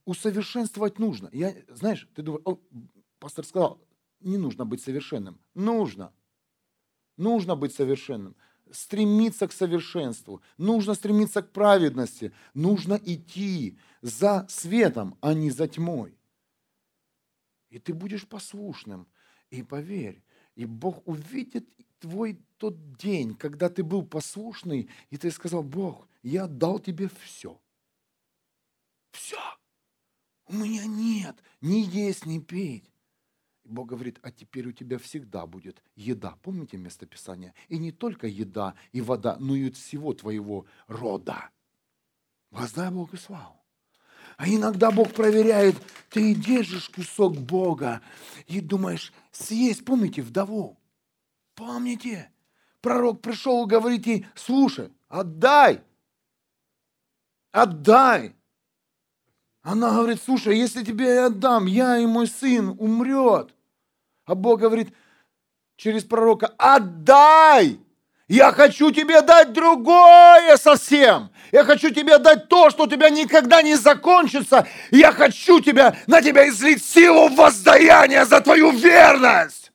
усовершенствовать 0.05 0.99
нужно. 0.99 1.29
Я, 1.33 1.55
знаешь, 1.69 2.09
ты 2.15 2.23
думаешь, 2.23 2.45
пастор 3.19 3.45
сказал, 3.45 3.81
не 4.21 4.39
нужно 4.39 4.65
быть 4.65 4.83
совершенным. 4.83 5.41
Нужно. 5.55 6.13
Нужно 7.17 7.57
быть 7.57 7.75
совершенным 7.75 8.35
стремиться 8.73 9.49
к 9.49 9.53
совершенству, 9.53 10.43
нужно 10.59 10.95
стремиться 10.95 11.43
к 11.43 11.53
праведности, 11.53 12.33
нужно 12.55 13.01
идти 13.05 13.79
за 14.03 14.47
светом, 14.49 15.17
а 15.21 15.35
не 15.35 15.51
за 15.51 15.69
тьмой. 15.69 16.17
И 17.71 17.79
ты 17.79 17.95
будешь 17.95 18.27
послушным. 18.27 19.07
И 19.51 19.63
поверь, 19.63 20.23
и 20.55 20.65
Бог 20.65 21.07
увидит 21.09 21.69
твой 21.99 22.41
тот 22.57 22.97
день, 22.97 23.35
когда 23.35 23.69
ты 23.69 23.83
был 23.83 24.05
послушный, 24.05 24.89
и 25.11 25.17
ты 25.17 25.31
сказал, 25.31 25.65
Бог, 25.65 26.07
я 26.23 26.47
дал 26.47 26.79
тебе 26.79 27.11
все. 27.21 27.61
Все. 29.11 29.39
У 30.51 30.55
меня 30.55 30.85
нет 30.85 31.37
ни 31.61 31.77
есть, 31.77 32.27
ни 32.27 32.41
пить. 32.41 32.91
Бог 33.65 33.89
говорит, 33.89 34.19
а 34.23 34.33
теперь 34.33 34.67
у 34.67 34.73
тебя 34.73 34.99
всегда 34.99 35.47
будет 35.47 35.81
еда. 35.95 36.37
Помните 36.43 36.77
местописание? 36.77 37.55
И 37.69 37.79
не 37.79 37.93
только 37.93 38.27
еда 38.27 38.75
и 38.91 39.01
вода, 39.01 39.37
но 39.39 39.55
и 39.55 39.69
от 39.69 39.77
всего 39.77 40.13
твоего 40.13 40.67
рода. 40.89 41.51
Воздай 42.51 42.91
Богу 42.91 43.17
славу. 43.17 43.63
А 44.39 44.49
иногда 44.49 44.91
Бог 44.91 45.13
проверяет, 45.13 45.77
ты 46.09 46.35
держишь 46.35 46.89
кусок 46.89 47.37
Бога 47.37 48.03
и 48.49 48.61
думаешь, 48.61 49.13
съесть, 49.31 49.85
помните, 49.85 50.23
вдову? 50.23 50.81
Помните? 51.55 52.33
Пророк 52.81 53.21
пришел 53.21 53.67
и 53.67 53.69
говорит 53.69 54.05
ей, 54.07 54.27
слушай, 54.35 54.91
отдай, 55.09 55.85
отдай. 57.53 58.35
Она 59.63 59.93
говорит, 59.93 60.23
слушай, 60.25 60.57
если 60.57 60.83
тебе 60.85 61.15
я 61.15 61.27
отдам, 61.27 61.67
я 61.67 61.99
и 61.99 62.07
мой 62.07 62.27
сын 62.27 62.75
умрет. 62.79 63.55
А 64.25 64.35
Бог 64.35 64.61
говорит 64.61 64.95
через 65.77 66.05
пророка, 66.05 66.55
отдай! 66.59 67.79
Я 68.27 68.53
хочу 68.53 68.93
тебе 68.93 69.23
дать 69.23 69.53
другое 69.53 70.57
совсем. 70.57 71.31
Я 71.51 71.65
хочу 71.65 71.91
тебе 71.91 72.17
дать 72.19 72.49
то, 72.49 72.71
что 72.71 72.85
у 72.85 72.87
тебя 72.87 73.11
никогда 73.11 73.61
не 73.61 73.75
закончится. 73.75 74.69
Я 74.93 75.11
хочу 75.11 75.61
тебя, 75.61 75.97
на 76.07 76.23
тебя 76.23 76.49
излить 76.49 76.83
силу 76.83 77.29
воздаяния 77.29 78.25
за 78.25 78.41
твою 78.41 78.71
верность. 78.71 79.73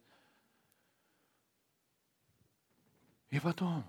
И 3.30 3.40
потом, 3.42 3.84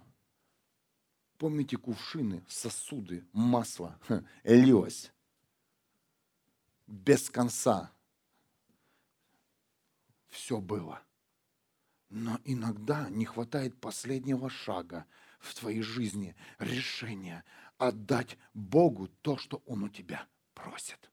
помните 1.39 1.77
кувшины, 1.77 2.45
сосуды, 2.49 3.25
масло 3.33 3.97
лилось 4.43 5.13
без 6.87 7.31
конца 7.31 7.93
все 10.29 10.61
было. 10.61 11.03
Но 12.09 12.39
иногда 12.45 13.09
не 13.09 13.25
хватает 13.25 13.81
последнего 13.81 14.49
шага 14.49 15.07
в 15.41 15.55
твоей 15.55 15.83
жизни, 15.83 16.37
решения 16.59 17.45
отдать 17.79 18.39
Богу 18.55 19.09
то, 19.23 19.37
что 19.37 19.63
Он 19.67 19.85
у 19.85 19.89
тебя 19.89 20.27
просит. 20.55 21.11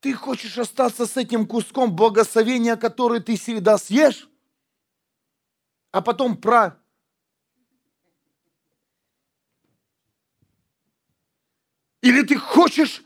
Ты 0.00 0.14
хочешь 0.14 0.56
остаться 0.58 1.06
с 1.06 1.16
этим 1.16 1.46
куском 1.46 1.94
благословения, 1.94 2.76
который 2.76 3.20
ты 3.20 3.36
всегда 3.36 3.78
съешь, 3.78 4.28
а 5.90 6.00
потом 6.00 6.36
про... 6.36 6.80
Или 12.06 12.22
ты 12.22 12.36
хочешь 12.36 13.02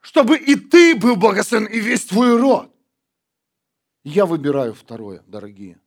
чтобы 0.00 0.38
и 0.38 0.56
ты 0.56 0.96
был 0.96 1.16
благословен, 1.16 1.66
и 1.66 1.78
весь 1.78 2.04
твой 2.06 2.36
род. 2.36 2.74
Я 4.02 4.24
выбираю 4.26 4.74
второе, 4.74 5.22
дорогие. 5.26 5.78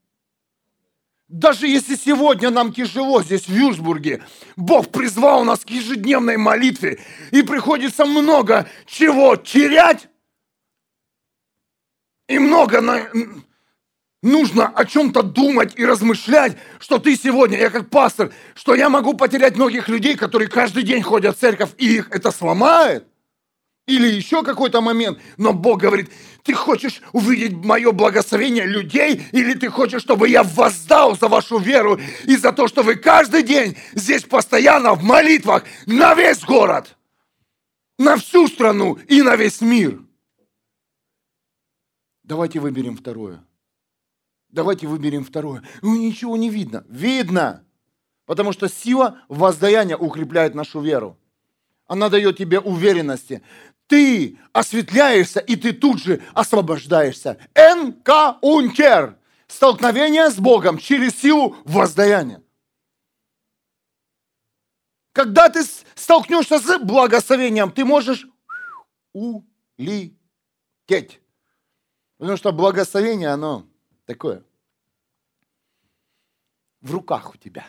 Даже 1.28 1.67
если 1.67 1.95
сегодня 1.95 2.51
нам 2.51 2.74
тяжело 2.74 3.24
здесь, 3.24 3.47
в 3.47 3.55
Южбурге, 3.55 4.24
Бог 4.55 4.91
призвал 4.91 5.43
нас 5.45 5.65
к 5.65 5.69
ежедневной 5.69 6.38
молитве, 6.38 6.99
и 7.32 7.41
приходится 7.41 8.05
много 8.05 8.69
чего 8.86 9.36
терять, 9.36 10.09
и 12.28 12.38
много 12.38 12.82
на... 12.82 13.09
нужно 14.24 14.67
о 14.67 14.86
чем-то 14.86 15.21
думать 15.21 15.74
и 15.76 15.86
размышлять, 15.86 16.57
что 16.80 16.97
ты 16.97 17.15
сегодня, 17.15 17.59
я 17.59 17.69
как 17.69 17.89
пастор, 17.89 18.34
что 18.55 18.74
я 18.74 18.89
могу 18.89 19.13
потерять 19.13 19.55
многих 19.55 19.88
людей, 19.88 20.15
которые 20.15 20.49
каждый 20.49 20.82
день 20.82 21.03
ходят 21.03 21.38
в 21.38 21.39
церковь, 21.39 21.69
и 21.78 21.97
их 21.97 22.09
это 22.09 22.32
сломает 22.32 23.05
или 23.86 24.07
еще 24.07 24.43
какой-то 24.43 24.82
момент, 24.82 25.19
но 25.38 25.53
Бог 25.53 25.82
говорит, 25.82 26.09
ты 26.43 26.53
хочешь 26.53 27.01
увидеть 27.11 27.53
мое 27.53 27.91
благословение 27.91 28.65
людей, 28.65 29.24
или 29.32 29.53
ты 29.53 29.69
хочешь, 29.69 30.01
чтобы 30.01 30.30
я 30.30 30.43
воздал 30.43 31.17
за 31.17 31.28
вашу 31.28 31.57
веру 31.57 31.99
и 32.24 32.38
за 32.38 32.53
то, 32.53 32.67
что 32.67 32.84
вы 32.84 32.95
каждый 32.95 33.43
день 33.43 33.78
здесь 33.93 34.24
постоянно 34.24 34.93
в 34.93 35.03
молитвах 35.03 35.65
на 35.86 36.13
весь 36.15 36.43
город, 36.43 36.95
на 37.97 38.15
всю 38.17 38.47
страну 38.47 38.97
и 39.07 39.21
на 39.21 39.36
весь 39.36 39.59
мир. 39.59 40.01
Давайте 42.24 42.59
выберем 42.59 42.95
второе. 42.95 43.43
Давайте 44.53 44.87
выберем 44.87 45.25
второе. 45.25 45.63
Ну, 45.81 45.95
ничего 45.97 46.37
не 46.37 46.49
видно. 46.49 46.85
Видно. 46.87 47.65
Потому 48.25 48.53
что 48.53 48.69
сила 48.69 49.19
воздаяния 49.27 49.97
укрепляет 49.97 50.55
нашу 50.55 50.79
веру. 50.79 51.17
Она 51.87 52.07
дает 52.07 52.37
тебе 52.37 52.59
уверенности 52.59 53.43
ты 53.93 54.39
осветляешься, 54.53 55.39
и 55.39 55.55
ты 55.55 55.71
тут 55.71 56.01
же 56.01 56.23
освобождаешься. 56.33 57.37
Энкаунтер. 57.53 59.19
Столкновение 59.47 60.31
с 60.31 60.35
Богом 60.37 60.79
через 60.79 61.15
силу 61.19 61.55
воздаяния. 61.63 62.41
Когда 65.11 65.49
ты 65.49 65.63
столкнешься 65.93 66.57
с 66.57 66.79
благословением, 66.79 67.71
ты 67.71 67.85
можешь 67.85 68.25
улететь. 69.11 70.17
Потому 72.17 72.37
что 72.37 72.51
благословение, 72.51 73.29
оно 73.29 73.67
такое. 74.05 74.43
В 76.81 76.91
руках 76.91 77.33
у 77.33 77.37
тебя. 77.37 77.65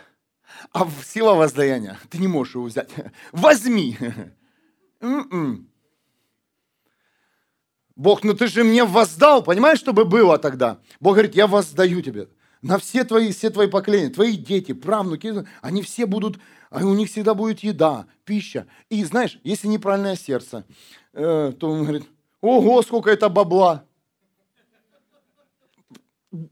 А 0.72 0.88
сила 1.04 1.34
воздаяния, 1.34 1.98
ты 2.10 2.18
не 2.18 2.28
можешь 2.28 2.54
его 2.54 2.64
взять. 2.64 2.90
Возьми. 3.32 3.96
М-м. 5.00 5.68
Бог, 7.96 8.24
ну 8.24 8.34
ты 8.34 8.48
же 8.48 8.64
мне 8.64 8.84
воздал, 8.84 9.42
понимаешь, 9.42 9.78
чтобы 9.78 10.04
было 10.04 10.38
тогда? 10.38 10.80
Бог 11.00 11.14
говорит, 11.14 11.34
я 11.34 11.46
воздаю 11.46 12.02
тебе 12.02 12.28
на 12.64 12.78
все 12.78 13.04
твои, 13.04 13.30
все 13.30 13.50
твои 13.50 13.68
поколения, 13.68 14.08
твои 14.08 14.36
дети, 14.36 14.72
правнуки, 14.72 15.46
они 15.60 15.82
все 15.82 16.06
будут, 16.06 16.38
а 16.70 16.78
у 16.78 16.94
них 16.94 17.10
всегда 17.10 17.34
будет 17.34 17.60
еда, 17.60 18.06
пища. 18.24 18.66
И 18.88 19.04
знаешь, 19.04 19.38
если 19.44 19.68
неправильное 19.68 20.16
сердце, 20.16 20.64
э, 21.12 21.52
то 21.58 21.70
он 21.70 21.82
говорит, 21.82 22.04
ого, 22.40 22.80
сколько 22.80 23.10
это 23.10 23.28
бабла. 23.28 23.84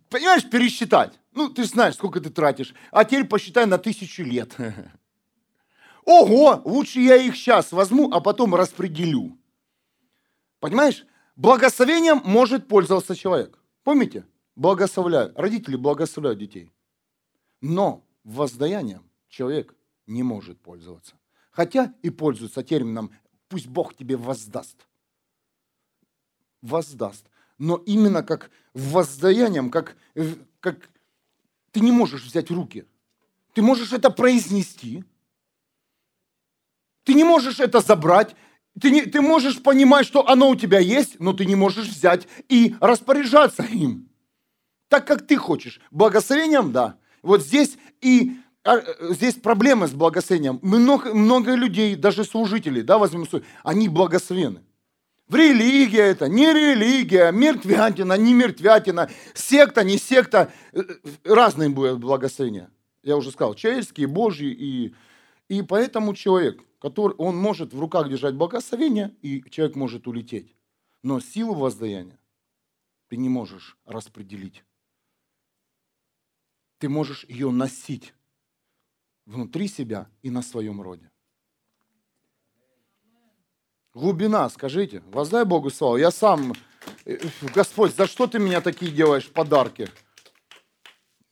Понимаешь, 0.09 0.49
пересчитать. 0.49 1.19
Ну, 1.33 1.49
ты 1.49 1.65
знаешь, 1.65 1.95
сколько 1.95 2.21
ты 2.21 2.31
тратишь. 2.31 2.75
А 2.91 3.05
теперь 3.05 3.25
посчитай 3.25 3.67
на 3.67 3.79
тысячу 3.79 4.23
лет. 4.23 4.55
Ого, 6.05 6.63
лучше 6.65 7.01
я 7.01 7.17
их 7.17 7.35
сейчас 7.37 7.73
возьму, 7.73 8.11
а 8.13 8.21
потом 8.21 8.55
распределю. 8.55 9.39
Понимаешь? 10.61 11.05
Благословением 11.35 12.21
может 12.25 12.69
пользоваться 12.69 13.17
человек. 13.17 13.59
Помните? 13.83 14.25
Благословляют. 14.55 15.37
Родители 15.37 15.77
благословляют 15.77 16.39
детей. 16.39 16.71
Но 17.61 18.07
воздаянием 18.23 19.11
человек 19.29 19.75
не 20.07 20.23
может 20.23 20.61
пользоваться. 20.61 21.17
Хотя 21.51 21.95
и 22.03 22.11
пользуется 22.11 22.63
термином 22.63 23.11
«пусть 23.49 23.67
Бог 23.67 23.95
тебе 23.95 24.17
воздаст». 24.17 24.87
Воздаст. 26.61 27.27
Но 27.63 27.77
именно 27.77 28.25
как 28.25 28.51
воздаянием, 28.75 29.71
как, 29.71 29.97
как 30.59 30.91
ты 31.71 31.79
не 31.79 31.93
можешь 31.93 32.25
взять 32.25 32.51
руки. 32.51 32.87
Ты 33.55 33.63
можешь 33.63 33.93
это 33.93 34.11
произнести. 34.11 35.05
Ты 37.05 37.15
не 37.15 37.23
можешь 37.23 37.61
это 37.61 37.79
забрать. 37.81 38.35
Ты, 38.81 38.91
не, 38.91 39.03
ты 39.03 39.21
можешь 39.21 39.63
понимать, 39.63 40.07
что 40.07 40.29
оно 40.29 40.49
у 40.49 40.57
тебя 40.57 40.81
есть, 40.81 41.21
но 41.21 41.35
ты 41.35 41.47
не 41.47 41.55
можешь 41.55 41.87
взять 41.87 42.27
и 42.49 42.75
распоряжаться 42.81 43.63
им. 43.63 44.09
Так, 44.89 45.07
как 45.07 45.25
ты 45.25 45.37
хочешь. 45.37 45.81
Благословением, 45.93 46.73
да. 46.73 46.99
Вот 47.23 47.43
здесь 47.43 47.79
и 48.01 48.39
а, 48.65 48.83
здесь 49.13 49.35
проблема 49.35 49.87
с 49.87 49.93
благословением. 49.93 50.59
Много, 50.63 51.15
много 51.15 51.55
людей, 51.55 51.95
даже 51.95 52.25
служителей, 52.25 52.83
да, 52.83 52.99
возьмем, 52.99 53.25
они 53.63 53.89
благословены. 53.89 54.65
В 55.33 55.35
религия 55.35 56.03
это, 56.03 56.29
не 56.29 56.53
религия, 56.53 57.33
мертвятина, 57.33 58.19
не 58.19 58.35
мертвятина, 58.35 59.09
секта, 59.33 59.83
не 59.83 59.97
секта. 59.97 60.53
Э, 60.73 60.83
разные 61.25 61.71
будут 61.71 62.01
благословения. 62.01 62.71
Я 63.03 63.17
уже 63.17 63.31
сказал, 63.31 63.55
человеческие, 63.55 64.09
божьи. 64.09 64.51
И, 64.51 64.95
и 65.49 65.63
поэтому 65.63 66.15
человек, 66.15 66.63
который, 66.79 67.15
он 67.17 67.35
может 67.35 67.73
в 67.73 67.81
руках 67.81 68.11
держать 68.11 68.35
благословение, 68.35 69.17
и 69.23 69.43
человек 69.49 69.75
может 69.75 70.07
улететь. 70.07 70.55
Но 71.03 71.19
силу 71.19 71.55
воздаяния 71.55 72.19
ты 73.09 73.17
не 73.17 73.31
можешь 73.31 73.79
распределить. 73.87 74.63
Ты 76.77 76.91
можешь 76.91 77.25
ее 77.25 77.51
носить 77.51 78.13
внутри 79.25 79.69
себя 79.69 80.11
и 80.21 80.29
на 80.29 80.43
своем 80.43 80.83
роде. 80.83 81.12
Глубина, 83.95 84.49
скажите, 84.49 85.03
воздай 85.13 85.45
Богу 85.45 85.69
славу. 85.69 85.99
Я 85.99 86.11
сам, 86.11 86.55
э, 87.05 87.19
Господь, 87.55 87.95
за 87.95 88.07
что 88.07 88.27
ты 88.27 88.39
меня 88.39 88.63
такие 88.63 88.91
делаешь 88.91 89.31
подарки? 89.31 89.87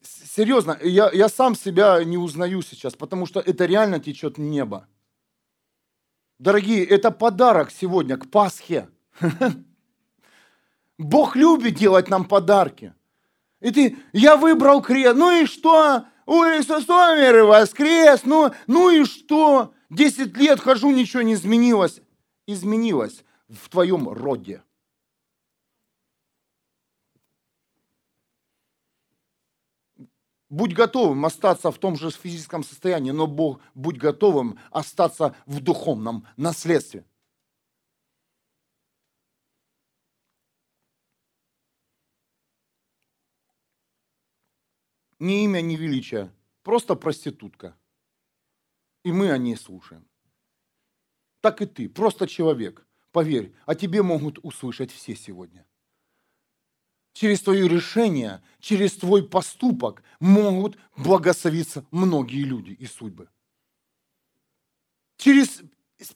Серьезно, 0.02 0.78
я, 0.82 1.10
я 1.10 1.30
сам 1.30 1.54
себя 1.54 2.04
не 2.04 2.18
узнаю 2.18 2.60
сейчас, 2.60 2.94
потому 2.94 3.24
что 3.24 3.40
это 3.40 3.64
реально 3.64 3.98
течет 3.98 4.36
небо. 4.36 4.86
Дорогие, 6.38 6.84
это 6.84 7.10
подарок 7.10 7.70
сегодня 7.70 8.18
к 8.18 8.30
Пасхе. 8.30 8.90
Бог 10.98 11.36
любит 11.36 11.76
делать 11.76 12.10
нам 12.10 12.26
подарки. 12.26 12.92
И 13.60 13.70
ты, 13.70 13.96
я 14.12 14.36
выбрал 14.36 14.82
крест, 14.82 15.16
ну 15.16 15.30
и 15.30 15.46
что? 15.46 16.04
У 16.26 16.44
Иисуса 16.44 17.12
умер 17.12 17.38
и 17.38 17.42
воскрес, 17.42 18.24
ну, 18.24 18.52
ну 18.66 18.90
и 18.90 19.04
что? 19.06 19.72
Десять 19.88 20.36
лет 20.36 20.60
хожу, 20.60 20.90
ничего 20.90 21.22
не 21.22 21.34
изменилось 21.34 22.02
изменилось 22.52 23.24
в 23.48 23.68
твоем 23.68 24.08
роде. 24.08 24.62
Будь 30.48 30.74
готовым 30.74 31.24
остаться 31.24 31.70
в 31.70 31.78
том 31.78 31.96
же 31.96 32.10
физическом 32.10 32.64
состоянии, 32.64 33.12
но 33.12 33.28
Бог, 33.28 33.60
будь 33.74 33.98
готовым 33.98 34.58
остаться 34.72 35.36
в 35.46 35.60
духовном 35.60 36.26
наследстве. 36.36 37.04
Ни 45.20 45.44
имя, 45.44 45.60
ни 45.60 45.76
величие. 45.76 46.34
Просто 46.62 46.96
проститутка. 46.96 47.76
И 49.04 49.12
мы 49.12 49.30
о 49.30 49.38
ней 49.38 49.54
слушаем 49.54 50.09
так 51.40 51.62
и 51.62 51.66
ты, 51.66 51.88
просто 51.88 52.26
человек. 52.26 52.86
Поверь, 53.12 53.54
о 53.66 53.74
тебе 53.74 54.02
могут 54.02 54.38
услышать 54.42 54.92
все 54.92 55.16
сегодня. 55.16 55.66
Через 57.12 57.40
твои 57.40 57.66
решения, 57.66 58.42
через 58.60 58.92
твой 58.96 59.28
поступок 59.28 60.02
могут 60.20 60.78
благословиться 60.96 61.84
многие 61.90 62.44
люди 62.44 62.70
и 62.70 62.86
судьбы. 62.86 63.28
Через, 65.16 65.60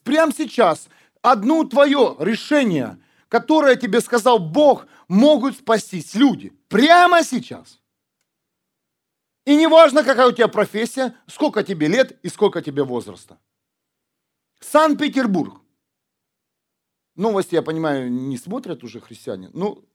прямо 0.03 0.31
сейчас, 0.31 0.87
одно 1.21 1.63
твое 1.65 2.15
решение, 2.19 2.97
которое 3.27 3.75
тебе 3.75 3.99
сказал 3.99 4.39
Бог, 4.39 4.87
могут 5.07 5.57
спастись 5.57 6.15
люди. 6.15 6.49
Прямо 6.69 7.23
сейчас. 7.23 7.81
И 9.45 9.55
не 9.55 9.67
важно, 9.67 10.03
какая 10.03 10.27
у 10.27 10.31
тебя 10.31 10.47
профессия, 10.47 11.13
сколько 11.27 11.61
тебе 11.63 11.87
лет 11.87 12.17
и 12.23 12.29
сколько 12.29 12.61
тебе 12.61 12.83
возраста. 12.83 13.37
Санкт-Петербург. 14.59 15.61
Новости, 17.15 17.55
я 17.55 17.61
понимаю, 17.61 18.11
не 18.11 18.37
смотрят 18.37 18.83
уже 18.83 18.99
христиане. 18.99 19.49
Ну, 19.53 19.85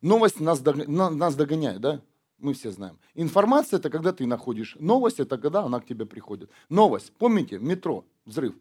новость 0.00 0.40
нас, 0.40 0.62
нас 0.62 1.34
догоняет, 1.34 1.80
да? 1.80 2.02
Мы 2.38 2.52
все 2.52 2.70
знаем. 2.70 2.98
Информация– 3.14 3.78
это 3.80 3.88
когда 3.88 4.12
ты 4.12 4.26
находишь. 4.26 4.76
Новость– 4.78 5.20
это 5.20 5.38
когда 5.38 5.62
она 5.62 5.80
к 5.80 5.86
тебе 5.86 6.04
приходит. 6.04 6.50
Новость. 6.68 7.12
Помните, 7.12 7.58
метро, 7.58 8.04
взрыв. 8.26 8.54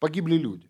Погибли 0.00 0.36
люди. 0.36 0.68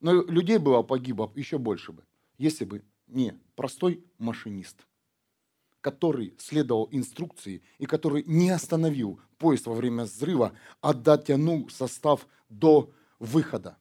Но 0.00 0.22
людей 0.22 0.56
было 0.56 0.82
погибло 0.82 1.30
еще 1.34 1.58
больше 1.58 1.92
бы, 1.92 2.04
если 2.38 2.64
бы 2.64 2.82
не 3.06 3.38
простой 3.54 4.02
машинист– 4.18 4.86
который 5.84 6.34
следовал 6.38 6.88
инструкции 6.92 7.62
и 7.76 7.84
который 7.84 8.24
не 8.26 8.48
остановил 8.48 9.20
поезд 9.36 9.66
во 9.66 9.74
время 9.74 10.04
взрыва, 10.04 10.54
а 10.80 10.94
дотянул 10.94 11.68
состав 11.68 12.26
до 12.48 12.90
выхода. 13.18 13.76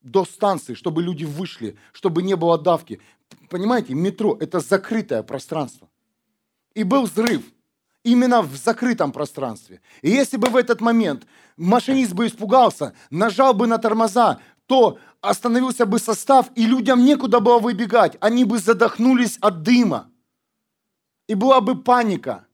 До 0.00 0.24
станции, 0.24 0.74
чтобы 0.74 1.00
люди 1.00 1.24
вышли, 1.24 1.76
чтобы 1.92 2.24
не 2.24 2.34
было 2.34 2.58
давки. 2.58 3.00
Понимаете, 3.48 3.94
метро– 3.94 4.36
это 4.40 4.58
закрытое 4.58 5.22
пространство. 5.22 5.88
И 6.74 6.82
был 6.82 7.04
взрыв 7.04 7.44
именно 8.02 8.42
в 8.42 8.56
закрытом 8.56 9.12
пространстве. 9.12 9.80
И 10.02 10.10
если 10.10 10.38
бы 10.38 10.48
в 10.48 10.56
этот 10.56 10.80
момент 10.80 11.24
машинист 11.56 12.14
бы 12.14 12.26
испугался, 12.26 12.94
нажал 13.10 13.54
бы 13.54 13.68
на 13.68 13.78
тормоза, 13.78 14.40
то 14.66 14.98
остановился 15.20 15.86
бы 15.86 15.98
состав, 15.98 16.46
и 16.54 16.66
людям 16.66 17.04
некуда 17.04 17.40
было 17.40 17.58
выбегать. 17.58 18.16
Они 18.20 18.44
бы 18.44 18.58
задохнулись 18.58 19.38
от 19.40 19.62
дыма. 19.62 20.10
И 21.26 21.34
была 21.34 21.60
бы 21.60 21.80
паника. 21.80 22.46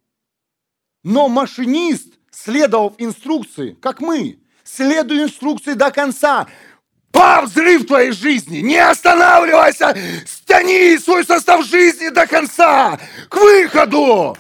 Но 1.03 1.29
машинист 1.29 2.15
следовал 2.31 2.95
инструкции, 2.99 3.77
как 3.81 4.01
мы. 4.01 4.39
Следуй 4.63 5.23
инструкции 5.23 5.75
до 5.75 5.91
конца. 5.91 6.47
Пав 7.11 7.47
взрыв 7.47 7.89
твоей 7.89 8.13
жизни, 8.13 8.59
не 8.59 8.77
останавливайся, 8.77 9.97
стяни 10.25 10.97
свой 10.97 11.25
состав 11.25 11.67
жизни 11.67 12.09
до 12.09 12.25
конца, 12.25 13.01
к 13.29 13.35
выходу. 13.35 14.37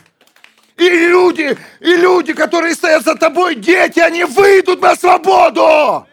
И 0.76 0.88
люди, 0.88 1.58
и 1.80 1.96
люди, 1.96 2.32
которые 2.32 2.76
стоят 2.76 3.02
за 3.02 3.16
тобой, 3.16 3.56
дети, 3.56 3.98
они 3.98 4.22
выйдут 4.22 4.80
на 4.80 4.94
свободу. 4.94 6.06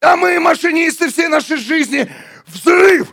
А 0.00 0.16
мы, 0.16 0.38
машинисты 0.40 1.10
всей 1.10 1.28
нашей 1.28 1.56
жизни, 1.56 2.10
взрыв, 2.46 3.12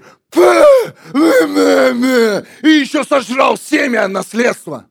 и 2.64 2.68
еще 2.68 3.04
сожрал 3.04 3.58
семя 3.58 4.08
наследства. 4.08 4.90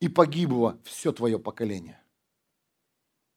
И 0.00 0.08
погибло 0.08 0.78
все 0.84 1.12
твое 1.12 1.38
поколение. 1.38 2.00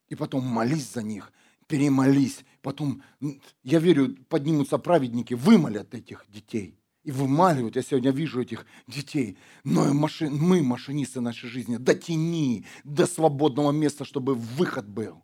И 0.09 0.15
потом 0.15 0.45
молись 0.45 0.91
за 0.91 1.01
них, 1.01 1.31
перемолись. 1.67 2.43
Потом, 2.61 3.01
я 3.63 3.79
верю, 3.79 4.15
поднимутся 4.29 4.77
праведники, 4.77 5.33
вымолят 5.33 5.95
этих 5.95 6.25
детей. 6.27 6.77
И 7.03 7.11
вымаливают, 7.11 7.77
я 7.77 7.81
сегодня 7.81 8.11
вижу 8.11 8.41
этих 8.41 8.67
детей. 8.85 9.37
Но 9.63 9.91
маши, 9.91 10.29
мы, 10.29 10.61
машинисты 10.61 11.19
нашей 11.19 11.49
жизни, 11.49 11.77
дотяни 11.77 12.67
до 12.83 13.07
свободного 13.07 13.71
места, 13.71 14.05
чтобы 14.05 14.35
выход 14.35 14.87
был. 14.87 15.23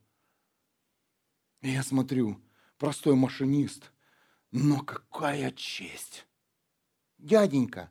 И 1.62 1.70
я 1.72 1.84
смотрю, 1.84 2.40
простой 2.78 3.16
машинист, 3.16 3.92
но 4.52 4.80
какая 4.82 5.52
честь! 5.52 6.26
Дяденька, 7.18 7.90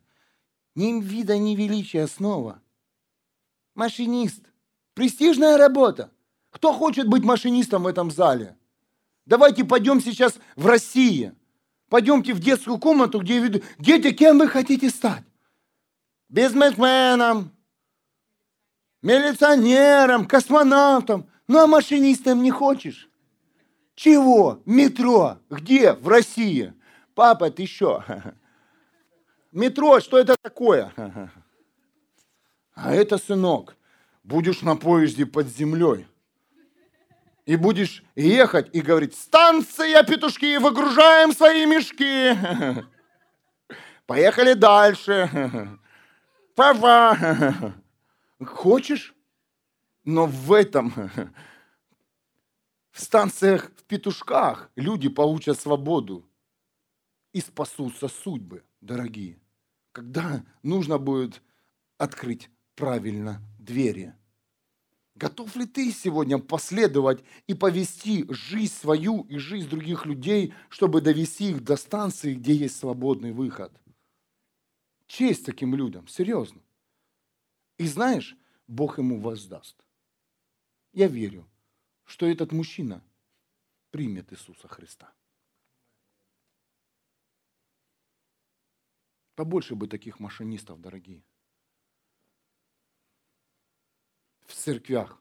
ни 0.75 1.01
вида, 1.01 1.37
ни 1.37 1.57
величия 1.57 2.07
снова. 2.07 2.63
Машинист. 3.75 4.43
Престижная 4.95 5.59
работа. 5.59 6.11
Кто 6.51 6.73
хочет 6.73 7.09
быть 7.09 7.25
машинистом 7.25 7.83
в 7.83 7.87
этом 7.87 8.11
зале? 8.11 8.57
Давайте 9.27 9.65
пойдем 9.65 10.01
сейчас 10.01 10.39
в 10.55 10.67
Россию. 10.67 11.37
Пойдемте 11.89 12.33
в 12.33 12.41
детскую 12.41 12.79
комнату, 12.79 13.21
где 13.21 13.41
ведут. 13.41 13.65
Дети, 13.79 14.13
кем 14.13 14.39
вы 14.39 14.49
хотите 14.49 14.91
стать? 14.91 15.25
Бизнесменом, 16.29 17.53
милиционером, 19.03 20.27
космонавтом. 20.27 21.29
Ну 21.49 21.59
а 21.59 21.67
машинистом 21.67 22.43
не 22.43 22.51
хочешь? 22.51 23.09
Чего? 23.97 24.63
Метро. 24.67 25.39
Где? 25.51 25.95
В 25.95 26.07
России. 26.07 26.73
Папа, 27.15 27.51
ты 27.51 27.67
что? 27.67 28.05
Метро, 29.53 30.01
что 30.01 30.19
это 30.19 30.37
такое? 30.41 30.93
А 32.75 32.95
это, 32.95 33.17
сынок, 33.17 33.75
будешь 34.23 34.61
на 34.61 34.77
поезде 34.77 35.25
под 35.25 35.49
землей. 35.49 36.07
И 37.47 37.57
будешь 37.57 38.05
ехать 38.15 38.69
и 38.75 38.83
говорить, 38.83 39.17
станция, 39.17 40.03
петушки, 40.03 40.59
выгружаем 40.59 41.33
свои 41.33 41.65
мешки. 41.65 42.37
Поехали 44.07 44.53
дальше. 44.53 45.79
Папа. 46.55 47.75
Хочешь? 48.45 49.15
Но 50.05 50.27
в 50.27 50.53
этом, 50.53 50.93
в 52.97 53.03
станциях, 53.03 53.71
в 53.77 53.85
петушках 53.85 54.71
люди 54.75 55.11
получат 55.11 55.61
свободу 55.61 56.27
и 57.35 57.43
спасутся 57.43 58.09
судьбы, 58.09 58.65
дорогие. 58.81 59.39
Когда 59.93 60.47
нужно 60.63 60.97
будет 60.97 61.43
открыть 61.99 62.49
правильно 62.75 63.43
двери. 63.59 64.15
Готов 65.15 65.57
ли 65.57 65.67
ты 65.67 65.93
сегодня 65.93 66.39
последовать 66.39 67.23
и 67.47 67.53
повести 67.53 68.25
жизнь 68.33 68.73
свою 68.73 69.25
и 69.25 69.37
жизнь 69.37 69.69
других 69.69 70.07
людей, 70.07 70.55
чтобы 70.71 71.03
довести 71.03 71.51
их 71.51 71.63
до 71.65 71.77
станции, 71.77 72.35
где 72.35 72.55
есть 72.55 72.77
свободный 72.77 73.33
выход? 73.33 73.79
Честь 75.07 75.45
таким 75.45 75.75
людям, 75.75 76.09
серьезно. 76.09 76.63
И 77.77 77.87
знаешь, 77.87 78.39
Бог 78.67 78.97
ему 78.97 79.21
воздаст. 79.21 79.77
Я 80.95 81.09
верю, 81.09 81.47
что 82.07 82.27
этот 82.27 82.53
мужчина 82.53 83.05
примет 83.91 84.33
Иисуса 84.33 84.69
Христа. 84.69 85.13
Побольше 89.35 89.75
бы 89.75 89.87
таких 89.87 90.19
машинистов, 90.19 90.81
дорогие. 90.81 91.23
В 94.47 94.55
церквях. 94.55 95.21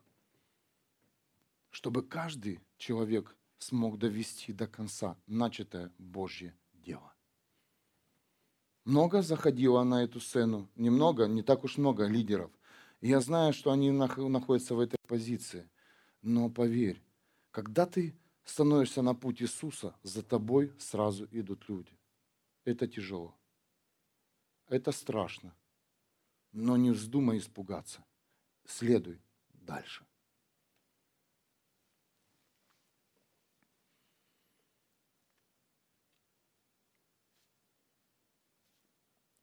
Чтобы 1.72 2.02
каждый 2.02 2.62
человек 2.78 3.36
смог 3.58 3.98
довести 3.98 4.54
до 4.54 4.68
конца 4.68 5.18
начатое 5.28 5.92
Божье 5.98 6.56
дело. 6.74 7.14
Много 8.86 9.22
заходило 9.22 9.84
на 9.84 10.04
эту 10.04 10.20
сцену, 10.22 10.70
немного, 10.76 11.28
не 11.28 11.42
так 11.42 11.64
уж 11.64 11.78
много 11.78 12.06
лидеров. 12.06 12.52
Я 13.02 13.20
знаю, 13.20 13.52
что 13.52 13.72
они 13.72 13.92
находятся 13.92 14.76
в 14.76 14.80
этой 14.80 14.98
позиции. 15.08 15.70
Но 16.26 16.50
поверь, 16.50 17.00
когда 17.52 17.86
ты 17.86 18.16
становишься 18.46 19.04
на 19.04 19.14
путь 19.14 19.44
Иисуса, 19.44 19.96
за 20.02 20.24
тобой 20.24 20.74
сразу 20.80 21.28
идут 21.30 21.70
люди. 21.70 21.96
Это 22.64 22.88
тяжело. 22.88 23.38
Это 24.68 24.92
страшно. 24.92 25.56
Но 26.52 26.78
не 26.78 26.90
вздумай 26.90 27.38
испугаться. 27.38 28.04
Следуй 28.66 29.22
дальше. 29.54 30.04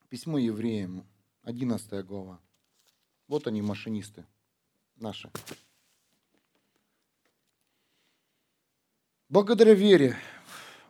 Письмо 0.09 0.39
евреям, 0.39 1.07
11 1.43 2.05
глава. 2.05 2.41
Вот 3.29 3.47
они, 3.47 3.63
машинисты 3.63 4.27
наши. 4.97 5.31
Благодаря 9.33 9.73
вере 9.73 10.15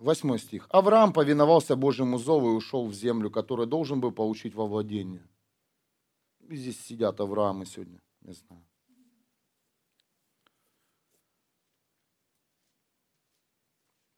Восьмой 0.01 0.41
стих. 0.41 0.67
Авраам 0.71 1.13
повиновался 1.13 1.77
Божьему 1.77 2.19
зову 2.19 2.51
и 2.51 2.57
ушел 2.57 2.89
в 2.89 2.93
землю, 2.93 3.31
которую 3.31 3.69
должен 3.69 4.01
был 4.01 4.11
получить 4.11 4.57
во 4.57 4.67
владение. 4.67 5.25
И 6.49 6.57
здесь 6.57 6.85
сидят 6.85 7.21
Авраамы 7.21 7.67
сегодня, 7.67 8.01
не 8.21 8.33
знаю. 8.33 8.67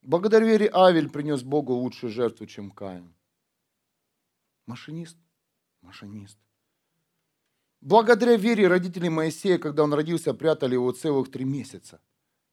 Благодаря 0.01 0.47
вере 0.47 0.71
Авель 0.73 1.11
принес 1.11 1.43
Богу 1.43 1.73
лучшую 1.73 2.11
жертву, 2.11 2.47
чем 2.47 2.71
Каин. 2.71 3.13
Машинист? 4.65 5.19
Машинист. 5.81 6.39
Благодаря 7.79 8.37
вере 8.37 8.67
родители 8.67 9.07
Моисея, 9.07 9.59
когда 9.59 9.83
он 9.83 9.93
родился, 9.93 10.33
прятали 10.33 10.73
его 10.73 10.91
целых 10.93 11.29
три 11.29 11.45
месяца. 11.45 12.01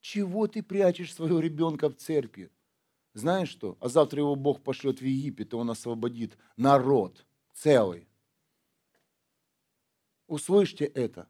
Чего 0.03 0.49
ты 0.49 0.65
прячешь 0.65 1.15
своего 1.15 1.39
ребенка 1.39 1.89
в 1.89 1.95
церкви? 1.95 2.51
Знаешь 3.15 3.49
что? 3.49 3.79
А 3.81 3.89
завтра 3.89 4.19
его 4.19 4.35
Бог 4.35 4.63
пошлет 4.63 5.01
в 5.01 5.05
Египет, 5.05 5.53
и 5.53 5.57
он 5.57 5.71
освободит 5.71 6.37
народ 6.57 7.25
целый. 7.55 8.09
Услышьте 10.27 10.87
это. 10.87 11.29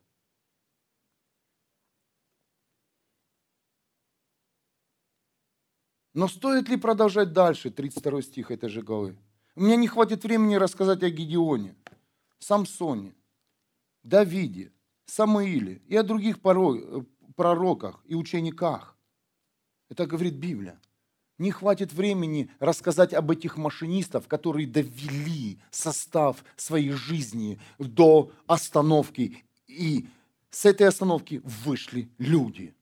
Но 6.15 6.27
стоит 6.29 6.69
ли 6.71 6.79
продолжать 6.79 7.33
дальше, 7.35 7.71
32 7.71 8.23
стих 8.23 8.51
этой 8.51 8.71
же 8.71 8.81
главы? 8.81 9.19
У 9.55 9.63
меня 9.63 9.77
не 9.77 9.87
хватит 9.87 10.25
времени 10.25 10.55
рассказать 10.55 11.03
о 11.03 11.11
Гедеоне, 11.11 11.75
Самсоне, 12.39 13.15
Давиде, 14.03 14.73
Самуиле 15.05 15.83
и 15.87 15.97
о 15.97 16.03
других 16.03 16.41
пророках 17.35 18.03
и 18.05 18.15
учениках. 18.15 18.97
Это 19.89 20.07
говорит 20.07 20.35
Библия 20.35 20.81
не 21.43 21.51
хватит 21.51 21.93
времени 21.93 22.51
рассказать 22.61 23.13
об 23.13 23.31
этих 23.31 23.57
машинистах, 23.57 24.27
которые 24.29 24.67
довели 24.67 25.59
состав 25.71 26.45
своей 26.57 26.91
жизни 26.91 27.61
до 27.79 28.31
остановки. 28.47 29.45
И 29.67 30.07
с 30.51 30.65
этой 30.65 30.87
остановки 30.87 31.43
вышли 31.45 32.09
люди. 32.19 32.75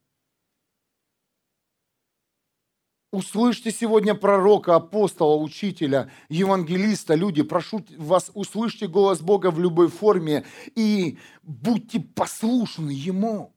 Услышьте 3.11 3.71
сегодня 3.71 4.15
пророка, 4.15 4.75
апостола, 4.75 5.35
учителя, 5.35 6.09
евангелиста, 6.29 7.13
люди, 7.13 7.41
прошу 7.41 7.83
вас, 7.97 8.31
услышьте 8.33 8.87
голос 8.87 9.19
Бога 9.19 9.51
в 9.51 9.59
любой 9.59 9.89
форме 9.89 10.45
и 10.75 11.17
будьте 11.43 11.99
послушны 11.99 12.91
Ему. 12.91 13.53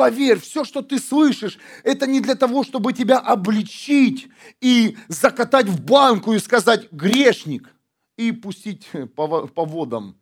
Поверь, 0.00 0.40
все, 0.40 0.64
что 0.64 0.80
ты 0.80 0.98
слышишь, 0.98 1.58
это 1.84 2.06
не 2.06 2.20
для 2.20 2.34
того, 2.34 2.64
чтобы 2.64 2.94
тебя 2.94 3.18
обличить 3.18 4.28
и 4.62 4.96
закатать 5.08 5.66
в 5.66 5.84
банку 5.84 6.32
и 6.32 6.38
сказать 6.38 6.90
«грешник» 6.90 7.68
и 8.16 8.32
пустить 8.32 8.88
по, 9.14 9.46
по 9.46 9.66
водам. 9.66 10.18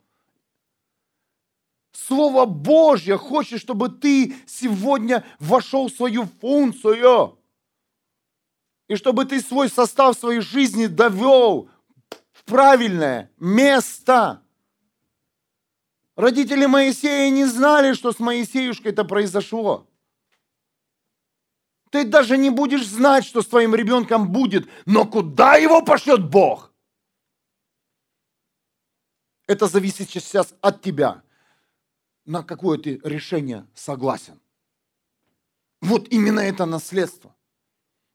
Слово 1.92 2.44
Божье 2.44 3.16
хочет, 3.16 3.60
чтобы 3.60 3.88
ты 3.88 4.34
сегодня 4.48 5.24
вошел 5.38 5.86
в 5.86 5.92
свою 5.92 6.28
функцию. 6.40 7.38
И 8.88 8.96
чтобы 8.96 9.26
ты 9.26 9.40
свой 9.40 9.68
состав 9.68 10.18
своей 10.18 10.40
жизни 10.40 10.86
довел 10.86 11.70
в 12.32 12.42
правильное 12.46 13.30
место. 13.38 14.42
Родители 16.18 16.66
Моисея 16.66 17.30
не 17.30 17.44
знали, 17.44 17.92
что 17.92 18.10
с 18.10 18.18
Моисеюшкой 18.18 18.90
это 18.90 19.04
произошло. 19.04 19.86
Ты 21.92 22.04
даже 22.04 22.36
не 22.36 22.50
будешь 22.50 22.84
знать, 22.84 23.24
что 23.24 23.40
с 23.40 23.46
твоим 23.46 23.72
ребенком 23.72 24.32
будет, 24.32 24.68
но 24.84 25.06
куда 25.06 25.54
его 25.54 25.80
пошлет 25.80 26.28
Бог? 26.28 26.72
Это 29.46 29.68
зависит 29.68 30.10
сейчас 30.10 30.56
от 30.60 30.82
тебя. 30.82 31.22
На 32.24 32.42
какое 32.42 32.78
ты 32.78 33.00
решение 33.04 33.68
согласен. 33.76 34.40
Вот 35.80 36.08
именно 36.08 36.40
это 36.40 36.66
наследство. 36.66 37.32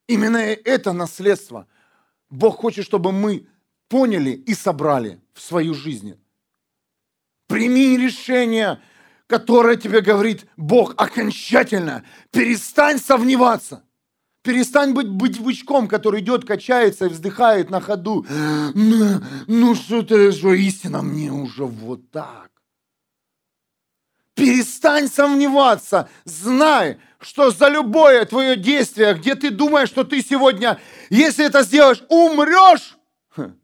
Именно 0.08 0.40
это 0.40 0.92
наследство. 0.92 1.70
Бог 2.30 2.58
хочет, 2.58 2.84
чтобы 2.84 3.14
мы 3.14 3.48
поняли 3.88 4.32
и 4.32 4.54
собрали 4.54 5.22
в 5.32 5.40
свою 5.40 5.74
жизнь. 5.74 6.20
Прими 7.48 7.98
решение, 7.98 8.80
которое 9.28 9.76
тебе 9.76 10.02
говорит 10.02 10.46
Бог 10.58 10.94
окончательно. 10.98 12.04
Перестань 12.32 13.00
сомневаться. 13.00 13.84
Перестань 14.44 14.92
быть, 14.94 15.08
быть 15.08 15.40
бычком, 15.40 15.88
который 15.88 16.20
идет, 16.20 16.46
качается 16.46 17.06
и 17.06 17.10
вздыхает 17.10 17.70
на 17.70 17.80
ходу. 17.80 18.26
Ну, 18.30 19.22
ну 19.48 19.76
что 19.76 20.02
ты, 20.02 20.32
что 20.34 20.54
истина 20.54 21.02
мне 21.02 21.32
уже 21.32 21.64
вот 21.64 22.12
так. 22.12 22.52
Перестань 24.36 25.08
сомневаться. 25.08 26.10
Знай, 26.26 26.98
что 27.22 27.52
за 27.52 27.70
любое 27.70 28.26
твое 28.26 28.58
действие, 28.58 29.14
где 29.14 29.36
ты 29.36 29.50
думаешь, 29.50 29.90
что 29.90 30.04
ты 30.04 30.22
сегодня, 30.22 30.80
если 31.10 31.46
это 31.46 31.64
сделаешь, 31.64 32.04
умрешь, 32.10 32.98
хм, 33.36 33.56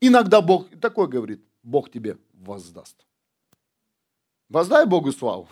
иногда 0.00 0.40
Бог 0.40 0.68
такой 0.80 1.08
говорит, 1.08 1.44
Бог 1.62 1.90
тебе 1.90 2.18
воздаст. 2.32 3.07
Воздай 4.48 4.86
Богу 4.86 5.12
славу. 5.12 5.48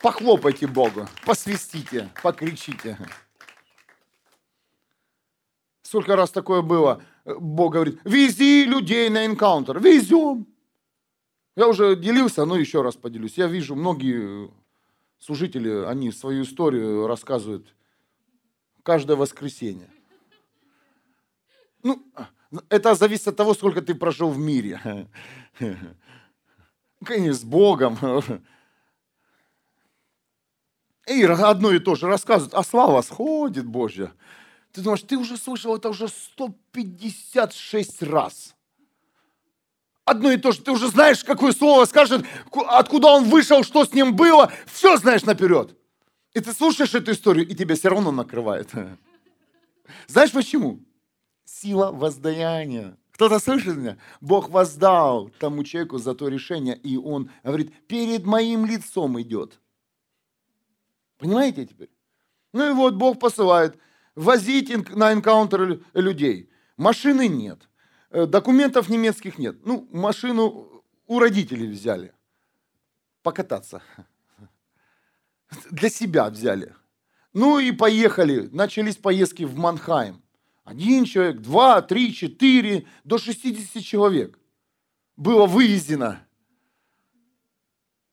Похлопайте 0.00 0.66
Богу, 0.66 1.06
посвистите, 1.24 2.10
покричите. 2.22 2.98
Сколько 5.82 6.16
раз 6.16 6.30
такое 6.30 6.62
было? 6.62 7.02
Бог 7.24 7.74
говорит, 7.74 8.00
вези 8.04 8.64
людей 8.64 9.08
на 9.10 9.26
энкаунтер. 9.26 9.78
Везем. 9.78 10.46
Я 11.54 11.68
уже 11.68 11.94
делился, 11.94 12.44
но 12.44 12.56
еще 12.56 12.82
раз 12.82 12.96
поделюсь. 12.96 13.38
Я 13.38 13.46
вижу, 13.46 13.76
многие 13.76 14.50
служители, 15.18 15.84
они 15.84 16.10
свою 16.10 16.42
историю 16.42 17.06
рассказывают 17.06 17.72
каждое 18.82 19.16
воскресенье. 19.16 19.88
Ну, 21.84 22.02
это 22.68 22.94
зависит 22.94 23.28
от 23.28 23.36
того, 23.36 23.54
сколько 23.54 23.82
ты 23.82 23.94
прожил 23.94 24.30
в 24.30 24.38
мире. 24.38 25.08
Конечно, 27.04 27.34
с 27.34 27.44
Богом. 27.44 27.98
И 31.08 31.24
одно 31.24 31.72
и 31.72 31.80
то 31.80 31.94
же 31.96 32.06
рассказывают, 32.06 32.54
а 32.54 32.62
слава 32.62 33.02
сходит 33.02 33.66
Божья. 33.66 34.12
Ты 34.72 34.82
думаешь, 34.82 35.02
ты 35.02 35.16
уже 35.16 35.36
слышал 35.36 35.76
это 35.76 35.88
уже 35.88 36.08
156 36.08 38.02
раз. 38.02 38.54
Одно 40.04 40.30
и 40.30 40.36
то 40.36 40.52
же, 40.52 40.62
ты 40.62 40.70
уже 40.70 40.88
знаешь, 40.88 41.22
какое 41.22 41.52
слово 41.52 41.84
скажет, 41.84 42.24
откуда 42.68 43.08
он 43.08 43.24
вышел, 43.24 43.62
что 43.62 43.84
с 43.84 43.92
ним 43.92 44.16
было, 44.16 44.52
все 44.66 44.96
знаешь 44.96 45.24
наперед. 45.24 45.76
И 46.34 46.40
ты 46.40 46.52
слушаешь 46.52 46.94
эту 46.94 47.12
историю, 47.12 47.46
и 47.46 47.54
тебя 47.54 47.76
все 47.76 47.88
равно 47.88 48.10
накрывает. 48.10 48.70
Знаешь 50.06 50.32
почему? 50.32 50.80
Сила 51.44 51.92
воздаяния. 51.92 52.96
Кто-то 53.12 53.38
слышит 53.38 53.76
меня? 53.76 53.98
Бог 54.20 54.48
воздал 54.48 55.30
тому 55.38 55.64
человеку 55.64 55.98
за 55.98 56.14
то 56.14 56.28
решение, 56.28 56.76
и 56.76 56.96
он 56.96 57.30
говорит, 57.44 57.72
перед 57.86 58.24
моим 58.24 58.64
лицом 58.64 59.20
идет. 59.20 59.60
Понимаете 61.18 61.66
теперь? 61.66 61.90
Ну 62.52 62.70
и 62.70 62.72
вот 62.72 62.94
Бог 62.94 63.20
посылает 63.20 63.78
возить 64.14 64.70
на 64.90 65.12
энкаунтер 65.12 65.80
людей. 65.94 66.50
Машины 66.76 67.28
нет, 67.28 67.68
э, 68.10 68.26
документов 68.26 68.88
немецких 68.88 69.38
нет. 69.38 69.64
Ну, 69.64 69.88
машину 69.92 70.82
у 71.06 71.18
родителей 71.18 71.68
взяли 71.68 72.14
покататься. 73.22 73.82
Для 75.70 75.90
себя 75.90 76.30
взяли. 76.30 76.74
Ну 77.34 77.58
и 77.58 77.72
поехали. 77.72 78.48
Начались 78.52 78.96
поездки 78.96 79.44
в 79.44 79.56
Манхайм. 79.56 80.21
Один 80.64 81.04
человек, 81.04 81.40
два, 81.40 81.82
три, 81.82 82.14
четыре, 82.14 82.86
до 83.04 83.18
60 83.18 83.82
человек 83.82 84.38
было 85.16 85.46
вывезено 85.46 86.26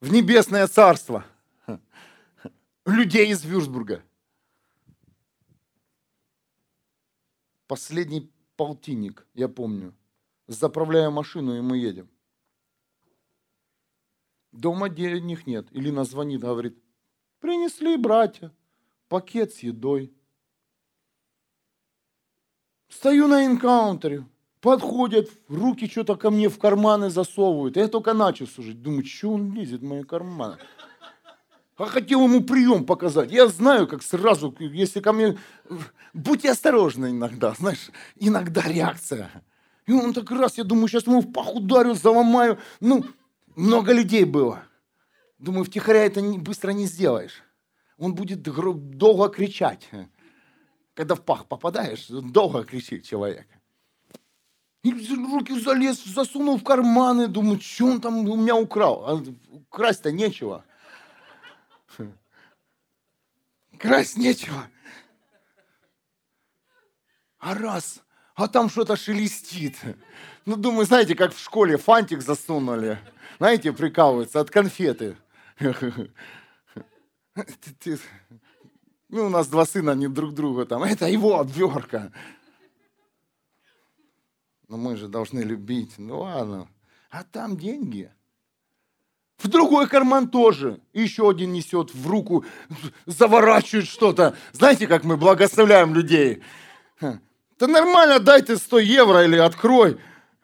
в 0.01 0.11
небесное 0.11 0.67
царство 0.67 1.25
людей 2.85 3.31
из 3.31 3.43
Вюрсбурга. 3.43 4.03
Последний 7.67 8.31
полтинник, 8.55 9.27
я 9.35 9.47
помню. 9.47 9.95
Заправляю 10.47 11.11
машину, 11.11 11.55
и 11.55 11.61
мы 11.61 11.77
едем. 11.77 12.09
Дома 14.51 14.89
денег 14.89 15.45
нет. 15.45 15.67
Илина 15.69 16.03
звонит, 16.03 16.41
говорит, 16.41 16.75
принесли 17.39 17.95
братья 17.95 18.51
пакет 19.07 19.53
с 19.53 19.59
едой. 19.59 20.11
Стою 22.89 23.27
на 23.27 23.45
энкаунтере, 23.45 24.25
подходят, 24.61 25.29
руки 25.47 25.87
что-то 25.87 26.15
ко 26.15 26.31
мне 26.31 26.49
в 26.49 26.57
карманы 26.57 27.09
засовывают. 27.09 27.77
Я 27.77 27.87
только 27.87 28.13
начал 28.13 28.47
служить. 28.47 28.81
Думаю, 28.81 29.05
что 29.05 29.31
он 29.33 29.53
лезет 29.53 29.81
в 29.81 29.85
мои 29.85 30.03
карманы? 30.03 30.57
А 31.77 31.85
хотел 31.85 32.25
ему 32.25 32.43
прием 32.43 32.85
показать. 32.85 33.31
Я 33.31 33.47
знаю, 33.47 33.87
как 33.87 34.03
сразу, 34.03 34.53
если 34.59 34.99
ко 34.99 35.13
мне... 35.13 35.37
Будьте 36.13 36.51
осторожны 36.51 37.11
иногда, 37.11 37.53
знаешь, 37.53 37.89
иногда 38.17 38.61
реакция. 38.63 39.31
И 39.85 39.93
он 39.93 40.13
так 40.13 40.29
раз, 40.31 40.57
я 40.57 40.65
думаю, 40.65 40.87
сейчас 40.89 41.07
ему 41.07 41.21
в 41.21 41.31
пах 41.31 41.55
ударю, 41.55 41.93
заломаю. 41.93 42.59
Ну, 42.81 43.05
много 43.55 43.93
людей 43.93 44.25
было. 44.25 44.63
Думаю, 45.37 45.63
втихаря 45.63 46.03
это 46.03 46.21
быстро 46.21 46.71
не 46.71 46.85
сделаешь. 46.85 47.43
Он 47.97 48.13
будет 48.13 48.41
долго 48.41 49.29
кричать. 49.29 49.89
Когда 50.99 51.15
в 51.15 51.21
пах 51.21 51.45
попадаешь, 51.45 52.07
долго 52.09 52.65
кричит 52.65 53.05
человек. 53.05 53.47
И 54.83 54.91
руки 54.91 55.57
залез, 55.57 56.03
засунул 56.03 56.57
в 56.57 56.63
карманы, 56.65 57.29
думаю, 57.29 57.61
что 57.61 57.85
он 57.85 58.01
там 58.01 58.27
у 58.27 58.35
меня 58.35 58.57
украл. 58.57 59.05
А 59.07 59.23
красть-то 59.69 60.11
нечего. 60.11 60.65
Красть 63.77 64.17
нечего. 64.17 64.67
А 67.37 67.55
раз, 67.55 68.01
а 68.35 68.49
там 68.49 68.69
что-то 68.69 68.97
шелестит. 68.97 69.77
Ну, 70.43 70.57
думаю, 70.57 70.85
знаете, 70.85 71.15
как 71.15 71.33
в 71.33 71.39
школе 71.39 71.77
фантик 71.77 72.21
засунули. 72.21 72.99
Знаете, 73.37 73.71
прикалываются 73.71 74.41
от 74.41 74.51
конфеты. 74.51 75.15
Ну, 79.09 79.25
у 79.25 79.29
нас 79.29 79.47
два 79.47 79.65
сына, 79.65 79.93
они 79.93 80.07
друг 80.07 80.33
друга 80.33 80.65
там. 80.65 80.83
Это 80.83 81.07
его 81.07 81.39
обверка. 81.39 82.11
Но 84.67 84.77
мы 84.77 84.95
же 84.97 85.07
должны 85.07 85.39
любить. 85.39 85.95
Ну 85.97 86.21
ладно. 86.21 86.67
А 87.09 87.23
там 87.23 87.57
деньги. 87.57 88.11
В 89.39 89.47
другой 89.47 89.87
карман 89.87 90.29
тоже. 90.29 90.79
Еще 90.93 91.27
один 91.27 91.53
несет 91.53 91.93
в 91.93 92.07
руку, 92.07 92.45
заворачивает 93.07 93.87
что-то. 93.87 94.35
Знаете, 94.51 94.85
как 94.85 95.03
мы 95.03 95.17
благословляем 95.17 95.95
людей? 95.95 96.43
Да 97.01 97.67
нормально, 97.67 98.19
дайте 98.19 98.57
100 98.57 98.79
евро 98.79 99.23
или 99.23 99.37
открой. 99.37 99.97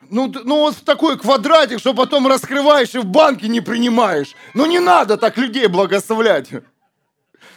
Ну, 0.09 0.34
ну 0.43 0.59
вот 0.59 0.76
в 0.76 0.84
такой 0.84 1.20
квадратик, 1.20 1.80
что 1.80 1.93
потом 1.93 2.28
раскрываешь 2.28 2.95
и 2.95 2.99
в 2.99 3.05
банке 3.05 3.47
не 3.47 3.61
принимаешь. 3.61 4.36
Ну 4.53 4.66
не 4.66 4.80
надо 4.80 5.18
так 5.18 5.38
людей 5.38 5.68
благословлять. 5.68 6.49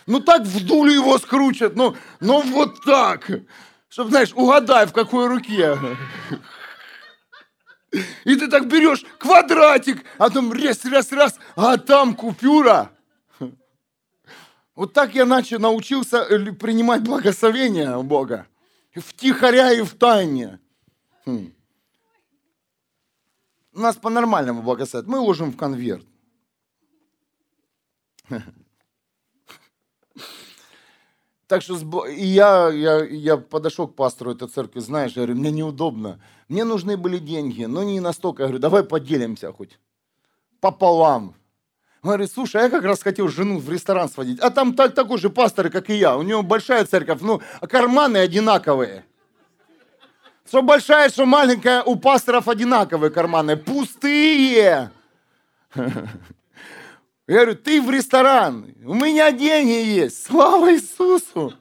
Ну 0.09 0.20
так 0.20 0.42
вдулю 0.42 0.90
его 0.90 1.18
скручат, 1.18 1.76
ну, 1.76 1.94
ну 2.20 2.40
вот 2.40 2.82
так. 2.82 3.30
Чтобы, 3.90 4.09
знаешь, 4.09 4.32
угадай, 4.34 4.86
в 4.86 4.92
какой 4.94 5.28
руке. 5.28 5.78
И 8.24 8.34
ты 8.34 8.48
так 8.48 8.68
берешь 8.68 9.04
квадратик, 9.18 10.02
а 10.16 10.30
там 10.30 10.50
раз, 10.50 10.82
раз, 10.86 11.12
раз, 11.12 11.38
а 11.56 11.76
там 11.76 12.14
купюра. 12.14 12.90
Вот 14.74 14.94
так 14.94 15.14
я 15.14 15.26
начал, 15.26 15.59
научился 15.59 16.18
э, 16.18 16.52
принимать 16.52 17.02
благословение 17.02 18.02
Бога. 18.02 18.46
Втихаря 18.94 19.72
и 19.72 19.82
в 19.82 19.92
тайне. 19.92 20.59
Хм. 21.26 21.52
Нас 23.72 23.96
по-нормальному 23.96 24.62
благословят. 24.62 25.06
Мы 25.06 25.18
ложим 25.18 25.50
в 25.52 25.56
конверт. 25.59 26.06
Так 31.49 31.62
что 31.62 32.07
и 32.07 32.26
я, 32.26 32.68
я, 32.68 33.05
я 33.05 33.38
подошел 33.38 33.88
к 33.88 33.94
пастору 33.94 34.32
этой 34.32 34.49
церкви, 34.49 34.80
знаешь, 34.80 35.12
я 35.12 35.22
говорю, 35.22 35.36
мне 35.36 35.51
неудобно. 35.51 36.20
Мне 36.49 36.64
нужны 36.64 36.99
были 36.99 37.16
деньги, 37.16 37.64
но 37.64 37.82
не 37.82 38.01
настолько. 38.01 38.42
Я 38.42 38.49
говорю, 38.49 38.61
давай 38.61 38.84
поделимся 38.84 39.51
хоть 39.51 39.78
пополам. 40.61 41.34
Он 42.03 42.11
говорит, 42.11 42.30
слушай, 42.30 42.61
а 42.61 42.64
я 42.64 42.70
как 42.70 42.84
раз 42.84 43.03
хотел 43.03 43.28
жену 43.28 43.59
в 43.59 43.70
ресторан 43.70 44.11
сводить. 44.11 44.38
А 44.40 44.51
там 44.51 44.74
так, 44.74 44.94
такой 44.94 45.16
же 45.18 45.30
пастор, 45.30 45.70
как 45.70 45.88
и 45.88 45.94
я. 45.94 46.18
У 46.18 46.22
него 46.22 46.42
большая 46.42 46.84
церковь, 46.84 47.22
ну, 47.22 47.40
а 47.61 47.66
карманы 47.66 48.18
одинаковые. 48.18 49.07
Что 50.46 50.61
большая, 50.61 51.09
что 51.09 51.24
маленькая, 51.24 51.82
у 51.82 51.96
пасторов 51.96 52.49
одинаковые 52.49 53.11
карманы. 53.11 53.57
Пустые. 53.57 54.90
Я 57.29 57.35
говорю, 57.35 57.57
ты 57.57 57.83
в 57.83 57.91
ресторан, 57.91 58.74
у 58.87 58.95
меня 58.95 59.31
деньги 59.31 60.01
есть, 60.01 60.24
слава 60.24 60.72
Иисусу. 60.72 61.53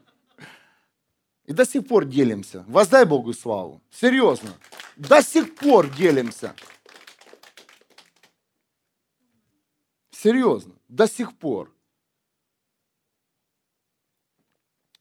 И 1.44 1.52
до 1.52 1.66
сих 1.66 1.86
пор 1.86 2.06
делимся. 2.06 2.64
Воздай 2.70 3.06
Богу 3.06 3.34
славу. 3.34 3.82
Серьезно. 3.92 4.50
До 4.96 5.22
сих 5.22 5.56
пор 5.56 5.90
делимся. 5.90 6.56
Серьезно. 10.10 10.74
До 10.88 11.06
сих 11.06 11.38
пор. 11.38 11.76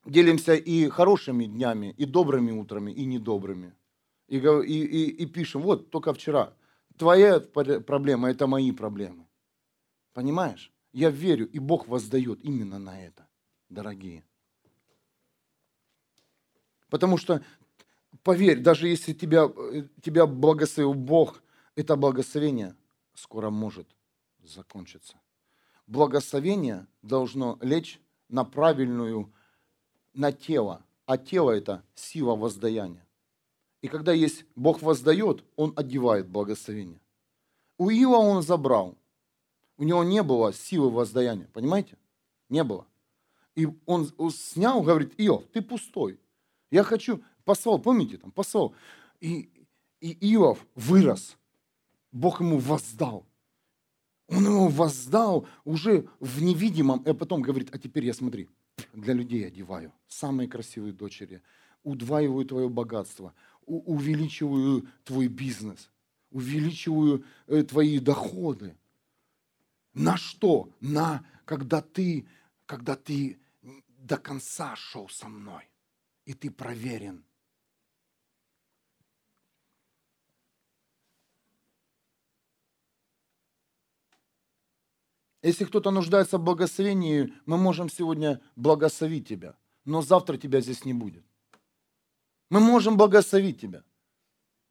Делимся 0.05 0.55
и 0.55 0.89
хорошими 0.89 1.45
днями, 1.45 1.95
и 1.97 2.05
добрыми 2.05 2.51
утрами, 2.51 2.91
и 2.91 3.05
недобрыми. 3.05 3.73
И, 4.27 4.39
и, 4.39 4.85
и, 4.85 5.11
и 5.11 5.27
пишем, 5.27 5.63
вот 5.63 5.91
только 5.91 6.13
вчера. 6.13 6.55
Твоя 6.99 7.39
проблема– 7.39 8.31
это 8.31 8.49
мои 8.49 8.73
проблемы. 8.73 9.26
Понимаешь? 10.17 10.73
Я 10.95 11.11
верю, 11.11 11.47
и 11.47 11.59
Бог 11.59 11.89
воздает 11.89 12.43
именно 12.43 12.79
на 12.79 12.99
это, 12.99 13.29
дорогие. 13.69 14.25
Потому 16.89 17.19
что, 17.19 17.45
поверь, 18.23 18.63
даже 18.63 18.89
если 18.89 19.13
тебя, 19.13 19.53
тебя 20.01 20.27
благословил 20.27 20.95
Бог, 20.95 21.43
это 21.75 21.97
благословение 21.97 22.75
скоро 23.13 23.51
может 23.51 23.87
закончиться. 24.43 25.21
Благословение 25.87 26.87
должно 27.03 27.59
лечь 27.61 28.01
на 28.31 28.47
правильную, 28.47 29.31
на 30.15 30.33
тело. 30.33 30.83
А 31.05 31.19
тело– 31.19 31.51
это 31.55 31.85
сила 31.95 32.35
воздаяния. 32.35 33.07
И 33.83 33.89
когда 33.89 34.15
есть 34.15 34.47
Бог 34.55 34.81
воздает, 34.81 35.45
Он 35.57 35.75
одевает 35.77 36.27
благословение. 36.27 37.03
У 37.77 37.91
Иова 37.91 38.17
он 38.17 38.43
забрал. 38.43 38.97
У 39.79 39.85
него 39.85 40.05
не 40.05 40.23
было 40.23 40.53
силы 40.53 40.91
воздаяния, 40.91 41.49
понимаете? 41.53 41.99
Не 42.49 42.65
было. 42.65 42.87
И 43.55 43.69
он 43.87 44.11
снял, 44.31 44.83
говорит, 44.83 45.15
Иов, 45.19 45.45
ты 45.53 45.63
пустой. 45.63 46.21
Я 46.71 46.83
хочу, 46.83 47.23
послал, 47.45 47.79
помните, 47.79 48.19
там, 48.19 48.31
послал. 48.31 48.75
И, 49.21 49.49
и 50.01 50.35
Иов 50.35 50.65
вырос. 50.75 51.37
Бог 52.13 52.41
ему 52.41 52.59
воздал. 52.59 53.27
Он 54.29 54.45
его 54.45 54.69
воздал 54.69 55.47
уже 55.65 56.09
в 56.19 56.43
невидимом, 56.43 57.03
и 57.03 57.13
потом 57.13 57.43
говорит, 57.43 57.69
а 57.73 57.79
теперь 57.79 58.07
я 58.07 58.15
смотри, 58.15 58.49
для 58.93 59.15
людей 59.15 59.47
одеваю. 59.47 59.93
Самые 60.09 60.49
красивые 60.49 60.93
дочери. 60.93 61.43
Удваиваю 61.83 62.45
твое 62.45 62.69
богатство. 62.69 63.35
Увеличиваю 63.67 64.87
твой 65.05 65.29
бизнес. 65.29 65.91
Увеличиваю 66.31 67.25
э, 67.47 67.63
твои 67.63 67.99
доходы. 68.01 68.77
На 69.97 70.19
что? 70.19 70.69
На 70.81 71.25
когда 71.47 71.81
ты, 71.81 72.29
когда 72.67 72.97
ты 72.97 73.41
до 73.87 74.19
конца 74.19 74.77
шел 74.77 75.09
со 75.09 75.27
мной. 75.27 75.71
И 76.27 76.35
ты 76.35 76.51
проверен. 76.51 77.25
Если 85.41 85.65
кто-то 85.65 85.91
нуждается 85.91 86.37
в 86.37 86.43
благословении, 86.43 87.33
мы 87.47 87.57
можем 87.57 87.89
сегодня 87.89 88.43
благословить 88.55 89.27
тебя, 89.27 89.57
но 89.87 90.03
завтра 90.03 90.37
тебя 90.37 90.61
здесь 90.61 90.85
не 90.85 90.93
будет. 90.93 91.25
Мы 92.51 92.61
можем 92.61 92.99
благословить 92.99 93.61
тебя. 93.61 93.83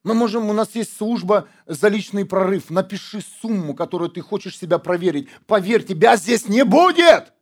Мы 0.06 0.14
можем, 0.14 0.48
у 0.48 0.52
нас 0.52 0.72
есть 0.76 0.96
служба 0.96 1.48
за 1.66 1.88
личный 1.88 2.24
прорыв. 2.24 2.70
Напиши 2.70 3.20
сумму, 3.42 3.74
которую 3.74 4.08
ты 4.08 4.20
хочешь 4.20 4.56
себя 4.56 4.78
проверить. 4.78 5.28
Поверь, 5.48 5.82
тебя 5.82 6.16
здесь 6.16 6.46
не 6.46 6.64
будет. 6.64 7.32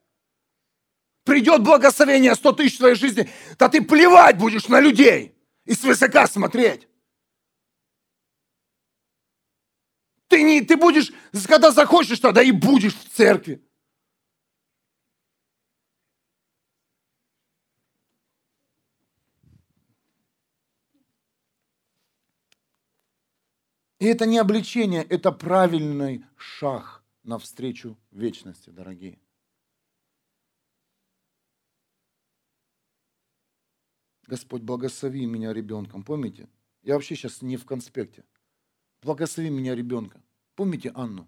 Придет 1.25 1.63
благословение 1.63 2.35
100 2.35 2.53
тысяч 2.53 2.77
в 2.77 2.79
твоей 2.79 2.95
жизни, 2.95 3.29
да 3.59 3.69
ты 3.69 3.83
плевать 3.83 4.39
будешь 4.39 4.67
на 4.69 4.81
людей 4.81 5.37
и 5.67 5.75
свысока 5.75 6.27
смотреть. 6.27 6.89
Ты, 10.29 10.43
не, 10.43 10.63
ты 10.63 10.79
будешь, 10.79 11.13
когда 11.47 11.71
захочешь, 11.71 12.19
тогда 12.19 12.43
и 12.43 12.51
будешь 12.51 12.97
в 12.97 13.15
церкви. 13.15 13.63
И 24.05 24.07
это 24.07 24.27
не 24.27 24.37
обличение, 24.37 25.03
это 25.03 25.33
правильный 25.33 26.27
шаг 26.37 27.03
навстречу 27.23 27.97
вечности, 28.11 28.69
дорогие. 28.69 29.19
Господь, 34.27 34.61
благослови 34.61 35.25
меня 35.25 35.55
ребенком. 35.55 36.03
Помните? 36.03 36.51
Я 36.83 36.95
вообще 36.97 37.17
сейчас 37.17 37.41
не 37.41 37.57
в 37.57 37.65
конспекте 37.65 38.27
благослови 39.01 39.49
меня 39.49 39.75
ребенка. 39.75 40.23
Помните 40.55 40.93
Анну? 40.95 41.27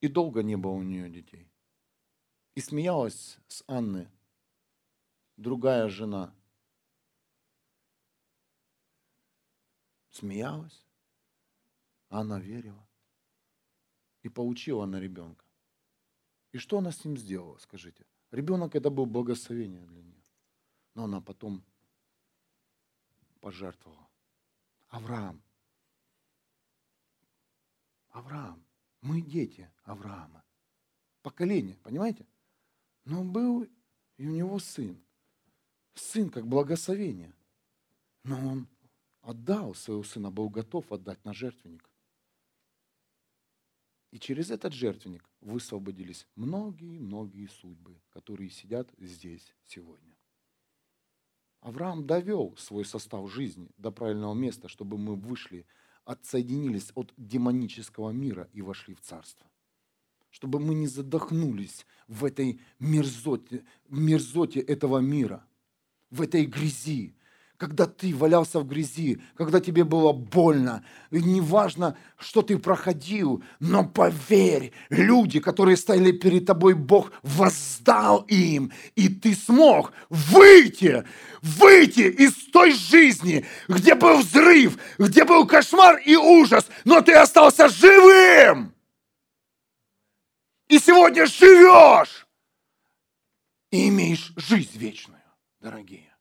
И 0.00 0.08
долго 0.08 0.42
не 0.42 0.56
было 0.56 0.72
у 0.72 0.82
нее 0.82 1.10
детей. 1.10 1.50
И 2.54 2.62
смеялась 2.62 3.36
с 3.46 3.62
Анны 3.66 4.10
другая 5.36 5.90
жена. 5.90 6.34
Смеялась, 10.16 10.82
а 12.08 12.20
она 12.20 12.40
верила 12.40 12.88
и 14.22 14.30
получила 14.30 14.86
на 14.86 14.98
ребенка. 14.98 15.44
И 16.52 16.58
что 16.58 16.78
она 16.78 16.90
с 16.90 17.04
ним 17.04 17.18
сделала, 17.18 17.58
скажите? 17.58 18.06
Ребенок 18.30 18.74
это 18.74 18.88
был 18.88 19.04
благословение 19.04 19.82
для 19.82 20.02
нее. 20.02 20.24
Но 20.94 21.04
она 21.04 21.20
потом 21.20 21.62
пожертвовал. 23.40 24.08
Авраам. 24.88 25.42
Авраам. 28.08 28.64
Мы 29.02 29.20
дети 29.20 29.70
Авраама. 29.84 30.42
Поколение, 31.20 31.76
понимаете? 31.82 32.26
Но 33.04 33.22
был 33.22 33.68
и 34.16 34.26
у 34.26 34.30
него 34.30 34.58
сын. 34.60 34.98
Сын 35.92 36.30
как 36.30 36.46
благословение. 36.46 37.34
Но 38.22 38.38
он 38.48 38.68
отдал 39.26 39.74
своего 39.74 40.04
сына, 40.04 40.30
был 40.30 40.48
готов 40.48 40.92
отдать 40.92 41.24
на 41.24 41.34
жертвенник. 41.34 41.90
И 44.12 44.20
через 44.20 44.52
этот 44.52 44.72
жертвенник 44.72 45.28
высвободились 45.40 46.28
многие-многие 46.36 47.48
судьбы, 47.48 48.00
которые 48.10 48.50
сидят 48.50 48.88
здесь 48.98 49.52
сегодня. 49.66 50.16
Авраам 51.60 52.06
довел 52.06 52.56
свой 52.56 52.84
состав 52.84 53.28
жизни 53.30 53.68
до 53.76 53.90
правильного 53.90 54.34
места, 54.34 54.68
чтобы 54.68 54.96
мы 54.96 55.16
вышли, 55.16 55.66
отсоединились 56.04 56.92
от 56.94 57.12
демонического 57.16 58.10
мира 58.10 58.48
и 58.52 58.62
вошли 58.62 58.94
в 58.94 59.00
царство. 59.00 59.50
Чтобы 60.30 60.60
мы 60.60 60.74
не 60.74 60.86
задохнулись 60.86 61.84
в 62.06 62.24
этой 62.24 62.60
мерзоте, 62.78 63.64
мерзоте 63.88 64.60
этого 64.60 64.98
мира, 64.98 65.44
в 66.10 66.22
этой 66.22 66.46
грязи, 66.46 67.15
когда 67.58 67.86
ты 67.86 68.14
валялся 68.14 68.60
в 68.60 68.66
грязи, 68.66 69.20
когда 69.36 69.60
тебе 69.60 69.84
было 69.84 70.12
больно, 70.12 70.84
и 71.10 71.22
неважно, 71.22 71.96
что 72.18 72.42
ты 72.42 72.58
проходил, 72.58 73.42
но 73.60 73.84
поверь, 73.84 74.72
люди, 74.90 75.40
которые 75.40 75.76
стояли 75.76 76.12
перед 76.12 76.46
тобой, 76.46 76.74
Бог 76.74 77.12
воздал 77.22 78.20
им, 78.28 78.72
и 78.94 79.08
ты 79.08 79.34
смог 79.34 79.92
выйти, 80.10 81.04
выйти 81.40 82.00
из 82.00 82.34
той 82.52 82.72
жизни, 82.72 83.46
где 83.68 83.94
был 83.94 84.18
взрыв, 84.18 84.78
где 84.98 85.24
был 85.24 85.46
кошмар 85.46 85.96
и 85.98 86.16
ужас, 86.16 86.66
но 86.84 87.00
ты 87.00 87.12
остался 87.14 87.68
живым. 87.68 88.74
И 90.68 90.78
сегодня 90.78 91.26
живешь 91.26 92.26
и 93.70 93.88
имеешь 93.88 94.32
жизнь 94.36 94.76
вечную, 94.78 95.22
дорогие. 95.60 96.15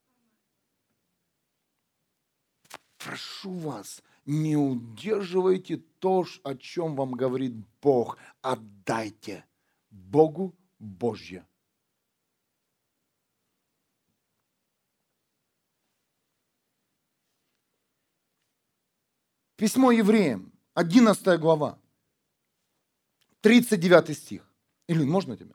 Прошу 3.06 3.52
вас, 3.52 4.02
не 4.26 4.56
удерживайте 4.56 5.78
то, 6.00 6.26
о 6.44 6.56
чем 6.56 6.96
вам 6.96 7.12
говорит 7.12 7.54
Бог. 7.82 8.18
Отдайте 8.42 9.46
Богу 9.92 10.56
Божье. 10.80 11.48
Письмо 19.56 19.92
евреям, 19.92 20.52
11 20.74 21.40
глава, 21.40 21.80
39 23.42 24.18
стих. 24.18 24.52
Или 24.88 25.06
можно 25.06 25.38
тебе? 25.38 25.55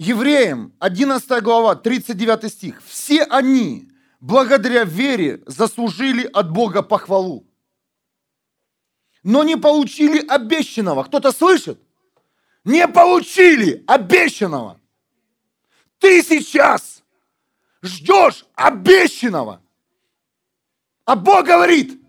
Евреям, 0.00 0.72
11 0.78 1.42
глава, 1.42 1.74
39 1.74 2.50
стих. 2.50 2.82
Все 2.86 3.22
они, 3.24 3.90
благодаря 4.18 4.84
вере, 4.84 5.42
заслужили 5.44 6.24
от 6.32 6.50
Бога 6.50 6.80
похвалу. 6.80 7.46
Но 9.22 9.44
не 9.44 9.58
получили 9.58 10.26
обещанного. 10.26 11.04
Кто-то 11.04 11.32
слышит? 11.32 11.78
Не 12.64 12.88
получили 12.88 13.84
обещанного. 13.86 14.80
Ты 15.98 16.22
сейчас 16.22 17.02
ждешь 17.82 18.46
обещанного. 18.54 19.60
А 21.04 21.14
Бог 21.14 21.44
говорит, 21.44 22.00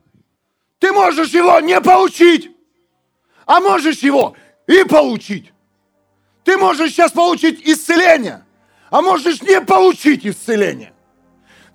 ты 0.80 0.94
можешь 0.94 1.32
его 1.32 1.60
не 1.60 1.82
получить, 1.82 2.56
а 3.46 3.60
можешь 3.60 4.00
его 4.00 4.38
и 4.66 4.86
получить. 4.86 5.52
Ты 6.44 6.58
можешь 6.58 6.92
сейчас 6.92 7.12
получить 7.12 7.62
исцеление, 7.68 8.46
а 8.90 9.02
можешь 9.02 9.42
не 9.42 9.62
получить 9.62 10.26
исцеление. 10.26 10.94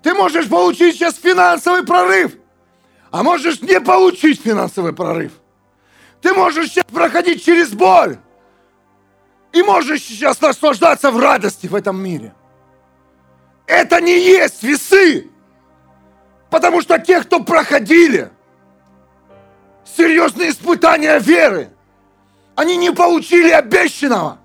Ты 0.03 0.13
можешь 0.13 0.47
получить 0.47 0.95
сейчас 0.95 1.15
финансовый 1.15 1.83
прорыв, 1.85 2.35
а 3.11 3.23
можешь 3.23 3.61
не 3.61 3.79
получить 3.79 4.41
финансовый 4.41 4.93
прорыв. 4.93 5.31
Ты 6.21 6.33
можешь 6.33 6.69
сейчас 6.69 6.85
проходить 6.85 7.43
через 7.43 7.71
боль 7.71 8.17
и 9.53 9.61
можешь 9.63 10.01
сейчас 10.01 10.41
наслаждаться 10.41 11.11
в 11.11 11.19
радости 11.19 11.67
в 11.67 11.75
этом 11.75 12.01
мире. 12.01 12.33
Это 13.65 14.01
не 14.01 14.17
есть 14.19 14.63
весы, 14.63 15.29
потому 16.49 16.81
что 16.81 16.99
те, 16.99 17.21
кто 17.21 17.43
проходили 17.43 18.31
серьезные 19.85 20.49
испытания 20.49 21.19
веры, 21.19 21.69
Они 22.57 22.75
не 22.75 22.91
получили 22.91 23.51
обещанного. 23.51 24.39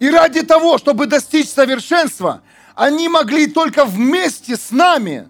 И 0.00 0.10
ради 0.10 0.42
того, 0.42 0.78
чтобы 0.78 1.06
достичь 1.06 1.48
совершенства, 1.48 2.42
они 2.74 3.08
могли 3.08 3.48
только 3.48 3.84
вместе 3.84 4.56
с 4.56 4.70
нами, 4.70 5.28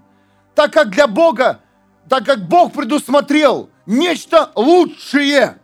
так 0.54 0.72
как 0.72 0.90
для 0.90 1.06
Бога, 1.06 1.60
так 2.08 2.24
как 2.24 2.46
Бог 2.46 2.72
предусмотрел 2.72 3.70
нечто 3.86 4.52
лучшее. 4.54 5.58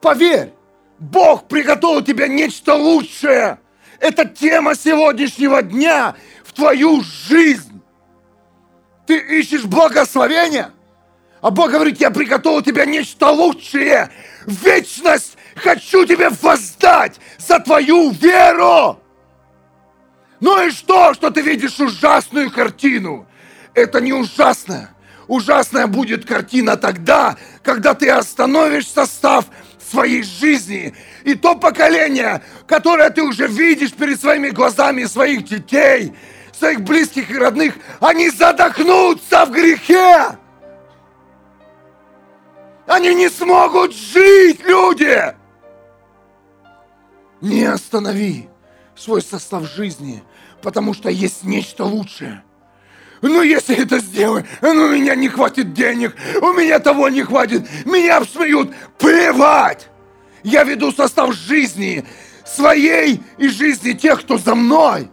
Поверь, 0.00 0.52
Бог 0.98 1.48
приготовил 1.48 2.02
тебе 2.02 2.28
нечто 2.28 2.74
лучшее. 2.74 3.58
Это 4.00 4.24
тема 4.24 4.74
сегодняшнего 4.74 5.62
дня 5.62 6.16
в 6.44 6.52
твою 6.52 7.02
жизнь. 7.02 7.80
Ты 9.06 9.18
ищешь 9.18 9.64
благословения, 9.64 10.70
а 11.40 11.50
Бог 11.50 11.70
говорит, 11.70 12.00
я 12.00 12.10
приготовил 12.10 12.62
тебе 12.62 12.86
нечто 12.86 13.30
лучшее. 13.30 14.10
Вечность 14.46 15.36
хочу 15.56 16.04
тебе 16.04 16.30
воздать 16.30 17.20
за 17.38 17.58
твою 17.60 18.10
веру. 18.10 18.98
Ну 20.40 20.66
и 20.66 20.70
что, 20.70 21.14
что 21.14 21.30
ты 21.30 21.40
видишь 21.40 21.78
ужасную 21.78 22.50
картину? 22.50 23.26
Это 23.74 24.00
не 24.00 24.12
ужасная. 24.12 24.90
Ужасная 25.28 25.86
будет 25.86 26.26
картина 26.26 26.76
тогда, 26.76 27.36
когда 27.62 27.94
ты 27.94 28.10
остановишь 28.10 28.88
состав 28.88 29.46
своей 29.90 30.22
жизни. 30.22 30.94
И 31.24 31.34
то 31.34 31.54
поколение, 31.54 32.42
которое 32.66 33.10
ты 33.10 33.22
уже 33.22 33.46
видишь 33.46 33.92
перед 33.92 34.20
своими 34.20 34.50
глазами 34.50 35.04
своих 35.04 35.44
детей, 35.44 36.12
своих 36.52 36.80
близких 36.80 37.30
и 37.30 37.38
родных, 37.38 37.74
они 38.00 38.30
задохнутся 38.30 39.44
в 39.46 39.52
грехе. 39.52 40.38
Они 42.86 43.14
не 43.14 43.28
смогут 43.30 43.94
жить, 43.94 44.60
люди. 44.64 45.34
Не 47.42 47.64
останови 47.64 48.48
свой 48.94 49.20
состав 49.20 49.68
жизни, 49.68 50.22
потому 50.62 50.94
что 50.94 51.10
есть 51.10 51.42
нечто 51.42 51.84
лучшее. 51.84 52.44
Ну, 53.20 53.42
если 53.42 53.76
это 53.76 53.98
сделаю, 53.98 54.46
ну, 54.60 54.70
у 54.70 54.88
меня 54.90 55.16
не 55.16 55.28
хватит 55.28 55.74
денег, 55.74 56.14
у 56.40 56.52
меня 56.52 56.78
того 56.78 57.08
не 57.08 57.22
хватит, 57.22 57.68
меня 57.84 58.18
обсмеют. 58.18 58.72
Плевать! 58.96 59.88
Я 60.44 60.62
веду 60.62 60.92
состав 60.92 61.34
жизни 61.34 62.04
своей 62.44 63.20
и 63.38 63.48
жизни 63.48 63.92
тех, 63.92 64.20
кто 64.20 64.38
за 64.38 64.54
мной. 64.54 65.10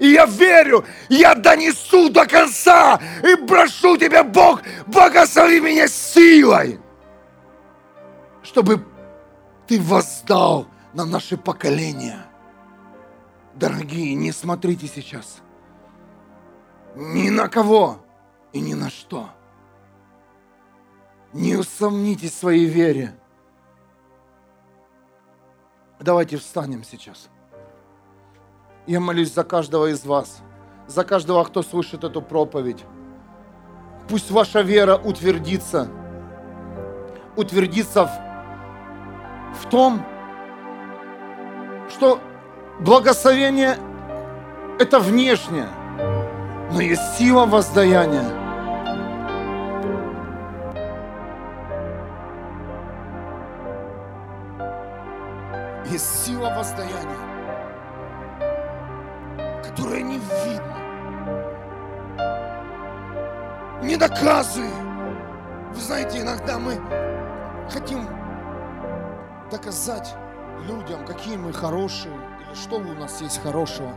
И 0.00 0.10
я 0.10 0.26
верю, 0.26 0.84
я 1.08 1.36
донесу 1.36 2.08
до 2.08 2.26
конца 2.26 3.00
и 3.22 3.36
прошу 3.46 3.96
тебя, 3.96 4.24
Бог, 4.24 4.62
благослови 4.86 5.60
меня 5.60 5.86
силой, 5.86 6.80
чтобы 8.42 8.84
ты 9.68 9.80
воздал 9.80 10.68
на 10.94 11.04
наше 11.04 11.36
поколение. 11.36 12.18
Дорогие, 13.54 14.14
не 14.14 14.32
смотрите 14.32 14.86
сейчас 14.86 15.42
ни 16.98 17.30
на 17.30 17.48
кого 17.48 17.98
и 18.52 18.60
ни 18.60 18.74
на 18.74 18.90
что. 18.90 19.30
Не 21.32 21.56
усомнитесь 21.56 22.32
в 22.32 22.38
своей 22.38 22.66
вере. 22.66 23.14
Давайте 26.00 26.36
встанем 26.36 26.82
сейчас. 26.84 27.28
Я 28.86 29.00
молюсь 29.00 29.32
за 29.32 29.44
каждого 29.44 29.86
из 29.86 30.04
вас, 30.04 30.40
за 30.86 31.04
каждого, 31.04 31.44
кто 31.44 31.62
слышит 31.62 32.02
эту 32.04 32.22
проповедь. 32.22 32.84
Пусть 34.08 34.30
ваша 34.30 34.62
вера 34.62 34.96
утвердится, 34.96 35.88
утвердится 37.36 38.06
в, 38.06 39.62
в 39.62 39.68
том, 39.68 40.04
что 41.90 42.20
благословение– 42.80 43.76
это 44.78 45.00
внешнее, 45.00 45.68
но 46.72 46.80
есть 46.80 47.16
сила 47.16 47.46
воздаяния. 47.46 48.24
Есть 55.90 56.26
сила 56.26 56.52
воздаяния 56.54 57.28
которое 59.78 60.02
не 60.02 60.18
видно. 60.18 60.76
Не 63.82 63.96
доказывай. 63.96 64.68
Вы 65.72 65.80
знаете, 65.80 66.20
иногда 66.20 66.58
мы 66.58 66.80
хотим 67.70 68.08
доказать 69.52 70.16
людям, 70.66 71.04
какие 71.06 71.36
мы 71.36 71.52
хорошие, 71.52 72.14
или 72.14 72.54
что 72.54 72.76
у 72.76 72.94
нас 72.94 73.20
есть 73.20 73.42
хорошего. 73.42 73.92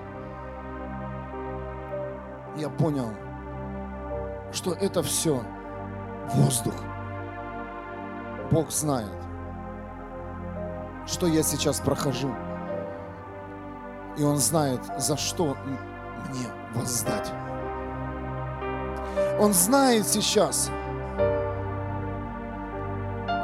Я 2.55 2.69
понял, 2.69 3.13
что 4.51 4.73
это 4.73 5.01
все 5.03 5.41
воздух. 6.33 6.75
Бог 8.51 8.69
знает, 8.71 9.09
что 11.07 11.27
я 11.27 11.43
сейчас 11.43 11.79
прохожу. 11.79 12.33
И 14.17 14.23
Он 14.23 14.37
знает, 14.37 14.81
за 14.97 15.15
что 15.15 15.55
мне 16.29 16.47
воздать. 16.75 17.31
Он 19.39 19.53
знает 19.53 20.05
сейчас, 20.05 20.69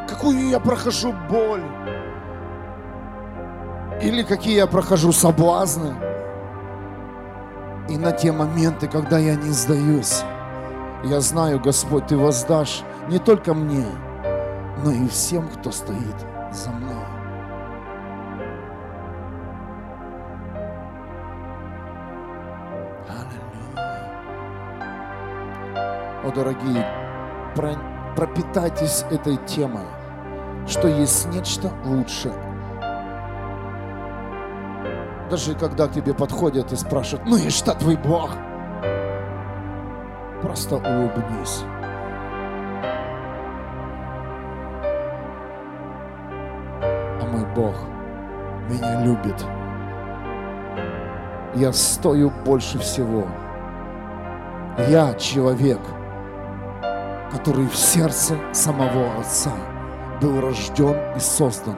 какую 0.07 0.49
я 0.49 0.59
прохожу 0.59 1.13
боль, 1.29 1.63
или 4.01 4.23
какие 4.23 4.55
я 4.55 4.67
прохожу 4.67 5.11
соблазны. 5.11 5.95
И 7.89 7.97
на 7.97 8.11
те 8.11 8.31
моменты, 8.31 8.87
когда 8.87 9.17
я 9.17 9.35
не 9.35 9.51
сдаюсь, 9.51 10.23
я 11.03 11.21
знаю, 11.21 11.59
Господь, 11.59 12.07
Ты 12.07 12.17
воздашь 12.17 12.83
не 13.09 13.19
только 13.19 13.53
мне, 13.53 13.85
но 14.83 14.91
и 14.91 15.07
всем, 15.07 15.47
кто 15.47 15.71
стоит 15.71 16.15
за 16.51 16.71
мной. 16.71 16.87
О, 26.27 26.31
дорогие, 26.31 26.85
про, 27.55 27.77
пропитайтесь 28.13 29.05
этой 29.09 29.37
темой, 29.45 29.85
что 30.67 30.89
есть 30.89 31.27
нечто 31.27 31.71
лучше. 31.85 32.33
Даже 35.29 35.55
когда 35.55 35.87
к 35.87 35.91
тебе 35.91 36.13
подходят 36.13 36.71
и 36.71 36.75
спрашивают, 36.75 37.27
ну 37.27 37.37
и 37.37 37.49
что 37.49 37.73
твой 37.73 37.97
Бог? 37.97 38.31
Просто 40.41 40.75
улыбнись. 40.75 41.63
А 46.81 47.25
мой 47.31 47.45
Бог 47.55 47.75
меня 48.69 49.03
любит. 49.03 49.45
Я 51.55 51.73
стою 51.73 52.31
больше 52.45 52.79
всего. 52.79 53.27
Я 54.89 55.13
человек– 55.15 55.79
который 57.31 57.67
в 57.67 57.75
сердце 57.75 58.35
самого 58.51 59.19
Отца 59.19 59.51
был 60.21 60.41
рожден 60.41 60.95
и 61.15 61.19
создан. 61.19 61.75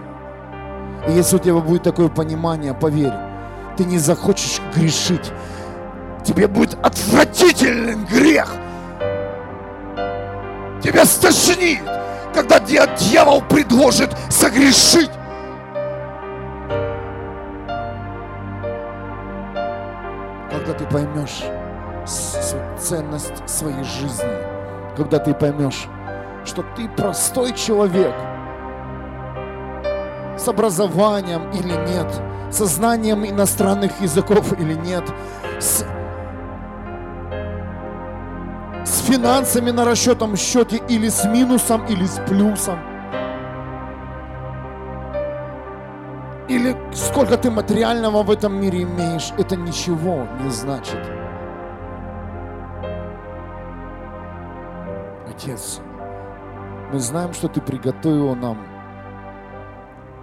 И 1.07 1.11
если 1.11 1.37
у 1.37 1.39
тебя 1.39 1.55
будет 1.55 1.83
такое 1.83 2.09
понимание, 2.09 2.73
поверь, 2.73 3.13
ты 3.79 3.85
не 3.85 3.97
захочешь 3.97 4.59
грешить. 4.75 5.31
Тебе 6.25 6.49
будет 6.49 6.77
отвратителен 6.83 8.03
грех. 8.03 8.53
Тебя 10.83 11.05
стошнит, 11.05 11.79
когда 12.33 12.59
дьявол 12.59 13.41
предложит 13.41 14.09
согрешить. 14.29 15.09
Когда 20.51 20.73
ты 20.73 20.85
поймешь 20.87 21.45
ценность 22.77 23.47
своей 23.47 23.85
жизни, 23.85 24.35
когда 24.97 25.19
ты 25.19 25.33
поймешь, 25.33 25.87
что 26.43 26.65
ты 26.75 26.89
простой 26.89 27.53
человек 27.53 28.13
с 30.39 30.47
образованием 30.47 31.49
или 31.51 31.73
нет, 31.91 32.07
со 32.51 32.65
знанием 32.65 33.25
иностранных 33.25 33.99
языков 34.01 34.59
или 34.59 34.73
нет, 34.73 35.03
с, 35.59 35.85
с 38.85 38.99
финансами 39.05 39.71
на 39.71 39.85
расчетом 39.85 40.35
счете 40.35 40.81
или 40.87 41.09
с 41.09 41.25
минусом, 41.25 41.85
или 41.87 42.05
с 42.05 42.19
плюсом. 42.27 42.79
Или 46.47 46.75
сколько 46.93 47.37
ты 47.37 47.51
материального 47.51 48.23
в 48.23 48.31
этом 48.31 48.59
мире 48.59 48.81
имеешь, 48.81 49.31
это 49.37 49.55
ничего 49.55 50.27
не 50.41 50.49
значит. 50.49 50.99
Отец, 55.29 55.79
мы 56.91 56.99
знаем, 56.99 57.33
что 57.33 57.47
Ты 57.47 57.61
приготовил 57.61 58.35
нам 58.35 58.57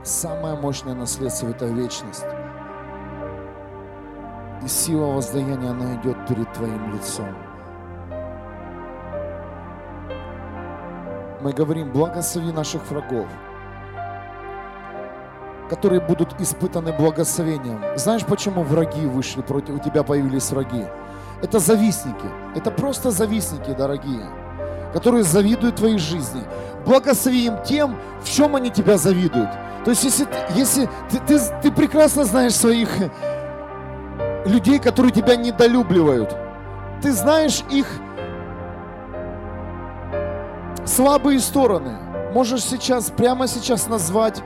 самое 0.06 0.56
мощное 0.56 0.94
наследство– 0.94 1.48
это 1.50 1.66
вечность. 1.66 2.24
И 4.64 4.68
сила 4.68 5.06
воздаяния, 5.12 5.70
она 5.70 5.94
идет 5.96 6.16
перед 6.26 6.52
Твоим 6.52 6.94
лицом. 6.94 7.34
Мы 11.42 11.52
говорим, 11.52 11.92
благослови 11.92 12.50
наших 12.52 12.90
врагов, 12.90 13.26
которые 15.68 16.00
будут 16.00 16.40
испытаны 16.40 16.92
благословением. 16.92 17.80
Знаешь, 17.96 18.24
почему 18.24 18.62
враги 18.62 19.06
вышли 19.06 19.42
против, 19.42 19.76
у 19.76 19.78
тебя 19.78 20.02
появились 20.02 20.50
враги? 20.50 20.86
Это 21.42 21.58
завистники. 21.58 22.26
Это 22.54 22.70
просто 22.70 23.10
завистники, 23.10 23.72
дорогие, 23.72 24.26
которые 24.92 25.22
завидуют 25.22 25.76
твоей 25.76 25.98
жизни. 25.98 26.42
Благослови 26.86 27.46
им 27.46 27.62
тем, 27.64 27.98
в 28.22 28.30
чем 28.30 28.56
они 28.56 28.70
тебя 28.70 28.96
завидуют. 28.96 29.50
То 29.84 29.90
есть, 29.90 30.04
если, 30.04 30.26
если 30.54 30.88
ты, 31.10 31.18
ты, 31.26 31.38
ты 31.62 31.72
прекрасно 31.72 32.24
знаешь 32.24 32.54
своих 32.54 32.88
людей, 34.44 34.78
которые 34.78 35.12
тебя 35.12 35.36
недолюбливают, 35.36 36.36
ты 37.02 37.12
знаешь 37.12 37.62
их 37.70 37.86
слабые 40.84 41.40
стороны. 41.40 41.98
Можешь 42.32 42.64
сейчас, 42.64 43.10
прямо 43.10 43.46
сейчас 43.48 43.88
назвать 43.88 44.42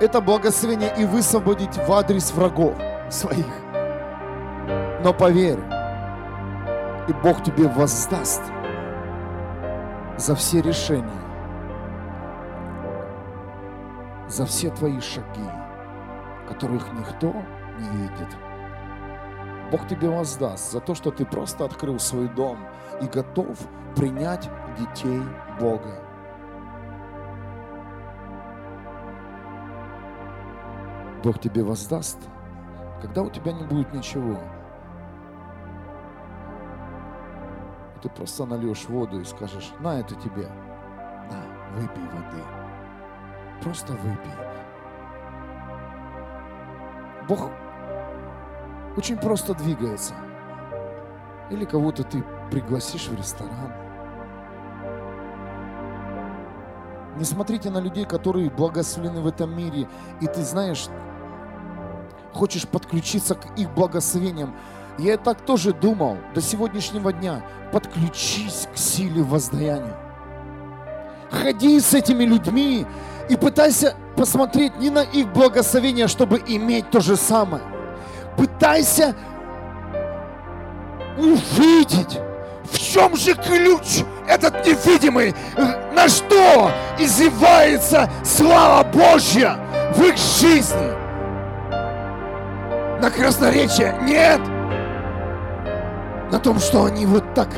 это 0.00 0.20
благословение 0.20 0.92
и 0.98 1.04
высвободить 1.04 1.76
в 1.76 1.92
адрес 1.92 2.32
врагов 2.32 2.74
своих. 3.10 3.46
Но 5.02 5.12
поверь, 5.12 5.58
и 7.08 7.12
Бог 7.22 7.42
тебе 7.42 7.68
воздаст 7.68 8.42
за 10.16 10.34
все 10.34 10.60
решения, 10.60 11.08
за 14.30 14.46
все 14.46 14.70
твои 14.70 15.00
шаги, 15.00 15.44
которых 16.48 16.90
никто 16.92 17.34
не 17.78 17.88
видит. 17.98 18.36
Бог 19.70 19.86
тебе 19.86 20.08
воздаст 20.08 20.72
за 20.72 20.80
то, 20.80 20.94
что 20.94 21.10
ты 21.10 21.26
просто 21.26 21.64
открыл 21.64 21.98
свой 21.98 22.28
дом 22.28 22.58
и 23.02 23.06
готов 23.06 23.58
принять 23.96 24.48
детей 24.78 25.22
Бога. 25.60 26.02
Бог 31.22 31.38
тебе 31.40 31.62
воздаст, 31.62 32.18
когда 33.02 33.22
у 33.22 33.30
тебя 33.30 33.52
не 33.52 33.64
будет 33.64 33.92
ничего– 33.92 34.38
Ты 38.02 38.08
просто 38.08 38.46
нальешь 38.46 38.86
воду 38.88 39.20
и 39.20 39.24
скажешь, 39.24 39.72
на 39.80 40.00
это 40.00 40.14
тебе. 40.14 40.48
На, 41.30 41.78
выпей 41.78 42.06
воды. 42.08 42.59
Просто 43.62 43.92
выпей. 43.92 44.32
Бог 47.28 47.50
очень 48.96 49.16
просто 49.16 49.54
двигается. 49.54 50.14
Или 51.50 51.64
кого-то 51.64 52.04
ты 52.04 52.24
пригласишь 52.50 53.08
в 53.08 53.16
ресторан. 53.16 53.72
Не 57.16 57.24
смотрите 57.24 57.70
на 57.70 57.78
людей, 57.78 58.04
которые 58.04 58.50
благословлены 58.50 59.20
в 59.20 59.26
этом 59.26 59.54
мире, 59.54 59.88
и 60.20 60.26
ты 60.26 60.42
знаешь, 60.42 60.86
хочешь 62.32 62.66
подключиться 62.66 63.34
к 63.34 63.58
их 63.58 63.70
благословениям. 63.74 64.54
Я 64.98 65.18
так 65.18 65.42
тоже 65.42 65.72
думал 65.72 66.16
до 66.34 66.40
сегодняшнего 66.40 67.12
дня. 67.12 67.44
Подключись 67.72 68.68
к 68.72 68.76
силе 68.76 69.22
воздаяния. 69.22 69.96
Ходи 71.30 71.78
с 71.78 71.94
этими 71.94 72.24
людьми 72.24 72.86
и 73.28 73.36
пытайся 73.36 73.94
посмотреть 74.16 74.76
не 74.78 74.90
на 74.90 75.02
их 75.02 75.32
благословение, 75.32 76.08
чтобы 76.08 76.42
иметь 76.46 76.90
то 76.90 77.00
же 77.00 77.16
самое. 77.16 77.62
Пытайся 78.36 79.14
увидеть, 81.16 82.18
в 82.70 82.78
чем 82.78 83.16
же 83.16 83.34
ключ 83.34 84.04
этот 84.28 84.66
невидимый, 84.66 85.34
на 85.92 86.08
что 86.08 86.70
изливается 86.98 88.10
слава 88.24 88.84
Божья 88.84 89.58
в 89.94 90.02
их 90.02 90.16
жизни. 90.16 90.90
На 93.00 93.10
красноречие? 93.10 93.96
Нет 94.02 94.40
на 96.30 96.38
том, 96.38 96.58
что 96.58 96.84
они 96.84 97.06
вот 97.06 97.34
так 97.34 97.48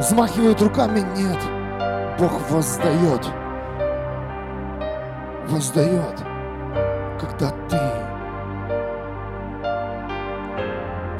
взмахивают 0.00 0.60
руками. 0.60 1.00
Нет, 1.16 1.38
Бог 2.18 2.32
воздает. 2.50 3.26
Воздает, 5.48 6.18
когда 7.20 7.50
ты, 7.68 7.80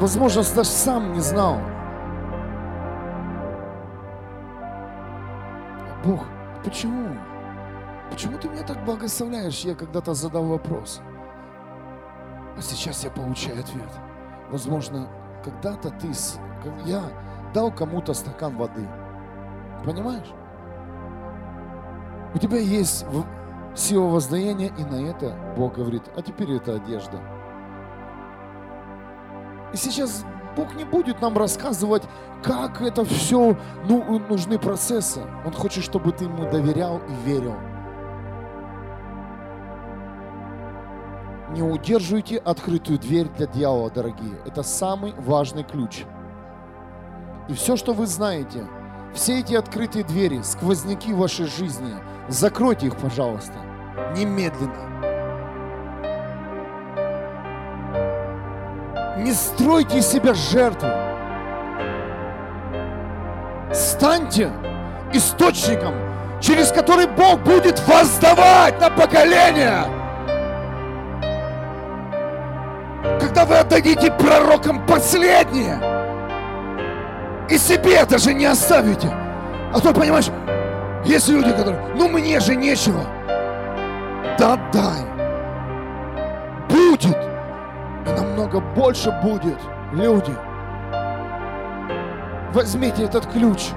возможно, 0.01 0.43
даже 0.53 0.69
сам 0.69 1.13
не 1.13 1.21
знал. 1.21 1.59
Бог, 6.03 6.25
почему? 6.63 7.15
Почему 8.11 8.37
ты 8.37 8.49
меня 8.49 8.63
так 8.63 8.83
благословляешь? 8.83 9.61
Я 9.61 9.75
когда-то 9.75 10.13
задал 10.13 10.43
вопрос. 10.45 11.01
А 12.57 12.61
сейчас 12.61 13.05
я 13.05 13.11
получаю 13.11 13.61
ответ. 13.61 13.89
Возможно, 14.51 15.07
когда-то 15.41 15.89
ты, 15.91 16.11
я 16.85 17.01
дал 17.53 17.71
кому-то 17.71 18.13
стакан 18.13 18.57
воды. 18.57 18.85
Понимаешь? 19.85 20.33
У 22.33 22.39
тебя 22.39 22.57
есть 22.57 23.05
сила 23.77 24.07
воздаяния, 24.07 24.71
и 24.77 24.83
на 24.83 25.09
это 25.09 25.35
Бог 25.55 25.75
говорит, 25.75 26.03
а 26.15 26.21
теперь 26.21 26.51
это 26.51 26.75
одежда. 26.75 27.19
И 29.73 29.77
сейчас 29.77 30.25
Бог 30.55 30.73
не 30.75 30.85
будет 30.85 31.21
нам 31.21 31.37
рассказывать, 31.37 32.03
как 32.43 32.81
это 32.81 33.05
все, 33.05 33.55
ну, 33.87 34.19
нужны 34.27 34.57
процессы. 34.57 35.21
Он 35.45 35.53
хочет, 35.53 35.83
чтобы 35.83 36.11
ты 36.11 36.25
ему 36.25 36.49
доверял 36.49 36.97
и 36.97 37.29
верил. 37.29 37.55
Не 41.51 41.61
удерживайте 41.61 42.37
открытую 42.37 42.99
дверь 42.99 43.27
для 43.37 43.47
дьявола, 43.47 43.89
дорогие. 43.89 44.37
Это 44.45 44.63
самый 44.63 45.13
важный 45.17 45.63
ключ. 45.63 46.03
И 47.47 47.53
все, 47.53 47.77
что 47.77 47.93
вы 47.93 48.05
знаете, 48.05 48.67
все 49.13 49.39
эти 49.39 49.53
открытые 49.53 50.03
двери, 50.03 50.41
сквозняки 50.41 51.13
вашей 51.13 51.45
жизни, 51.45 51.93
закройте 52.27 52.87
их, 52.87 52.97
пожалуйста, 52.97 53.53
немедленно. 54.15 54.87
Не 59.17 59.33
стройте 59.33 59.99
из 59.99 60.07
себя 60.07 60.33
жертву. 60.33 60.89
Станьте 63.73 64.51
источником, 65.13 65.93
через 66.39 66.71
который 66.71 67.07
Бог 67.07 67.39
будет 67.41 67.79
воздавать 67.87 68.79
на 68.79 68.89
поколение. 68.89 69.97
когда 73.37 73.45
вы 73.45 73.57
отдадите 73.57 74.11
пророкам 74.11 74.85
последнее, 74.87 75.79
и 77.49 77.57
себе 77.57 78.03
даже 78.05 78.33
не 78.33 78.45
оставите. 78.45 79.09
А 79.73 79.79
то, 79.79 79.93
понимаешь, 79.93 80.29
есть 81.05 81.29
люди, 81.29 81.51
которые, 81.51 81.79
ну 81.95 82.09
мне 82.09 82.39
же 82.39 82.55
нечего. 82.55 83.05
Да 84.37 84.57
дай. 84.71 85.03
Будет. 86.69 87.17
И 88.05 88.09
намного 88.09 88.59
больше 88.59 89.11
будет. 89.23 89.57
Люди. 89.93 90.33
Возьмите 92.53 93.03
этот 93.03 93.25
ключ. 93.27 93.69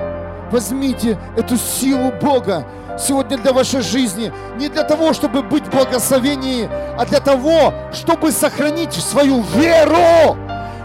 Возьмите 0.51 1.19
эту 1.37 1.57
силу 1.57 2.13
Бога 2.21 2.67
сегодня 2.99 3.39
для 3.39 3.53
вашей 3.53 3.83
жизни. 3.83 4.33
Не 4.57 4.69
для 4.69 4.83
того, 4.83 5.13
чтобы 5.13 5.43
быть 5.43 5.67
в 5.67 5.71
благословении, 5.71 6.69
а 6.99 7.05
для 7.07 7.21
того, 7.21 7.73
чтобы 7.93 8.33
сохранить 8.33 8.95
свою 8.95 9.43
веру. 9.55 10.37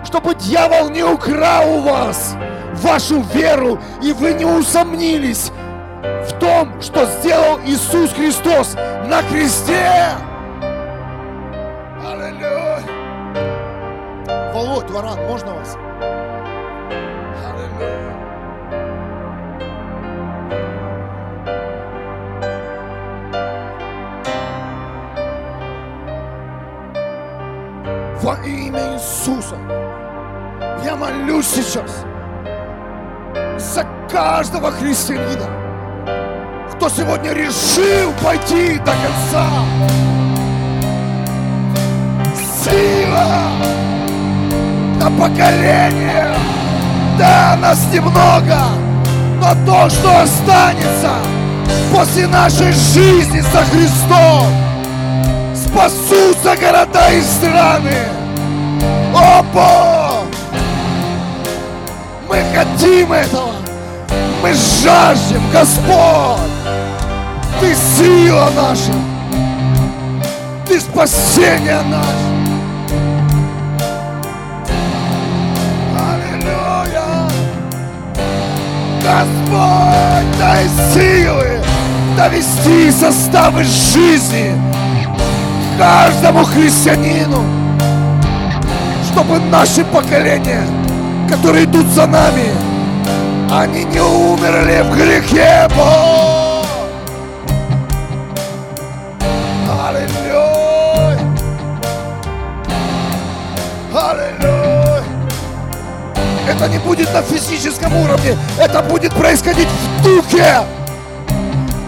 Чтобы 0.03 0.35
дьявол 0.35 0.89
не 0.89 1.03
украл 1.03 1.77
у 1.77 1.81
вас 1.81 2.35
вашу 2.75 3.21
веру, 3.33 3.79
и 4.03 4.13
вы 4.13 4.33
не 4.33 4.45
усомнились 4.45 5.51
в 6.27 6.39
том, 6.39 6.81
что 6.81 7.05
сделал 7.05 7.59
Иисус 7.65 8.13
Христос 8.13 8.75
на 9.05 9.21
кресте. 9.23 9.91
Аллилуйя. 12.03 12.81
Володь, 14.53 14.89
Варан, 14.89 15.17
можно 15.27 15.53
вас? 15.53 15.77
во 28.25 28.33
имя 28.43 28.95
Иисуса. 28.95 29.55
Я 30.83 30.95
молюсь 30.95 31.45
сейчас 31.45 32.03
за 33.57 33.85
каждого 34.09 34.71
христианина, 34.71 35.47
кто 36.77 36.89
сегодня 36.89 37.31
решил 37.31 38.11
пойти 38.23 38.77
до 38.79 38.91
конца. 38.91 39.47
Сила 42.63 43.51
на 44.99 45.09
поколение. 45.11 46.35
Да, 47.17 47.57
нас 47.61 47.79
немного, 47.93 48.57
но 49.41 49.55
то, 49.65 49.89
что 49.89 50.21
останется 50.21 51.11
после 51.93 52.27
нашей 52.27 52.73
жизни 52.73 53.41
со 53.41 53.63
Христом, 53.71 54.47
спасутся 55.55 56.57
города 56.57 57.09
и 57.11 57.21
страны. 57.21 57.99
О, 59.13 59.43
Бог! 59.53 60.25
Мы 62.27 62.43
хотим 62.53 63.13
этого. 63.13 63.53
Мы 64.41 64.53
жаждем, 64.53 65.41
Господь. 65.53 66.64
Ты 67.59 67.73
сила 67.97 68.49
наша. 68.55 68.93
Ты 70.67 70.79
спасение 70.79 71.81
наше. 71.89 72.35
Аллилуйя. 75.97 77.29
Господь, 79.01 80.39
дай 80.39 80.67
силы 80.93 81.61
довести 82.17 82.91
составы 82.91 83.63
жизни 83.63 84.53
каждому 85.77 86.43
христианину, 86.43 87.43
чтобы 89.11 89.39
наши 89.39 89.83
поколения, 89.85 90.65
которые 91.29 91.65
идут 91.65 91.87
за 91.87 92.07
нами, 92.07 92.49
они 93.51 93.83
не 93.85 94.01
умерли 94.01 94.83
в 94.89 94.95
грехе, 94.95 95.67
Бог. 95.75 96.24
Это 106.55 106.69
не 106.69 106.79
будет 106.79 107.13
на 107.13 107.21
физическом 107.21 107.93
уровне, 107.97 108.37
это 108.57 108.81
будет 108.81 109.13
происходить 109.13 109.67
в 109.67 110.03
духе. 110.03 110.63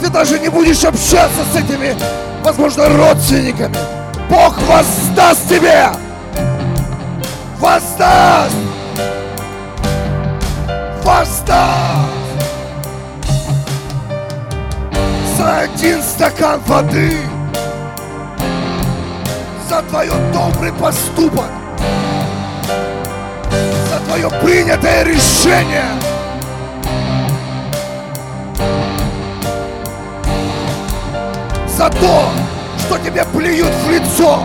Ты 0.02 0.10
даже 0.10 0.40
не 0.40 0.50
будешь 0.50 0.84
общаться 0.84 1.42
с 1.54 1.56
этими, 1.56 1.96
возможно, 2.44 2.90
родственниками. 2.90 3.76
Бог 4.30 4.58
воздаст 4.64 5.48
тебе. 5.48 5.88
Воздаст. 7.60 8.56
Воздаст. 11.04 11.48
За 15.38 15.60
один 15.60 16.04
стакан 16.04 16.60
воды. 16.68 17.18
За 19.70 19.82
твое 19.84 20.12
добрый 20.34 20.74
поступок. 20.74 21.46
Твое 24.18 24.42
принятое 24.42 25.04
решение. 25.04 25.86
За 31.68 31.88
то, 31.88 32.32
что 32.80 32.98
тебе 32.98 33.24
плюют 33.26 33.72
в 33.86 33.92
лицо, 33.92 34.44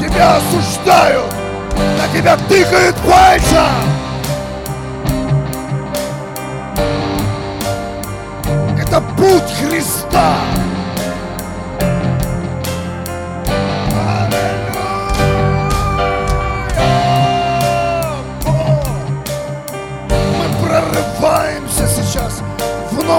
тебя 0.00 0.38
осуждают, 0.38 1.32
на 1.76 2.18
тебя 2.18 2.36
тыкают 2.48 2.96
пальцем. 2.96 3.68
Это 8.82 9.00
путь 9.16 9.54
Христа. 9.60 10.34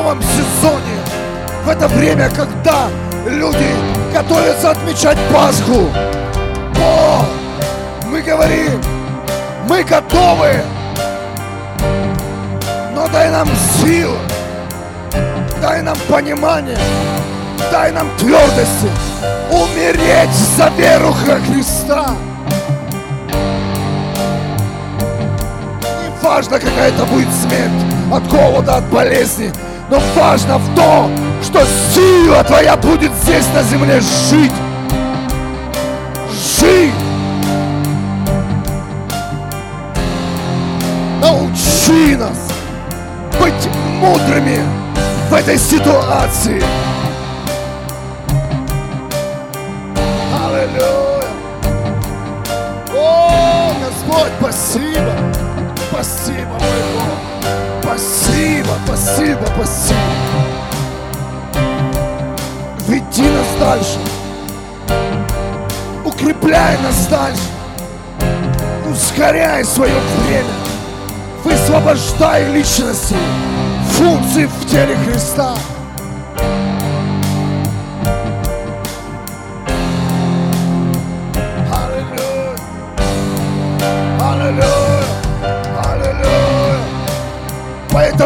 Новом 0.09 0.23
сезоне, 0.23 0.97
в 1.65 1.69
это 1.69 1.87
время, 1.87 2.29
когда 2.29 2.87
люди 3.27 3.67
готовятся 4.11 4.71
отмечать 4.71 5.17
Пасху. 5.31 5.91
Бог, 6.73 7.25
мы 8.05 8.21
говорим, 8.21 8.81
мы 9.67 9.83
готовы, 9.83 10.61
но 12.95 13.07
дай 13.09 13.29
нам 13.29 13.47
сил, 13.81 14.11
дай 15.61 15.83
нам 15.83 15.97
понимание, 16.07 16.77
дай 17.71 17.91
нам 17.91 18.09
твердости 18.17 18.89
умереть 19.51 20.33
за 20.57 20.69
веру 20.69 21.13
Христа. 21.13 22.15
Не 26.01 26.23
важно, 26.23 26.59
какая 26.59 26.89
это 26.89 27.05
будет 27.05 27.29
смерть, 27.31 27.85
от 28.11 28.27
голода, 28.27 28.77
от 28.77 28.85
болезни, 28.85 29.51
но 29.89 29.99
важно 30.15 30.57
в 30.57 30.75
том, 30.75 31.11
что 31.41 31.61
сила 31.93 32.43
твоя 32.43 32.77
будет 32.77 33.11
здесь 33.23 33.45
на 33.53 33.63
земле 33.63 33.99
жить. 34.29 34.51
Жить. 36.59 36.93
Научи 41.21 42.15
нас 42.15 42.49
быть 43.39 43.69
мудрыми 43.99 44.59
в 45.29 45.33
этой 45.33 45.57
ситуации. 45.57 46.61
Аллилуйя. 50.33 51.29
О, 52.95 53.73
Господь, 53.83 54.31
спасибо. 54.39 55.13
Спасибо, 55.89 56.51
мой 56.51 56.83
Бог. 56.95 57.08
Спасибо, 57.89 58.69
спасибо, 58.85 59.45
спасибо. 59.55 59.99
Веди 62.87 63.23
нас 63.23 63.47
дальше. 63.59 63.97
Укрепляй 66.05 66.77
нас 66.83 67.07
дальше. 67.07 67.41
Ускоряй 68.91 69.65
свое 69.65 69.91
время. 70.27 70.53
Высвобождай 71.43 72.51
личности, 72.51 73.15
функции 73.93 74.45
в 74.45 74.69
теле 74.69 74.95
Христа. 75.07 75.55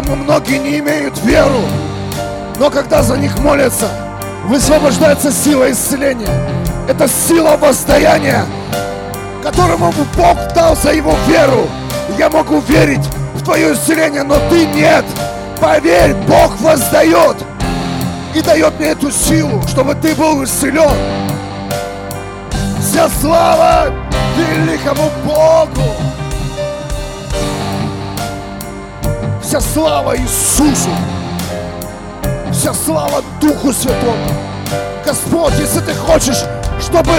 Поэтому 0.04 0.24
многие 0.24 0.58
не 0.58 0.78
имеют 0.80 1.18
веру. 1.22 1.62
Но 2.58 2.68
когда 2.68 3.02
за 3.02 3.16
них 3.16 3.38
молятся, 3.38 3.88
высвобождается 4.44 5.32
сила 5.32 5.72
исцеления. 5.72 6.28
Это 6.86 7.08
сила 7.08 7.56
воздаяния, 7.56 8.44
которому 9.42 9.94
Бог 10.14 10.36
дал 10.54 10.76
за 10.76 10.92
его 10.92 11.14
веру. 11.26 11.66
Я 12.18 12.28
могу 12.28 12.60
верить 12.68 13.00
в 13.34 13.42
твое 13.44 13.72
исцеление, 13.72 14.24
но 14.24 14.36
ты 14.50 14.66
нет. 14.66 15.06
Поверь, 15.58 16.14
Бог 16.28 16.54
воздает 16.60 17.36
и 18.34 18.42
дает 18.42 18.78
мне 18.78 18.88
эту 18.88 19.10
силу, 19.10 19.62
чтобы 19.68 19.94
ты 19.94 20.14
был 20.14 20.44
исцелен. 20.44 20.98
Вся 22.78 23.08
слава 23.22 23.90
великому 24.36 25.10
Богу. 25.24 26.13
Вся 29.54 29.60
слава 29.60 30.16
Иисусу. 30.18 30.90
Вся 32.50 32.74
слава 32.74 33.22
Духу 33.40 33.72
Святому. 33.72 34.26
Господь, 35.06 35.52
если 35.60 35.78
ты 35.78 35.94
хочешь, 35.94 36.42
чтобы 36.80 37.12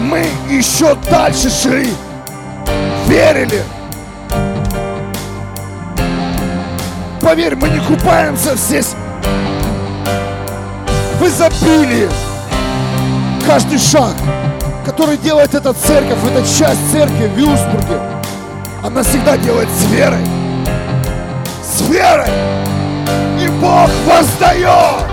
мы 0.00 0.26
еще 0.48 0.94
дальше 1.10 1.50
шли, 1.50 1.92
верили, 3.06 3.62
поверь, 7.20 7.56
мы 7.56 7.68
не 7.68 7.80
купаемся 7.80 8.56
здесь 8.56 8.94
в 11.20 11.26
изобилии. 11.26 12.08
Каждый 13.46 13.78
шаг, 13.78 14.14
который 14.86 15.18
делает 15.18 15.54
эта 15.54 15.74
церковь, 15.74 16.24
эта 16.24 16.40
часть 16.40 16.90
церкви 16.90 17.26
в 17.26 17.36
Вилсбурге, 17.36 18.00
она 18.82 19.02
всегда 19.02 19.36
делает 19.36 19.68
с 19.68 19.84
верой. 19.90 20.41
С 21.72 21.80
верой. 21.88 22.28
И 23.40 23.48
Бог 23.48 23.88
воздает. 24.06 25.06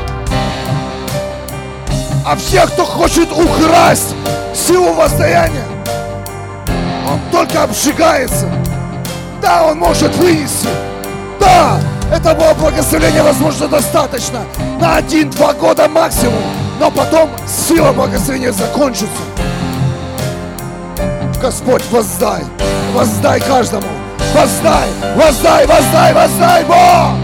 А 2.26 2.36
всех, 2.36 2.74
кто 2.74 2.84
хочет 2.84 3.32
украсть 3.32 4.14
силу 4.54 4.92
воздаяния, 4.92 5.64
он 7.08 7.20
только 7.32 7.64
обжигается. 7.64 8.52
Да, 9.42 9.64
он 9.64 9.78
может 9.80 10.14
вынести. 10.18 10.68
Да, 11.40 11.80
Этого 12.14 12.54
благословения, 12.56 13.24
возможно, 13.24 13.70
достаточно 13.70 14.42
на 14.82 14.98
один-два 14.98 15.54
года 15.54 15.88
максимум. 15.88 16.44
Но 16.78 16.92
потом 16.92 17.30
сила 17.48 17.94
благословения 17.94 18.52
закончится. 18.52 19.08
Господь, 21.42 21.84
воздай, 21.90 22.44
воздай 22.94 23.40
каждому, 23.40 23.88
воздай, 24.34 24.88
воздай, 25.16 25.66
воздай, 25.66 26.14
воздай, 26.14 26.64
Бог! 26.66 27.16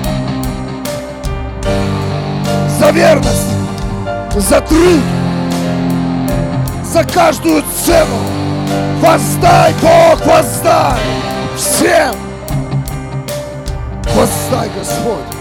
За 2.80 2.92
верность, 2.92 3.52
за 4.36 4.62
труд, 4.62 5.02
за 6.84 7.04
каждую 7.04 7.64
цену. 7.86 8.20
Воздай, 9.02 9.74
Бог, 9.82 10.26
воздай 10.26 11.00
всем. 11.58 12.16
Воздай, 14.16 14.70
Господь. 14.78 15.36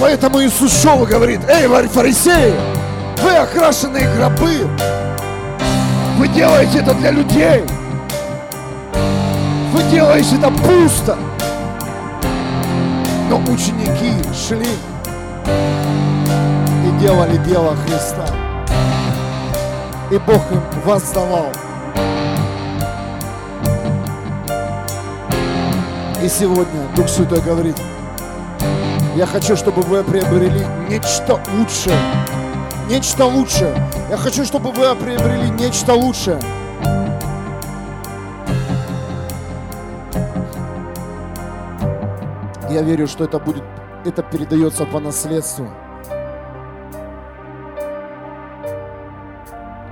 Поэтому 0.00 0.42
Иисус 0.42 0.84
и 0.84 1.04
говорит, 1.06 1.40
эй, 1.48 1.66
фарисеи, 1.88 2.54
вы 3.22 3.30
окрашенные 3.32 4.08
гробы, 4.16 4.66
вы 6.16 6.28
делаете 6.28 6.78
это 6.78 6.94
для 6.94 7.10
людей. 7.10 7.64
Вы 9.72 9.82
делаете 9.84 10.36
это 10.36 10.50
пусто. 10.50 11.16
Но 13.28 13.38
ученики 13.52 14.12
шли 14.34 14.66
и 16.84 17.00
делали 17.00 17.36
дело 17.46 17.76
Христа. 17.76 18.26
И 20.10 20.18
Бог 20.18 20.42
им 20.50 20.60
воздавал. 20.84 21.46
И 26.20 26.28
сегодня 26.28 26.88
Дух 26.96 27.08
Святой 27.08 27.40
говорит, 27.40 27.76
я 29.14 29.26
хочу, 29.26 29.56
чтобы 29.56 29.82
вы 29.82 30.02
приобрели 30.02 30.66
нечто 30.88 31.40
лучшее. 31.56 31.96
Нечто 32.88 33.24
лучшее. 33.24 33.74
Я 34.10 34.16
хочу, 34.16 34.44
чтобы 34.44 34.72
вы 34.72 34.96
приобрели 34.96 35.48
нечто 35.50 35.94
лучшее. 35.94 36.40
Я 42.70 42.82
верю, 42.82 43.06
что 43.06 43.24
это 43.24 43.38
будет, 43.38 43.64
это 44.04 44.22
передается 44.22 44.86
по 44.86 45.00
наследству. 45.00 45.68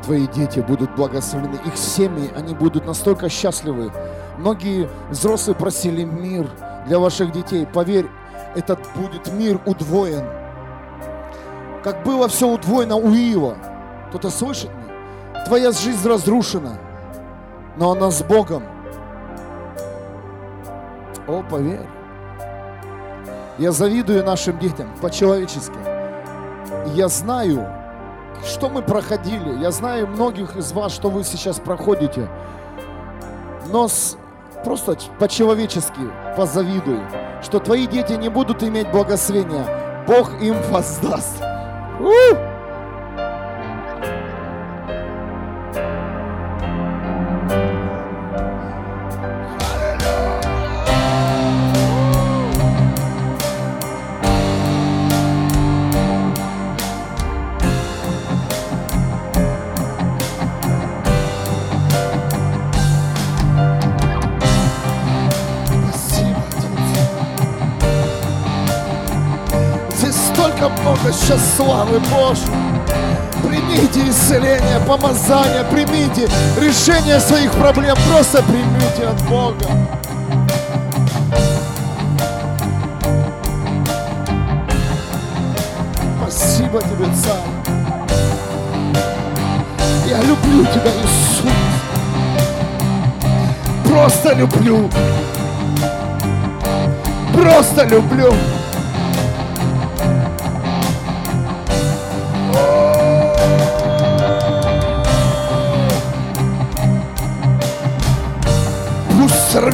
Твои 0.04 0.26
дети 0.28 0.60
будут 0.60 0.94
благословены, 0.94 1.58
их 1.66 1.76
семьи, 1.76 2.30
они 2.34 2.54
будут 2.54 2.86
настолько 2.86 3.28
счастливы, 3.28 3.92
Многие 4.38 4.88
взрослые 5.10 5.56
просили 5.56 6.04
мир 6.04 6.48
для 6.86 7.00
ваших 7.00 7.32
детей. 7.32 7.66
Поверь, 7.66 8.06
этот 8.54 8.78
будет 8.94 9.32
мир 9.32 9.60
удвоен. 9.66 10.24
Как 11.82 12.04
было 12.04 12.28
все 12.28 12.46
удвоено 12.48 12.96
у 12.96 13.12
Иова. 13.12 13.56
Кто-то 14.08 14.30
слышит 14.30 14.70
меня? 14.70 15.44
Твоя 15.44 15.72
жизнь 15.72 16.08
разрушена, 16.08 16.78
но 17.76 17.90
она 17.90 18.12
с 18.12 18.22
Богом. 18.22 18.62
О, 21.26 21.42
поверь. 21.42 21.97
Я 23.58 23.72
завидую 23.72 24.24
нашим 24.24 24.56
детям 24.58 24.88
по-человечески. 25.02 25.74
Я 26.94 27.08
знаю, 27.08 27.66
что 28.44 28.68
мы 28.68 28.82
проходили. 28.82 29.60
Я 29.60 29.72
знаю 29.72 30.06
многих 30.06 30.56
из 30.56 30.72
вас, 30.72 30.92
что 30.92 31.10
вы 31.10 31.24
сейчас 31.24 31.58
проходите. 31.58 32.28
Но 33.72 33.88
с 33.88 34.16
просто 34.64 34.96
по-человечески 35.18 36.00
позавидуй, 36.36 37.00
что 37.42 37.58
твои 37.58 37.86
дети 37.86 38.12
не 38.12 38.28
будут 38.28 38.62
иметь 38.62 38.90
благословения. 38.92 40.04
Бог 40.06 40.40
им 40.40 40.56
воздаст. 40.70 41.42
У! 42.00 42.47
Славы 71.68 72.00
Божьей. 72.00 72.48
Примите 73.42 74.08
исцеление, 74.08 74.80
помазание, 74.86 75.64
примите 75.70 76.26
решение 76.58 77.20
своих 77.20 77.52
проблем, 77.52 77.94
просто 78.08 78.42
примите 78.42 79.06
от 79.06 79.22
Бога. 79.28 79.66
Спасибо 86.22 86.80
тебе, 86.80 87.06
Царь. 87.14 87.36
Я 90.08 90.22
люблю 90.22 90.64
тебя, 90.64 90.90
Иисус. 91.04 91.52
Просто 93.84 94.32
люблю. 94.32 94.88
Просто 97.34 97.84
люблю. 97.84 98.32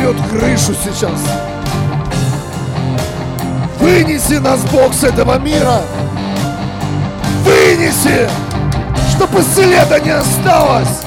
Сорвет 0.04 0.16
крышу 0.30 0.74
сейчас. 0.84 1.20
Вынеси 3.78 4.34
нас, 4.34 4.60
Бог, 4.72 4.92
с 4.92 5.04
этого 5.04 5.38
мира. 5.38 5.82
Вынеси, 7.44 8.28
чтобы 9.10 9.42
следа 9.42 9.98
не 10.00 10.10
осталось. 10.10 11.02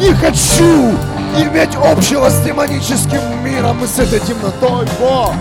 Не 0.00 0.12
хочу 0.14 0.94
иметь 1.36 1.74
общего 1.76 2.28
с 2.30 2.40
демоническим 2.40 3.20
миром 3.44 3.82
и 3.84 3.86
с 3.86 3.98
этой 3.98 4.20
темнотой, 4.20 4.86
Бог. 5.00 5.34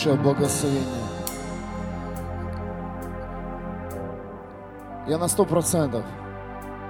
Лучшее 0.00 0.16
благословение. 0.16 0.84
Я 5.06 5.18
на 5.18 5.28
сто 5.28 5.44
процентов 5.44 6.04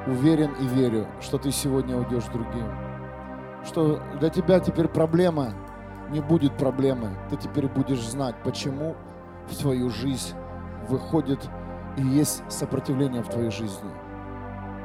уверен 0.06 0.52
и 0.60 0.66
верю, 0.66 1.06
что 1.20 1.38
ты 1.38 1.50
сегодня 1.50 1.96
уйдешь 1.96 2.26
другим. 2.26 2.66
Что 3.64 4.00
для 4.20 4.28
тебя 4.28 4.60
теперь 4.60 4.86
проблема 4.86 5.54
не 6.10 6.20
будет 6.20 6.56
проблемы. 6.56 7.08
Ты 7.30 7.36
теперь 7.36 7.66
будешь 7.66 8.00
знать, 8.00 8.36
почему 8.44 8.94
в 9.48 9.56
твою 9.56 9.90
жизнь 9.90 10.36
выходит 10.88 11.40
и 11.96 12.02
есть 12.02 12.44
сопротивление 12.48 13.22
в 13.22 13.28
твоей 13.28 13.50
жизни. 13.50 13.90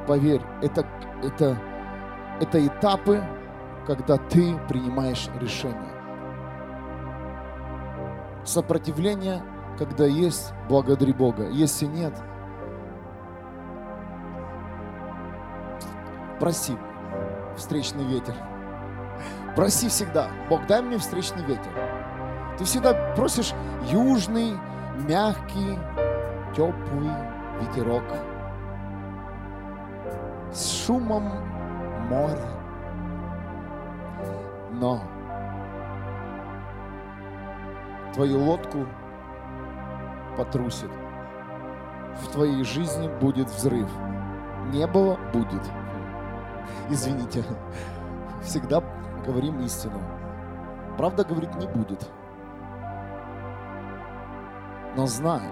Поверь, 0.08 0.42
это, 0.62 0.84
это, 1.22 1.56
это 2.40 2.66
этапы, 2.66 3.22
когда 3.86 4.16
ты 4.16 4.58
принимаешь 4.68 5.28
решение. 5.40 5.95
Сопротивление, 8.46 9.42
когда 9.76 10.06
есть, 10.06 10.54
благодари 10.68 11.12
Бога. 11.12 11.48
Если 11.50 11.86
нет, 11.86 12.14
проси 16.38 16.78
встречный 17.56 18.04
ветер. 18.04 18.34
Проси 19.56 19.88
всегда. 19.88 20.28
Бог, 20.48 20.64
дай 20.68 20.80
мне 20.80 20.96
встречный 20.96 21.42
ветер. 21.42 21.72
Ты 22.56 22.64
всегда 22.64 22.94
просишь 23.16 23.52
южный, 23.90 24.52
мягкий, 25.08 25.76
теплый 26.54 27.10
ветерок 27.60 28.04
с 30.52 30.86
шумом 30.86 31.32
моря. 32.08 32.48
Но 34.70 35.02
твою 38.16 38.40
лодку 38.40 38.86
потрусит. 40.38 40.90
В 42.22 42.28
твоей 42.32 42.64
жизни 42.64 43.08
будет 43.20 43.48
взрыв. 43.50 43.90
Не 44.72 44.86
было, 44.86 45.18
будет. 45.34 45.62
Извините. 46.88 47.44
Всегда 48.42 48.82
говорим 49.26 49.60
истину. 49.60 50.00
Правда 50.96 51.24
говорить 51.24 51.54
не 51.56 51.66
будет. 51.66 52.08
Но 54.96 55.06
знай, 55.06 55.42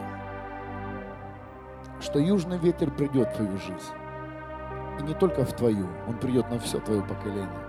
что 2.01 2.19
южный 2.19 2.57
ветер 2.57 2.91
придет 2.91 3.29
в 3.29 3.37
твою 3.37 3.59
жизнь. 3.59 3.93
И 5.01 5.03
не 5.03 5.13
только 5.13 5.45
в 5.45 5.53
твою, 5.53 5.87
он 6.09 6.17
придет 6.17 6.51
на 6.51 6.59
все 6.59 6.81
твое 6.81 7.03
поколение. 7.03 7.64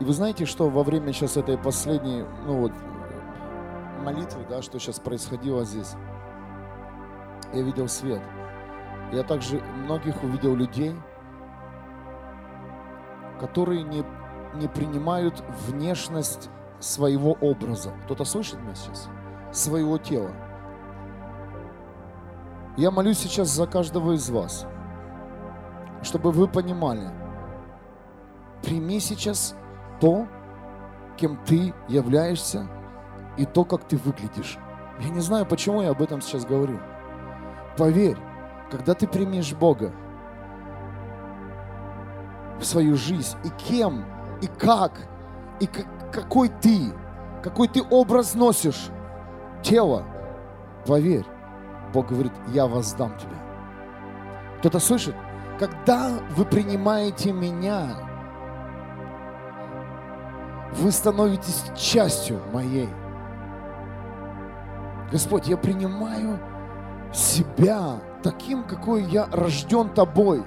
И 0.00 0.04
вы 0.04 0.12
знаете, 0.12 0.46
что 0.46 0.68
во 0.68 0.84
время 0.84 1.12
сейчас 1.12 1.36
этой 1.36 1.58
последней, 1.58 2.24
ну 2.46 2.58
вот, 2.58 2.72
молитвы, 4.04 4.44
да, 4.48 4.62
что 4.62 4.78
сейчас 4.78 5.00
происходило 5.00 5.64
здесь, 5.64 5.94
я 7.52 7.62
видел 7.62 7.88
свет. 7.88 8.22
Я 9.12 9.22
также 9.22 9.60
многих 9.60 10.22
увидел 10.22 10.54
людей, 10.54 10.94
которые 13.40 13.82
не, 13.82 14.04
не 14.54 14.68
принимают 14.68 15.42
внешность 15.66 16.50
своего 16.78 17.32
образа. 17.40 17.92
Кто-то 18.04 18.24
слышит 18.24 18.60
меня 18.60 18.74
сейчас? 18.74 19.08
Своего 19.50 19.98
тела. 19.98 20.30
Я 22.76 22.92
молюсь 22.92 23.18
сейчас 23.18 23.48
за 23.48 23.66
каждого 23.66 24.12
из 24.12 24.30
вас, 24.30 24.66
чтобы 26.02 26.30
вы 26.30 26.46
понимали, 26.46 27.10
прими 28.62 29.00
сейчас 29.00 29.56
то, 30.00 30.26
кем 31.16 31.38
ты 31.44 31.74
являешься, 31.88 32.68
и 33.36 33.44
то, 33.44 33.64
как 33.64 33.84
ты 33.84 33.96
выглядишь. 33.96 34.58
Я 35.00 35.10
не 35.10 35.20
знаю, 35.20 35.46
почему 35.46 35.82
я 35.82 35.90
об 35.90 36.02
этом 36.02 36.20
сейчас 36.20 36.44
говорю. 36.44 36.80
Поверь, 37.76 38.16
когда 38.70 38.94
ты 38.94 39.06
примешь 39.06 39.54
Бога 39.54 39.92
в 42.58 42.64
свою 42.64 42.96
жизнь, 42.96 43.36
и 43.44 43.50
кем, 43.50 44.04
и 44.42 44.46
как, 44.46 45.08
и 45.60 45.68
какой 46.12 46.48
ты, 46.48 46.92
какой 47.42 47.68
ты 47.68 47.82
образ 47.82 48.34
носишь, 48.34 48.90
тело, 49.62 50.04
поверь, 50.86 51.26
Бог 51.92 52.08
говорит, 52.08 52.32
я 52.48 52.66
воздам 52.66 53.16
тебя. 53.16 53.38
Кто-то 54.58 54.80
слышит? 54.80 55.14
Когда 55.58 56.10
вы 56.36 56.44
принимаете 56.44 57.32
меня, 57.32 58.07
вы 60.72 60.92
становитесь 60.92 61.64
частью 61.76 62.40
моей. 62.52 62.88
Господь, 65.10 65.48
я 65.48 65.56
принимаю 65.56 66.38
себя 67.12 68.00
таким, 68.22 68.64
какой 68.64 69.04
я 69.04 69.26
рожден 69.32 69.88
тобой. 69.90 70.44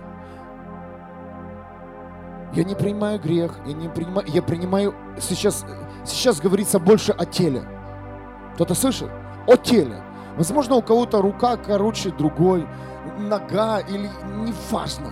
Я 2.54 2.64
не 2.64 2.76
принимаю 2.76 3.20
грех, 3.20 3.60
я 3.66 3.74
не 3.74 3.88
принимаю, 3.90 4.28
я 4.28 4.42
принимаю, 4.42 4.94
сейчас, 5.20 5.66
сейчас 6.06 6.40
говорится 6.40 6.80
больше 6.80 7.14
о 7.14 7.26
теле. 7.26 7.64
Кто-то 8.56 8.76
слышит? 8.76 9.10
О 9.48 9.56
теле. 9.56 10.04
Возможно, 10.38 10.76
у 10.76 10.82
кого-то 10.82 11.22
рука 11.22 11.58
короче 11.58 12.12
другой, 12.12 12.68
нога 13.18 13.80
или 13.80 14.10
не 14.36 14.54
важно. 14.70 15.10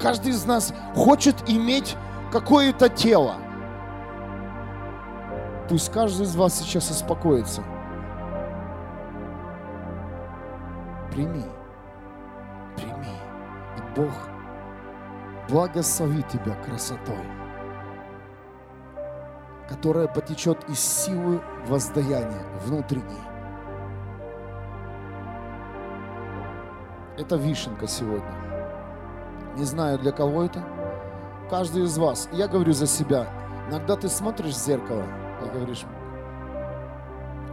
Каждый 0.00 0.32
из 0.32 0.44
нас 0.44 0.74
хочет 0.94 1.36
иметь 1.48 1.96
какое-то 2.32 2.88
тело. 2.88 3.36
Пусть 5.68 5.90
каждый 5.90 6.24
из 6.24 6.36
вас 6.36 6.58
сейчас 6.58 6.90
успокоится. 6.90 7.62
Прими. 11.10 11.44
Прими. 12.76 13.16
И 13.78 13.96
Бог 13.96 14.12
благословит 15.48 16.28
тебя 16.28 16.54
красотой, 16.56 17.24
которая 19.68 20.06
потечет 20.06 20.68
из 20.68 20.80
силы 20.80 21.40
воздаяния 21.66 22.44
внутренней. 22.66 23.22
Это 27.16 27.36
вишенка 27.36 27.86
сегодня. 27.86 28.34
Не 29.56 29.64
знаю, 29.64 29.98
для 29.98 30.12
кого 30.12 30.42
это. 30.42 30.62
Каждый 31.48 31.84
из 31.84 31.96
вас. 31.96 32.28
Я 32.32 32.48
говорю 32.48 32.72
за 32.72 32.86
себя. 32.86 33.28
Иногда 33.70 33.96
ты 33.96 34.08
смотришь 34.08 34.54
в 34.54 34.58
зеркало 34.58 35.04
и 35.44 35.50
говоришь, 35.50 35.84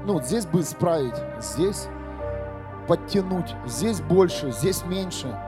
ну, 0.06 0.14
вот 0.14 0.26
здесь 0.26 0.46
бы 0.46 0.62
исправить, 0.62 1.16
здесь 1.40 1.88
подтянуть, 2.88 3.56
здесь 3.66 4.02
больше, 4.02 4.52
здесь 4.52 4.86
меньше. 4.86 5.40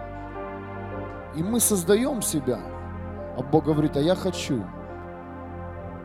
И 1.36 1.44
мы 1.44 1.60
создаем 1.60 2.22
себя. 2.22 2.60
А 3.38 3.42
Бог 3.42 3.66
говорит, 3.66 3.98
а 3.98 4.00
я 4.00 4.16
хочу, 4.16 4.64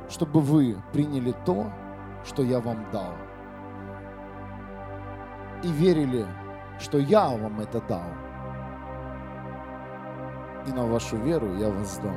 чтобы 0.09 0.41
вы 0.41 0.83
приняли 0.93 1.35
то, 1.45 1.71
что 2.25 2.43
я 2.43 2.61
вам 2.61 2.91
дал. 2.91 3.13
И 5.63 5.69
верили, 5.69 6.27
что 6.79 6.99
я 6.99 7.29
вам 7.29 7.61
это 7.61 7.81
дал. 7.83 8.09
и 10.69 10.73
на 10.73 10.87
вашу 10.87 11.17
веру 11.17 11.55
я 11.57 11.71
воздам. 11.71 12.17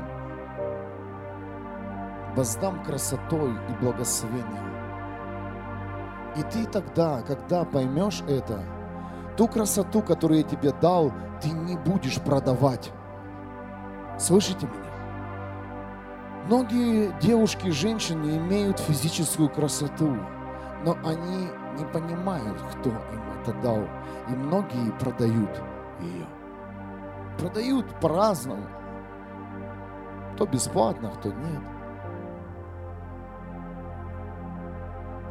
Воздам 2.36 2.84
красотой 2.84 3.52
и 3.52 3.74
благословением. 3.82 4.72
И 6.38 6.44
ты 6.44 6.66
тогда, 6.66 7.22
когда 7.22 7.66
поймешь 7.66 8.22
это, 8.28 8.64
ту 9.36 9.48
красоту, 9.48 10.02
которую 10.02 10.40
я 10.40 10.44
тебе 10.44 10.72
дал, 10.72 11.12
ты 11.41 11.49
не 11.52 11.76
будешь 11.76 12.22
продавать. 12.22 12.91
Слышите 14.18 14.66
меня? 14.68 14.91
Многие 16.45 17.12
девушки 17.20 17.68
и 17.68 17.72
женщины 17.72 18.38
имеют 18.38 18.80
физическую 18.80 19.49
красоту, 19.49 20.16
но 20.86 20.98
они 21.06 21.49
не 21.78 21.86
понимают, 21.86 22.60
кто 22.72 22.90
им 22.90 23.41
это 23.41 23.53
дал. 23.62 23.84
И 24.30 24.34
многие 24.34 24.91
продают 24.99 25.62
ее. 25.99 26.26
Продают 27.38 27.86
по-разному. 27.99 28.64
Кто 30.34 30.45
бесплатно, 30.45 31.12
кто 31.20 31.30
нет. 31.30 31.62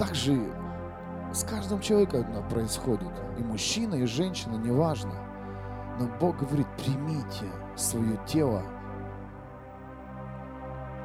Так 0.00 0.14
же 0.14 0.50
с 1.30 1.44
каждым 1.44 1.78
человеком 1.80 2.22
это 2.22 2.40
происходит. 2.48 3.12
И 3.38 3.42
мужчина, 3.42 3.96
и 3.96 4.06
женщина, 4.06 4.54
неважно. 4.54 5.12
Но 5.98 6.06
Бог 6.18 6.38
говорит, 6.38 6.66
примите 6.78 7.44
свое 7.76 8.18
тело. 8.26 8.62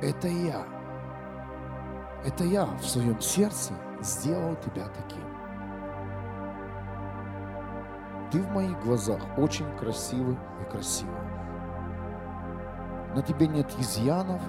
Это 0.02 0.30
я. 0.30 0.66
Это 2.24 2.46
я 2.46 2.68
в 2.68 2.86
своем 2.86 3.20
сердце 3.20 3.74
сделал 4.00 4.56
тебя 4.56 4.88
таким. 4.88 5.26
Ты 8.32 8.42
в 8.44 8.50
моих 8.54 8.82
глазах 8.82 9.20
очень 9.38 9.70
красивый 9.78 10.38
и 10.62 10.72
красивый. 10.72 11.14
На 13.14 13.22
тебе 13.22 13.48
нет 13.48 13.70
изъянов. 13.78 14.42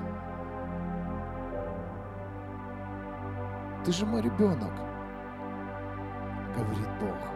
Ты 3.86 3.92
же 3.92 4.04
мой 4.04 4.20
ребенок, 4.20 4.72
говорит 6.56 6.88
Бог. 7.00 7.35